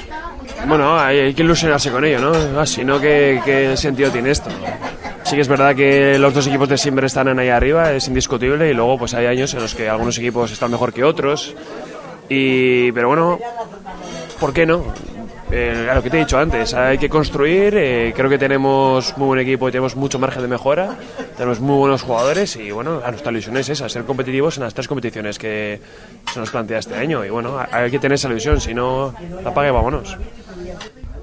Bueno, 0.66 0.98
hay, 0.98 1.20
hay 1.20 1.34
que 1.34 1.42
ilusionarse 1.42 1.92
con 1.92 2.04
ello, 2.04 2.18
¿no? 2.18 2.60
Ah, 2.60 2.66
Si 2.66 2.84
no, 2.84 3.00
¿qué, 3.00 3.40
qué 3.44 3.76
sentido 3.76 4.10
tiene 4.10 4.32
esto? 4.32 4.50
Sí 5.22 5.36
que 5.36 5.42
es 5.42 5.48
verdad 5.48 5.74
que 5.74 6.18
los 6.18 6.34
dos 6.34 6.46
equipos 6.46 6.68
de 6.68 6.78
siempre 6.78 7.06
están 7.06 7.38
ahí 7.38 7.48
arriba, 7.50 7.92
es 7.92 8.08
indiscutible, 8.08 8.68
y 8.70 8.74
luego 8.74 8.98
pues 8.98 9.14
hay 9.14 9.26
años 9.26 9.54
en 9.54 9.60
los 9.60 9.74
que 9.74 9.88
algunos 9.88 10.18
equipos 10.18 10.50
están 10.50 10.70
mejor 10.72 10.92
que 10.92 11.04
otros. 11.04 11.54
Y, 12.28 12.92
pero 12.92 13.08
bueno, 13.08 13.38
¿por 14.40 14.52
qué 14.52 14.66
no? 14.66 14.84
Eh, 15.50 15.88
a 15.88 15.94
lo 15.94 16.02
que 16.02 16.10
te 16.10 16.16
he 16.16 16.20
dicho 16.20 16.38
antes, 16.38 16.74
hay 16.74 16.98
que 16.98 17.08
construir, 17.08 17.74
eh, 17.76 18.12
creo 18.16 18.28
que 18.28 18.36
tenemos 18.36 19.16
muy 19.16 19.26
buen 19.28 19.38
equipo 19.38 19.70
tenemos 19.70 19.94
mucho 19.94 20.18
margen 20.18 20.42
de 20.42 20.48
mejora, 20.48 20.96
tenemos 21.36 21.60
muy 21.60 21.76
buenos 21.76 22.02
jugadores 22.02 22.56
y 22.56 22.72
bueno, 22.72 23.00
a 23.04 23.10
nuestra 23.12 23.30
ilusión 23.30 23.56
es 23.56 23.68
esa, 23.68 23.88
ser 23.88 24.04
competitivos 24.04 24.56
en 24.56 24.64
las 24.64 24.74
tres 24.74 24.88
competiciones 24.88 25.38
que 25.38 25.80
se 26.32 26.40
nos 26.40 26.50
plantea 26.50 26.80
este 26.80 26.96
año 26.96 27.24
y 27.24 27.30
bueno, 27.30 27.60
hay 27.70 27.92
que 27.92 28.00
tener 28.00 28.16
esa 28.16 28.28
ilusión, 28.28 28.60
si 28.60 28.74
no, 28.74 29.14
apague, 29.44 29.70
vámonos. 29.70 30.16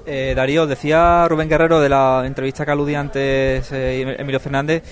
Eh, 0.06 0.34
Darío, 0.36 0.66
decía 0.66 1.26
Rubén 1.28 1.48
Guerrero 1.48 1.80
de 1.80 1.88
la 1.88 2.24
entrevista 2.26 2.64
que 2.64 2.70
aludía 2.70 3.00
antes 3.00 3.72
eh, 3.72 4.16
Emilio 4.18 4.38
Fernández, 4.38 4.82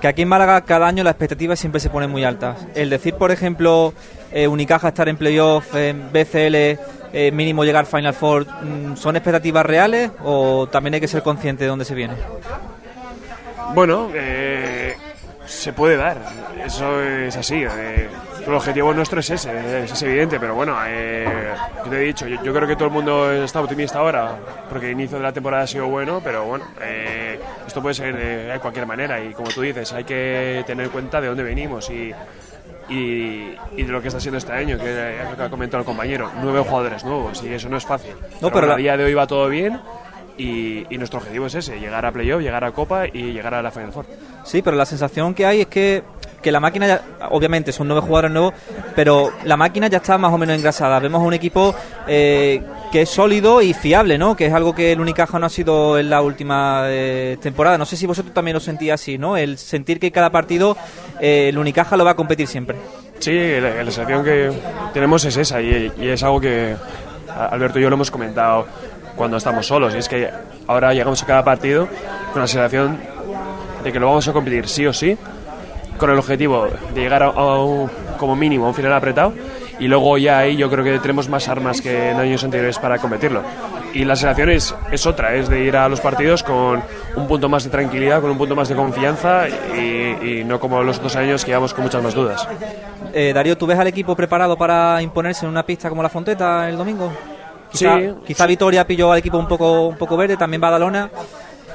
que 0.00 0.08
aquí 0.08 0.22
en 0.22 0.28
Málaga 0.28 0.62
cada 0.62 0.86
año 0.86 1.04
las 1.04 1.12
expectativas 1.12 1.58
siempre 1.58 1.80
se 1.80 1.90
ponen 1.90 2.10
muy 2.10 2.24
altas. 2.24 2.66
El 2.74 2.88
decir, 2.88 3.14
por 3.14 3.30
ejemplo, 3.30 3.92
eh, 4.32 4.48
Unicaja 4.48 4.88
estar 4.88 5.08
en 5.08 5.18
playoff, 5.18 5.74
en 5.74 6.10
BCL, 6.10 6.78
eh, 7.12 7.30
mínimo 7.32 7.64
llegar 7.64 7.84
Final 7.84 8.14
Four, 8.14 8.46
mm, 8.46 8.96
¿son 8.96 9.16
expectativas 9.16 9.66
reales 9.66 10.10
o 10.24 10.66
también 10.66 10.94
hay 10.94 11.00
que 11.00 11.08
ser 11.08 11.22
consciente 11.22 11.64
de 11.64 11.68
dónde 11.68 11.84
se 11.84 11.94
viene? 11.94 12.14
Bueno, 13.74 14.10
eh, 14.14 14.94
se 15.52 15.72
puede 15.72 15.96
dar, 15.96 16.16
eso 16.64 17.00
es 17.02 17.36
así. 17.36 17.62
eh, 17.64 18.08
el 18.46 18.54
objetivo 18.54 18.92
nuestro 18.92 19.20
es 19.20 19.30
ese, 19.30 19.84
es, 19.84 20.02
evidente, 20.02 20.40
pero 20.40 20.54
bueno, 20.54 20.76
eh, 20.86 21.52
yo 21.84 21.90
te 21.90 21.96
he 21.96 22.00
dicho, 22.00 22.26
yo, 22.26 22.42
yo 22.42 22.52
creo 22.52 22.66
que 22.66 22.74
todo 22.74 22.86
el 22.86 22.90
mundo 22.90 23.30
está 23.32 23.60
optimista 23.60 24.00
ahora, 24.00 24.34
porque 24.68 24.86
el 24.86 24.92
inicio 24.92 25.18
de 25.18 25.22
la 25.22 25.32
temporada 25.32 25.62
ha 25.62 25.66
sido 25.66 25.86
bueno, 25.86 26.20
pero 26.24 26.44
bueno, 26.44 26.64
eh, 26.80 27.38
esto 27.66 27.80
puede 27.80 27.94
ser 27.94 28.16
de 28.16 28.44
de 28.52 28.58
cualquier 28.58 28.86
manera 28.86 29.20
y 29.22 29.32
como 29.32 29.48
tú 29.50 29.60
dices, 29.62 29.92
hay 29.92 30.02
que 30.04 30.64
tener 30.66 30.86
en 30.86 30.90
cuenta 30.92 31.20
de 31.20 31.28
dónde 31.28 31.44
venimos 31.44 31.88
y, 31.90 32.12
y, 32.88 33.54
y 33.76 33.82
de 33.84 33.92
lo 33.92 34.02
que 34.02 34.08
está 34.08 34.18
siendo 34.20 34.38
este 34.38 34.52
año, 34.52 34.76
que 34.78 35.20
es 35.22 35.30
lo 35.30 35.36
que 35.36 35.42
ha 35.44 35.48
comentado 35.50 35.80
el 35.80 35.86
compañero, 35.86 36.28
nueve 36.42 36.60
jugadores 36.66 37.04
nuevos 37.04 37.42
y 37.44 37.52
eso 37.54 37.68
no 37.68 37.76
es 37.76 37.86
fácil. 37.86 38.10
No, 38.10 38.18
pero 38.18 38.40
pero 38.40 38.50
bueno, 38.52 38.66
la- 38.68 38.74
a 38.74 38.78
día 38.78 38.96
de 38.96 39.04
hoy 39.04 39.14
va 39.14 39.26
todo 39.26 39.48
bien. 39.48 39.80
Y, 40.38 40.86
y 40.88 40.98
nuestro 40.98 41.18
objetivo 41.18 41.46
es 41.46 41.54
ese, 41.54 41.78
llegar 41.78 42.06
a 42.06 42.10
playoff, 42.10 42.40
llegar 42.40 42.64
a 42.64 42.72
Copa 42.72 43.06
y 43.06 43.32
llegar 43.32 43.52
a 43.54 43.62
la 43.62 43.70
Final 43.70 43.92
Four. 43.92 44.06
Sí, 44.44 44.62
pero 44.62 44.76
la 44.76 44.86
sensación 44.86 45.34
que 45.34 45.44
hay 45.44 45.60
es 45.60 45.66
que, 45.66 46.02
que 46.40 46.50
la 46.50 46.58
máquina, 46.58 46.86
ya, 46.86 47.02
obviamente 47.30 47.70
son 47.70 47.86
nueve 47.86 48.00
jugadores 48.00 48.30
nuevos, 48.30 48.54
pero 48.96 49.30
la 49.44 49.58
máquina 49.58 49.88
ya 49.88 49.98
está 49.98 50.16
más 50.16 50.32
o 50.32 50.38
menos 50.38 50.56
engrasada. 50.56 50.98
Vemos 51.00 51.22
un 51.22 51.34
equipo 51.34 51.74
eh, 52.08 52.62
que 52.90 53.02
es 53.02 53.10
sólido 53.10 53.60
y 53.60 53.74
fiable, 53.74 54.16
¿no? 54.16 54.34
Que 54.34 54.46
es 54.46 54.54
algo 54.54 54.74
que 54.74 54.92
el 54.92 55.00
Unicaja 55.00 55.38
no 55.38 55.46
ha 55.46 55.50
sido 55.50 55.98
en 55.98 56.08
la 56.08 56.22
última 56.22 56.84
eh, 56.86 57.36
temporada. 57.40 57.76
No 57.76 57.84
sé 57.84 57.98
si 57.98 58.06
vosotros 58.06 58.32
también 58.32 58.54
lo 58.54 58.60
sentíais 58.60 59.00
así, 59.00 59.18
¿no? 59.18 59.36
El 59.36 59.58
sentir 59.58 60.00
que 60.00 60.10
cada 60.10 60.30
partido 60.30 60.78
eh, 61.20 61.50
el 61.50 61.58
Unicaja 61.58 61.96
lo 61.96 62.06
va 62.06 62.12
a 62.12 62.16
competir 62.16 62.46
siempre. 62.46 62.78
Sí, 63.18 63.32
la, 63.60 63.68
la 63.68 63.84
sensación 63.84 64.24
que 64.24 64.50
tenemos 64.94 65.24
es 65.26 65.36
esa 65.36 65.60
y, 65.60 65.92
y 66.00 66.08
es 66.08 66.22
algo 66.22 66.40
que 66.40 66.74
Alberto 67.50 67.78
y 67.78 67.82
yo 67.82 67.88
lo 67.88 67.94
hemos 67.94 68.10
comentado 68.10 68.66
cuando 69.16 69.36
estamos 69.36 69.66
solos 69.66 69.94
y 69.94 69.98
es 69.98 70.08
que 70.08 70.30
ahora 70.66 70.92
llegamos 70.94 71.22
a 71.22 71.26
cada 71.26 71.44
partido 71.44 71.88
con 72.32 72.42
la 72.42 72.48
sensación 72.48 72.98
de 73.84 73.92
que 73.92 73.98
lo 74.00 74.06
vamos 74.06 74.26
a 74.28 74.32
competir 74.32 74.68
sí 74.68 74.86
o 74.86 74.92
sí 74.92 75.16
con 75.98 76.10
el 76.10 76.18
objetivo 76.18 76.66
de 76.94 77.00
llegar 77.00 77.22
a, 77.22 77.26
a 77.26 77.62
un- 77.62 77.90
como 78.18 78.34
mínimo 78.36 78.66
a 78.66 78.68
un 78.68 78.74
final 78.74 78.92
apretado 78.92 79.32
y 79.78 79.88
luego 79.88 80.16
ya 80.18 80.38
ahí 80.38 80.56
yo 80.56 80.70
creo 80.70 80.84
que 80.84 80.98
tenemos 81.00 81.28
más 81.28 81.48
armas 81.48 81.80
que 81.80 82.10
en 82.10 82.16
años 82.20 82.44
anteriores 82.44 82.78
para 82.78 82.98
competirlo. 82.98 83.42
Y 83.94 84.04
la 84.04 84.14
sensación 84.14 84.48
es, 84.50 84.72
es 84.92 85.06
otra, 85.06 85.34
es 85.34 85.48
de 85.48 85.64
ir 85.64 85.76
a 85.76 85.88
los 85.88 86.00
partidos 86.00 86.42
con 86.44 86.80
un 87.16 87.26
punto 87.26 87.48
más 87.48 87.64
de 87.64 87.70
tranquilidad, 87.70 88.20
con 88.20 88.30
un 88.30 88.38
punto 88.38 88.54
más 88.54 88.68
de 88.68 88.76
confianza 88.76 89.48
y, 89.48 90.40
y 90.40 90.44
no 90.44 90.60
como 90.60 90.82
los 90.84 90.98
otros 90.98 91.16
años 91.16 91.44
que 91.44 91.50
íbamos 91.50 91.74
con 91.74 91.82
muchas 91.84 92.00
más 92.02 92.14
dudas. 92.14 92.46
Eh, 93.12 93.32
Darío, 93.34 93.58
¿tú 93.58 93.66
ves 93.66 93.78
al 93.78 93.88
equipo 93.88 94.14
preparado 94.14 94.56
para 94.56 95.02
imponerse 95.02 95.44
en 95.46 95.50
una 95.50 95.64
pista 95.66 95.88
como 95.88 96.02
la 96.02 96.08
Fonteta 96.08 96.68
el 96.68 96.76
domingo? 96.78 97.10
Quizá, 97.72 97.98
Sí. 97.98 98.10
quizá 98.26 98.46
Vitoria 98.46 98.86
pilló 98.86 99.10
al 99.12 99.18
equipo 99.18 99.38
un 99.38 99.48
poco, 99.48 99.88
un 99.88 99.96
poco 99.96 100.16
verde, 100.16 100.36
también 100.36 100.60
Badalona. 100.60 101.10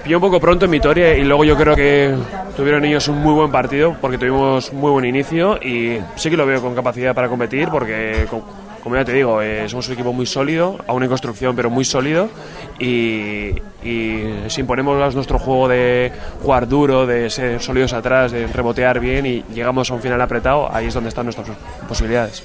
Pilló 0.03 0.17
un 0.17 0.21
poco 0.21 0.39
pronto 0.39 0.65
en 0.65 0.71
Vitoria 0.71 1.17
y 1.17 1.23
luego 1.23 1.43
yo 1.43 1.57
creo 1.57 1.75
que 1.75 2.15
tuvieron 2.55 2.86
ellos 2.86 3.07
un 3.07 3.17
muy 3.21 3.33
buen 3.33 3.51
partido 3.51 3.95
porque 3.99 4.17
tuvimos 4.17 4.71
muy 4.71 4.91
buen 4.91 5.05
inicio 5.05 5.57
y 5.62 5.97
sí 6.15 6.29
que 6.29 6.38
lo 6.38 6.45
veo 6.45 6.62
con 6.62 6.75
capacidad 6.75 7.13
para 7.15 7.27
competir 7.27 7.67
porque, 7.69 8.25
co- 8.29 8.43
como 8.83 8.95
ya 8.95 9.03
te 9.03 9.12
digo, 9.12 9.41
eh, 9.41 9.67
somos 9.67 9.88
un 9.88 9.95
equipo 9.95 10.13
muy 10.13 10.25
sólido, 10.25 10.77
aún 10.88 11.03
en 11.03 11.10
construcción 11.10 11.55
pero 11.57 11.69
muy 11.69 11.83
sólido 11.83 12.29
y, 12.79 13.53
y 13.83 14.23
si 14.47 14.62
imponemos 14.62 15.13
nuestro 15.15 15.39
juego 15.39 15.67
de 15.67 16.12
jugar 16.41 16.69
duro, 16.69 17.05
de 17.05 17.29
ser 17.29 17.62
sólidos 17.62 17.91
atrás, 17.91 18.31
de 18.31 18.47
rebotear 18.47 18.99
bien 19.01 19.25
y 19.25 19.43
llegamos 19.53 19.89
a 19.91 19.95
un 19.95 20.01
final 20.01 20.21
apretado, 20.21 20.69
ahí 20.73 20.86
es 20.86 20.93
donde 20.93 21.10
están 21.10 21.25
nuestras 21.25 21.49
posibilidades. 21.89 22.43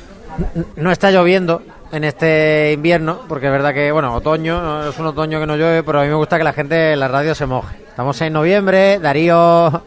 No 0.76 0.90
está 0.90 1.10
lloviendo 1.10 1.62
en 1.92 2.04
este 2.04 2.72
invierno, 2.72 3.20
porque 3.28 3.46
es 3.46 3.52
verdad 3.52 3.74
que, 3.74 3.92
bueno, 3.92 4.14
otoño, 4.14 4.88
es 4.88 4.98
un 4.98 5.06
otoño 5.06 5.38
que 5.38 5.46
no 5.46 5.56
llueve, 5.56 5.82
pero 5.82 6.00
a 6.00 6.02
mí 6.02 6.08
me 6.08 6.14
gusta 6.14 6.38
que 6.38 6.44
la 6.44 6.52
gente 6.52 6.92
en 6.92 7.00
la 7.00 7.08
radio 7.08 7.34
se 7.34 7.46
moje. 7.46 7.76
Estamos 7.88 8.20
en 8.22 8.32
noviembre, 8.32 8.98
Darío, 8.98 9.82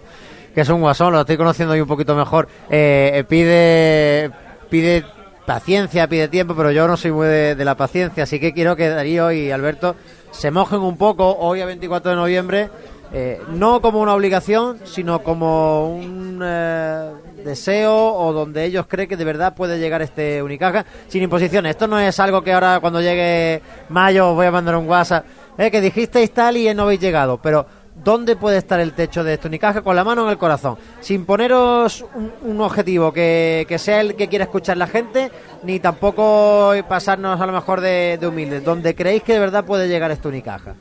que 0.53 0.61
es 0.61 0.69
un 0.69 0.81
guasón, 0.81 1.13
lo 1.13 1.21
estoy 1.21 1.37
conociendo 1.37 1.73
hoy 1.73 1.81
un 1.81 1.87
poquito 1.87 2.15
mejor, 2.15 2.47
eh, 2.69 3.23
pide, 3.27 4.29
pide 4.69 5.03
paciencia, 5.45 6.07
pide 6.07 6.27
tiempo, 6.27 6.55
pero 6.55 6.71
yo 6.71 6.87
no 6.87 6.95
soy 6.95 7.11
muy 7.11 7.27
de, 7.27 7.55
de 7.55 7.65
la 7.65 7.75
paciencia, 7.75 8.23
así 8.23 8.39
que 8.39 8.53
quiero 8.53 8.75
que 8.75 8.89
Darío 8.89 9.31
y 9.31 9.51
Alberto 9.51 9.95
se 10.31 10.51
mojen 10.51 10.81
un 10.81 10.97
poco 10.97 11.37
hoy 11.37 11.61
a 11.61 11.65
24 11.65 12.11
de 12.11 12.17
noviembre, 12.17 12.69
eh, 13.17 13.39
no 13.47 13.81
como 13.81 14.01
una 14.01 14.13
obligación, 14.13 14.79
sino 14.83 15.23
como 15.23 15.95
un 15.95 16.41
eh, 16.43 17.11
deseo 17.45 18.13
o 18.13 18.33
donde 18.33 18.65
ellos 18.65 18.87
creen 18.89 19.07
que 19.07 19.15
de 19.15 19.23
verdad 19.23 19.55
puede 19.55 19.79
llegar 19.79 20.01
este 20.01 20.43
Unicaja 20.43 20.85
sin 21.07 21.23
imposiciones. 21.23 21.69
Esto 21.69 21.87
no 21.87 21.97
es 21.97 22.19
algo 22.19 22.41
que 22.41 22.51
ahora 22.51 22.81
cuando 22.81 22.99
llegue 22.99 23.61
mayo 23.87 24.31
os 24.31 24.35
voy 24.35 24.47
a 24.47 24.51
mandar 24.51 24.75
un 24.75 24.89
WhatsApp, 24.89 25.25
eh, 25.57 25.71
que 25.71 25.79
dijisteis 25.79 26.31
tal 26.31 26.57
y 26.57 26.73
no 26.73 26.83
habéis 26.83 26.99
llegado, 26.99 27.37
pero 27.41 27.65
¿dónde 28.03 28.35
puede 28.35 28.57
estar 28.57 28.81
el 28.81 28.91
techo 28.91 29.23
de 29.23 29.35
este 29.35 29.47
Unicaja? 29.47 29.81
Con 29.81 29.95
la 29.95 30.03
mano 30.03 30.25
en 30.25 30.31
el 30.31 30.37
corazón, 30.37 30.77
sin 30.99 31.25
poneros 31.25 32.03
un, 32.15 32.33
un 32.43 32.59
objetivo 32.59 33.13
que, 33.13 33.65
que 33.65 33.79
sea 33.79 34.01
el 34.01 34.15
que 34.15 34.27
quiera 34.27 34.43
escuchar 34.43 34.75
la 34.75 34.87
gente, 34.87 35.31
ni 35.63 35.79
tampoco 35.79 36.73
pasarnos 36.89 37.39
a 37.39 37.45
lo 37.45 37.53
mejor 37.53 37.79
de, 37.79 38.17
de 38.19 38.27
humildes, 38.27 38.65
donde 38.65 38.93
creéis 38.93 39.23
que 39.23 39.31
de 39.31 39.39
verdad 39.39 39.63
puede 39.63 39.87
llegar 39.87 40.11
este 40.11 40.27
Unicaja. 40.27 40.75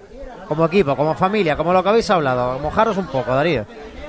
Como 0.48 0.66
equipo, 0.66 0.96
como 0.96 1.14
familia, 1.14 1.57
como 1.57 1.72
lo 1.72 1.83
que 1.83 1.88
habéis 1.88 2.11
hablado. 2.11 2.59
Mojaros 2.59 2.96
un 2.96 3.07
poco, 3.07 3.35
Darío. 3.35 3.64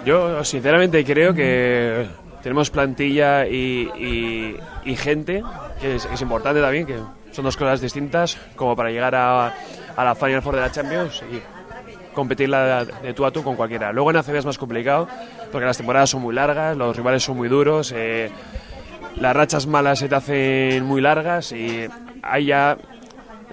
Yo 0.05 0.43
sinceramente 0.43 1.03
creo 1.03 1.33
que 1.33 2.07
tenemos 2.43 2.69
plantilla 2.69 3.47
y, 3.47 4.55
gente, 4.97 5.43
que 5.81 5.95
es, 5.95 6.21
importante 6.21 6.61
también, 6.61 6.85
que 6.85 6.99
son 7.31 7.45
dos 7.45 7.57
cosas 7.57 7.81
distintas, 7.81 8.37
como 8.55 8.75
para 8.75 8.91
llegar 8.91 9.15
a, 9.15 9.53
la 9.97 10.15
Final 10.15 10.41
Four 10.41 10.55
de 10.55 10.61
la 10.61 10.71
Champions 10.71 11.23
y 11.31 11.41
competirla 12.13 12.85
de, 12.85 12.93
de 13.01 13.13
tú 13.13 13.25
a 13.25 13.31
tú 13.31 13.43
con 13.43 13.55
cualquiera. 13.55 13.91
Luego 13.91 14.11
en 14.11 14.17
ACB 14.17 14.35
es 14.35 14.45
más 14.45 14.57
complicado, 14.57 15.07
porque 15.51 15.65
las 15.65 15.77
temporadas 15.77 16.09
son 16.09 16.21
muy 16.21 16.35
largas, 16.35 16.77
los 16.77 16.95
rivales 16.95 17.23
son 17.23 17.37
muy 17.37 17.49
duros, 17.49 17.91
eh, 17.95 18.29
las 19.15 19.35
rachas 19.35 19.65
malas 19.67 19.99
se 19.99 20.09
te 20.09 20.15
hacen 20.15 20.83
muy 20.85 21.01
largas 21.01 21.51
y 21.51 21.87
ahí 22.21 22.45
ya 22.45 22.77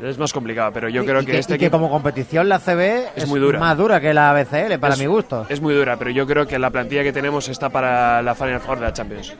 es 0.00 0.18
más 0.18 0.32
complicado, 0.32 0.70
pero 0.72 0.88
yo 0.88 1.02
Y- 1.02 1.06
creo 1.06 1.20
y 1.22 1.26
que, 1.26 1.38
este 1.38 1.54
y 1.56 1.58
que 1.58 1.70
como 1.70 1.90
competición 1.90 2.48
la 2.48 2.58
CB 2.58 3.08
Es 3.16 3.26
muy 3.28 3.38
dura. 3.40 3.58
más 3.58 3.76
dura 3.76 4.00
que 4.00 4.14
la 4.14 4.32
BCL, 4.32 4.78
para 4.78 4.94
es- 4.94 5.00
mi 5.00 5.06
gusto. 5.06 5.46
Es 5.48 5.60
muy 5.60 5.74
dura, 5.74 5.96
pero 5.96 6.10
yo 6.10 6.26
creo 6.26 6.46
que 6.46 6.58
la 6.58 6.70
plantilla 6.70 7.02
que 7.02 7.12
tenemos 7.12 7.48
está 7.48 7.68
para 7.70 8.22
la 8.22 8.34
Final 8.34 8.60
Four 8.60 8.78
de 8.80 8.84
la 8.86 8.92
Champions. 8.92 9.34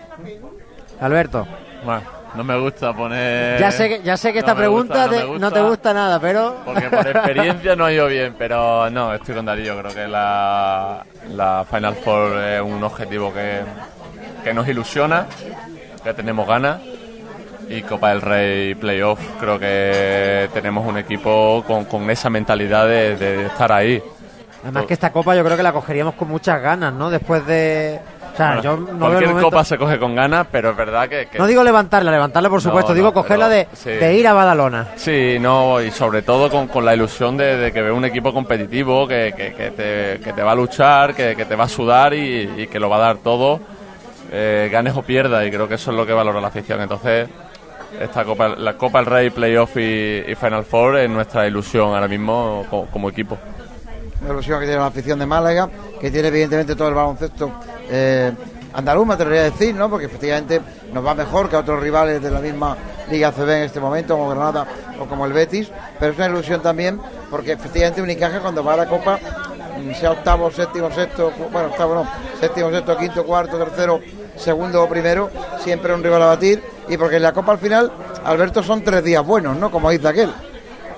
Alberto. 1.01 1.47
Bueno, 1.85 2.03
No 2.35 2.45
me 2.45 2.59
gusta 2.59 2.95
poner... 2.95 3.61
Ya 3.61 3.71
sé 3.71 3.89
que, 3.91 4.03
ya 4.03 4.17
sé 4.17 4.33
que 4.33 4.39
esta 4.39 4.55
No 4.55 4.61
me 4.61 4.67
gusta, 4.69 4.95
pregunta 4.95 5.05
no 5.05 5.11
te- 5.11 5.33
me 5.35 5.39
no 5.39 5.51
te 5.53 5.59
gusta. 5.61 5.69
gusta 5.71 5.93
nada, 5.95 6.19
pero... 6.19 6.57
Porque 6.65 6.89
por 6.89 7.07
experiencia 7.17 7.77
no 7.77 7.85
ha 7.85 7.93
ido 7.93 8.07
bien, 8.07 8.35
pero 8.39 8.89
no, 8.89 9.13
estoy 9.13 9.35
con 9.35 9.45
Darío. 9.45 9.79
Creo 9.81 9.93
que 9.95 10.09
la, 10.09 11.05
la 11.35 11.67
Final 11.71 11.95
Four 11.97 12.39
es 12.39 12.63
un 12.63 12.83
objetivo 12.83 13.35
que, 13.35 13.61
que 14.43 14.55
nos 14.55 14.67
ilusiona, 14.67 15.27
que 16.03 16.15
tenemos 16.15 16.47
ganas. 16.49 16.81
Y 17.73 17.83
Copa 17.83 18.11
del 18.11 18.21
Rey 18.21 18.75
Playoff, 18.75 19.19
creo 19.41 19.59
que 19.59 20.49
tenemos 20.53 20.87
un 20.87 20.99
equipo 20.99 21.65
con, 21.67 21.85
con 21.87 22.09
esa 22.11 22.29
mentalidad 22.31 22.87
de, 22.87 23.17
de 23.17 23.47
estar 23.47 23.73
ahí. 23.73 24.03
Además 24.63 24.85
que 24.87 24.95
esta 24.95 25.11
copa 25.11 25.35
yo 25.35 25.43
creo 25.45 25.57
que 25.57 25.63
la 25.63 25.73
cogeríamos 25.73 26.15
con 26.15 26.29
muchas 26.29 26.61
ganas, 26.63 26.93
¿no? 26.93 27.11
Después 27.11 27.45
de... 27.47 27.99
O 28.33 28.37
sea, 28.37 28.47
Bueno, 28.55 28.63
yo 28.63 28.77
no 28.77 28.85
veo 28.87 28.99
cualquier 28.99 29.29
momento- 29.31 29.51
copa 29.51 29.65
se 29.65 29.77
coge 29.77 29.99
con 29.99 30.15
ganas, 30.15 30.47
pero 30.51 30.71
es 30.71 30.77
verdad 30.77 31.07
que, 31.09 31.27
que- 31.27 31.39
No 31.39 31.47
digo 31.47 31.63
levantarla, 31.65 32.11
levantarla 32.11 32.49
por 32.49 32.63
supuesto, 32.63 32.93
no, 32.93 32.95
digo 32.95 33.13
cogerla 33.13 33.49
pero- 33.49 33.69
de, 33.71 33.77
sí. 33.77 33.91
de 33.91 34.15
ir 34.15 34.27
a 34.29 34.33
Badalona. 34.33 34.89
Sí, 34.97 35.37
no, 35.41 35.81
y 35.83 35.91
sobre 35.91 36.23
todo 36.23 36.49
con, 36.49 36.69
con 36.69 36.85
la 36.85 36.95
ilusión 36.95 37.37
de, 37.37 37.57
de 37.57 37.73
que 37.73 37.83
ve 37.83 37.91
un 37.93 38.05
equipo 38.07 38.33
competitivo 38.33 39.07
que, 39.09 39.35
que- 39.37 39.53
que 39.53 39.71
te, 39.73 40.21
que 40.25 40.33
te 40.33 40.43
va 40.43 40.53
a 40.53 40.55
luchar, 40.55 41.15
que, 41.15 41.35
que 41.37 41.45
te 41.45 41.57
va 41.57 41.65
a 41.65 41.69
sudar 41.69 42.15
y, 42.15 42.51
y 42.57 42.67
que 42.69 42.79
lo 42.81 42.89
va 42.89 42.97
a 42.97 43.01
dar 43.01 43.17
todo, 43.19 43.61
eh, 44.31 44.71
ganes 44.73 44.97
o 44.97 45.03
pierdas, 45.03 45.45
y 45.47 45.51
creo 45.51 45.69
que 45.69 45.75
eso 45.75 45.91
es 45.91 45.97
lo 45.97 46.07
que 46.07 46.13
valora 46.15 46.41
la 46.41 46.49
afición. 46.49 46.81
Entonces, 46.81 47.29
esta 48.01 48.25
Copa, 48.25 48.49
la 48.49 48.77
Copa 48.77 48.99
del 48.99 49.07
Rey, 49.07 49.31
Playoff 49.31 49.77
y, 49.77 50.35
Final 50.35 50.65
Four 50.65 50.99
es 50.99 51.11
nuestra 51.11 51.47
ilusión 51.47 51.95
ahora 51.95 52.09
mismo 52.09 52.65
como, 52.91 53.09
equipo. 53.09 53.39
Una 54.23 54.33
ilusión 54.33 54.61
que 54.61 54.67
tiene 54.67 54.81
la 54.81 54.87
afición 54.87 55.19
de 55.19 55.27
Málaga, 55.27 55.69
que 56.01 56.11
tiene 56.11 56.29
evidentemente 56.29 56.75
todo 56.77 56.89
el 56.89 56.95
baloncesto 56.95 57.53
eh, 57.91 58.33
andaluz, 58.73 59.07
me 59.07 59.15
atrevería 59.15 59.43
a 59.43 59.51
decir, 59.51 59.75
¿no? 59.75 59.91
Porque 59.91 60.07
efectivamente 60.07 60.61
nos 60.93 61.05
va 61.05 61.15
mejor 61.15 61.49
que 61.49 61.57
a 61.57 61.61
otros 61.61 61.81
rivales 61.81 62.23
de 62.23 62.31
la 62.31 62.41
misma 62.41 62.77
Liga 63.11 63.33
CB 63.33 63.51
en 63.51 63.63
este 63.65 63.81
momento, 63.81 64.17
como 64.17 64.31
Granada 64.31 64.67
o 65.01 65.07
como 65.07 65.27
el 65.27 65.33
Betis, 65.33 65.71
pero 65.99 66.13
es 66.13 66.19
una 66.19 66.29
ilusión 66.29 66.63
también 66.63 67.01
porque 67.31 67.53
efectivamente 67.53 68.01
Unicaja 68.01 68.41
cuando 68.41 68.63
va 68.63 68.75
a 68.75 68.77
la 68.79 68.87
Copa, 68.87 69.19
mm, 69.79 69.95
sea 69.95 70.13
octavo, 70.13 70.51
séptimo, 70.51 70.91
sexto, 70.91 71.33
bueno, 71.51 71.69
octavo 71.69 71.95
no, 71.95 72.07
séptimo, 72.41 72.71
sexto, 72.71 72.97
quinto, 72.97 73.25
cuarto, 73.25 73.59
tercero, 73.59 74.01
segundo 74.37 74.83
o 74.83 74.89
primero, 74.89 75.31
siempre 75.61 75.93
un 75.95 76.03
rival 76.03 76.23
a 76.23 76.27
batir, 76.27 76.63
y 76.89 76.97
porque 76.97 77.17
en 77.17 77.23
la 77.23 77.33
Copa 77.33 77.53
al 77.53 77.59
final, 77.59 77.91
Alberto, 78.25 78.63
son 78.63 78.83
tres 78.83 79.03
días 79.05 79.25
buenos, 79.25 79.57
¿no? 79.57 79.71
Como 79.71 79.91
dice 79.91 80.09
aquel. 80.09 80.31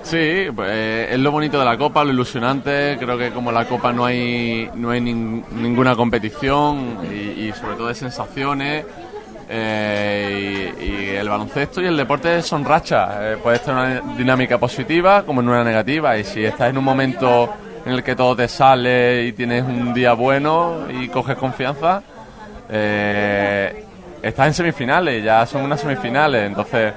Sí, 0.03 0.49
pues, 0.55 0.69
eh, 0.71 1.09
es 1.13 1.19
lo 1.19 1.31
bonito 1.31 1.59
de 1.59 1.65
la 1.65 1.79
Copa, 1.79 2.05
lo 2.05 2.11
ilusionante. 2.13 2.97
Creo 2.99 3.17
que 3.17 3.31
como 3.31 3.51
la 3.51 3.65
Copa 3.67 3.91
no 3.91 4.05
hay, 4.05 4.69
no 4.75 4.91
hay 4.91 5.01
nin- 5.01 5.43
ninguna 5.53 5.97
competición 5.97 6.99
y, 7.11 7.51
sobre 7.53 7.77
todo 7.77 7.89
de 7.89 7.95
sensaciones. 7.95 8.85
eh, 9.49 10.73
y, 10.81 11.17
el 11.17 11.29
baloncesto 11.29 11.81
y 11.81 11.87
el 11.87 11.97
deporte 11.97 12.43
son 12.43 12.65
rachas. 12.65 13.11
Eh, 13.21 13.37
puedes 13.43 13.63
tener 13.63 14.03
una 14.03 14.15
dinámica 14.17 14.59
positiva 14.59 15.23
como 15.23 15.41
en 15.41 15.49
una 15.49 15.65
negativa. 15.65 16.17
Y 16.19 16.25
si 16.25 16.45
estás 16.45 16.71
en 16.71 16.79
un 16.79 16.85
momento 16.85 17.49
en 17.87 17.93
el 17.93 18.03
que 18.03 18.15
todo 18.17 18.35
te 18.37 18.49
sale 18.49 19.25
y 19.25 19.33
tienes 19.33 19.63
un 19.65 19.95
día 19.95 20.13
bueno 20.15 20.87
y 20.91 21.09
coges 21.09 21.37
confianza, 21.37 22.03
eh, 22.69 23.85
estás 24.23 24.47
en 24.49 24.55
semifinales, 24.55 25.23
ya 25.25 25.45
son 25.47 25.63
unas 25.63 25.81
semifinales. 25.81 26.47
Entonces, 26.47 26.93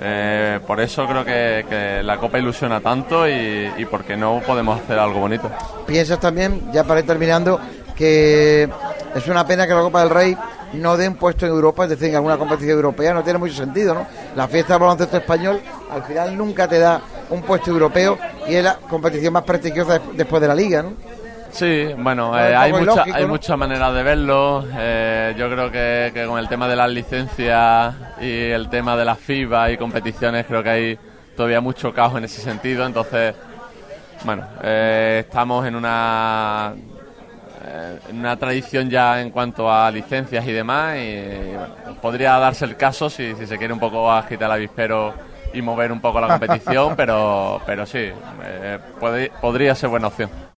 eh, 0.00 0.58
por 0.66 0.80
eso 0.80 1.06
creo 1.06 1.24
que, 1.24 2.00
la 2.02 2.16
Copa 2.16 2.38
ilusiona 2.38 2.80
tanto 2.80 3.28
y, 3.28 3.86
porque 3.90 4.16
no 4.16 4.40
podemos 4.46 4.80
hacer 4.80 4.98
algo 4.98 5.20
bonito. 5.20 5.50
piensas 5.86 6.18
también, 6.20 6.70
ya 6.72 6.84
para 6.84 7.00
ir 7.00 7.06
terminando, 7.06 7.60
que 7.94 8.68
es 9.14 9.26
una 9.28 9.46
pena 9.46 9.66
que 9.66 9.74
la 9.74 9.80
Copa 9.82 10.00
del 10.00 10.10
Rey 10.10 10.36
no 10.74 10.96
dé 10.96 11.08
un 11.08 11.16
puesto 11.16 11.44
en 11.46 11.52
Europa, 11.52 11.84
es 11.84 11.90
decir, 11.90 12.08
en 12.10 12.14
alguna 12.14 12.36
competición 12.38 12.76
europea, 12.76 13.12
no 13.12 13.24
tiene 13.24 13.38
mucho 13.40 13.54
sentido, 13.54 13.92
¿no? 13.92 14.06
La 14.36 14.46
fiesta 14.46 14.74
del 14.74 14.82
baloncesto 14.82 15.16
español 15.16 15.60
al 15.90 16.04
final 16.04 16.36
nunca 16.36 16.68
te 16.68 16.78
da 16.78 17.00
un 17.30 17.42
puesto 17.42 17.70
europeo 17.72 18.16
y 18.48 18.54
es 18.54 18.62
la 18.64 18.76
competición 18.76 19.32
más 19.32 19.42
prestigiosa 19.42 19.94
des- 19.94 20.02
después 20.16 20.40
de 20.40 20.46
la 20.48 20.54
liga, 20.54 20.82
¿no? 20.82 20.92
Sí, 21.52 21.88
bueno, 21.98 22.30
No, 22.32 22.38
eh, 22.38 22.54
hay, 22.54 22.70
mucha, 22.72 22.82
ilógico, 22.92 23.16
hay 23.16 23.22
¿no? 23.22 23.28
muchas 23.28 23.58
maneras 23.58 23.94
de 23.94 24.02
verlo. 24.02 24.64
Eh, 24.76 25.34
yo 25.36 25.50
creo 25.50 25.70
que, 25.70 26.10
que 26.14 26.26
con 26.26 26.38
el 26.38 26.48
tema 26.48 26.68
de 26.68 26.76
las 26.76 26.90
licencias 26.90 27.94
y 28.20 28.50
el 28.50 28.68
tema 28.68 28.96
de 28.96 29.04
las 29.04 29.18
FIBA 29.18 29.70
y 29.72 29.76
competiciones, 29.76 30.46
creo 30.46 30.62
que 30.62 30.70
hay 30.70 30.98
todavía 31.36 31.60
mucho 31.60 31.92
caos 31.92 32.16
en 32.16 32.24
ese 32.24 32.40
sentido. 32.40 32.86
Entonces, 32.86 33.34
bueno, 34.24 34.44
eh, 34.62 35.24
estamos 35.26 35.66
en 35.66 35.74
una, 35.74 36.72
eh, 37.64 37.98
en 38.10 38.18
una 38.20 38.36
tradición 38.36 38.88
ya 38.88 39.20
en 39.20 39.30
cuanto 39.30 39.70
a 39.72 39.90
licencias 39.90 40.46
y 40.46 40.52
demás. 40.52 40.96
Y, 40.98 41.48
bueno, 41.56 41.96
podría 42.00 42.38
darse 42.38 42.64
el 42.64 42.76
caso 42.76 43.10
si, 43.10 43.34
si 43.34 43.46
se 43.46 43.58
quiere 43.58 43.72
un 43.72 43.80
poco 43.80 44.10
agitar 44.12 44.46
el 44.46 44.52
avispero 44.52 45.14
y 45.52 45.62
mover 45.62 45.90
un 45.90 46.00
poco 46.00 46.20
la 46.20 46.28
competición, 46.28 46.94
pero, 46.96 47.60
pero 47.66 47.84
sí, 47.86 48.08
eh, 48.44 48.78
puede- 49.00 49.32
podría 49.40 49.74
ser 49.74 49.88
buena 49.90 50.06
opción. 50.06 50.30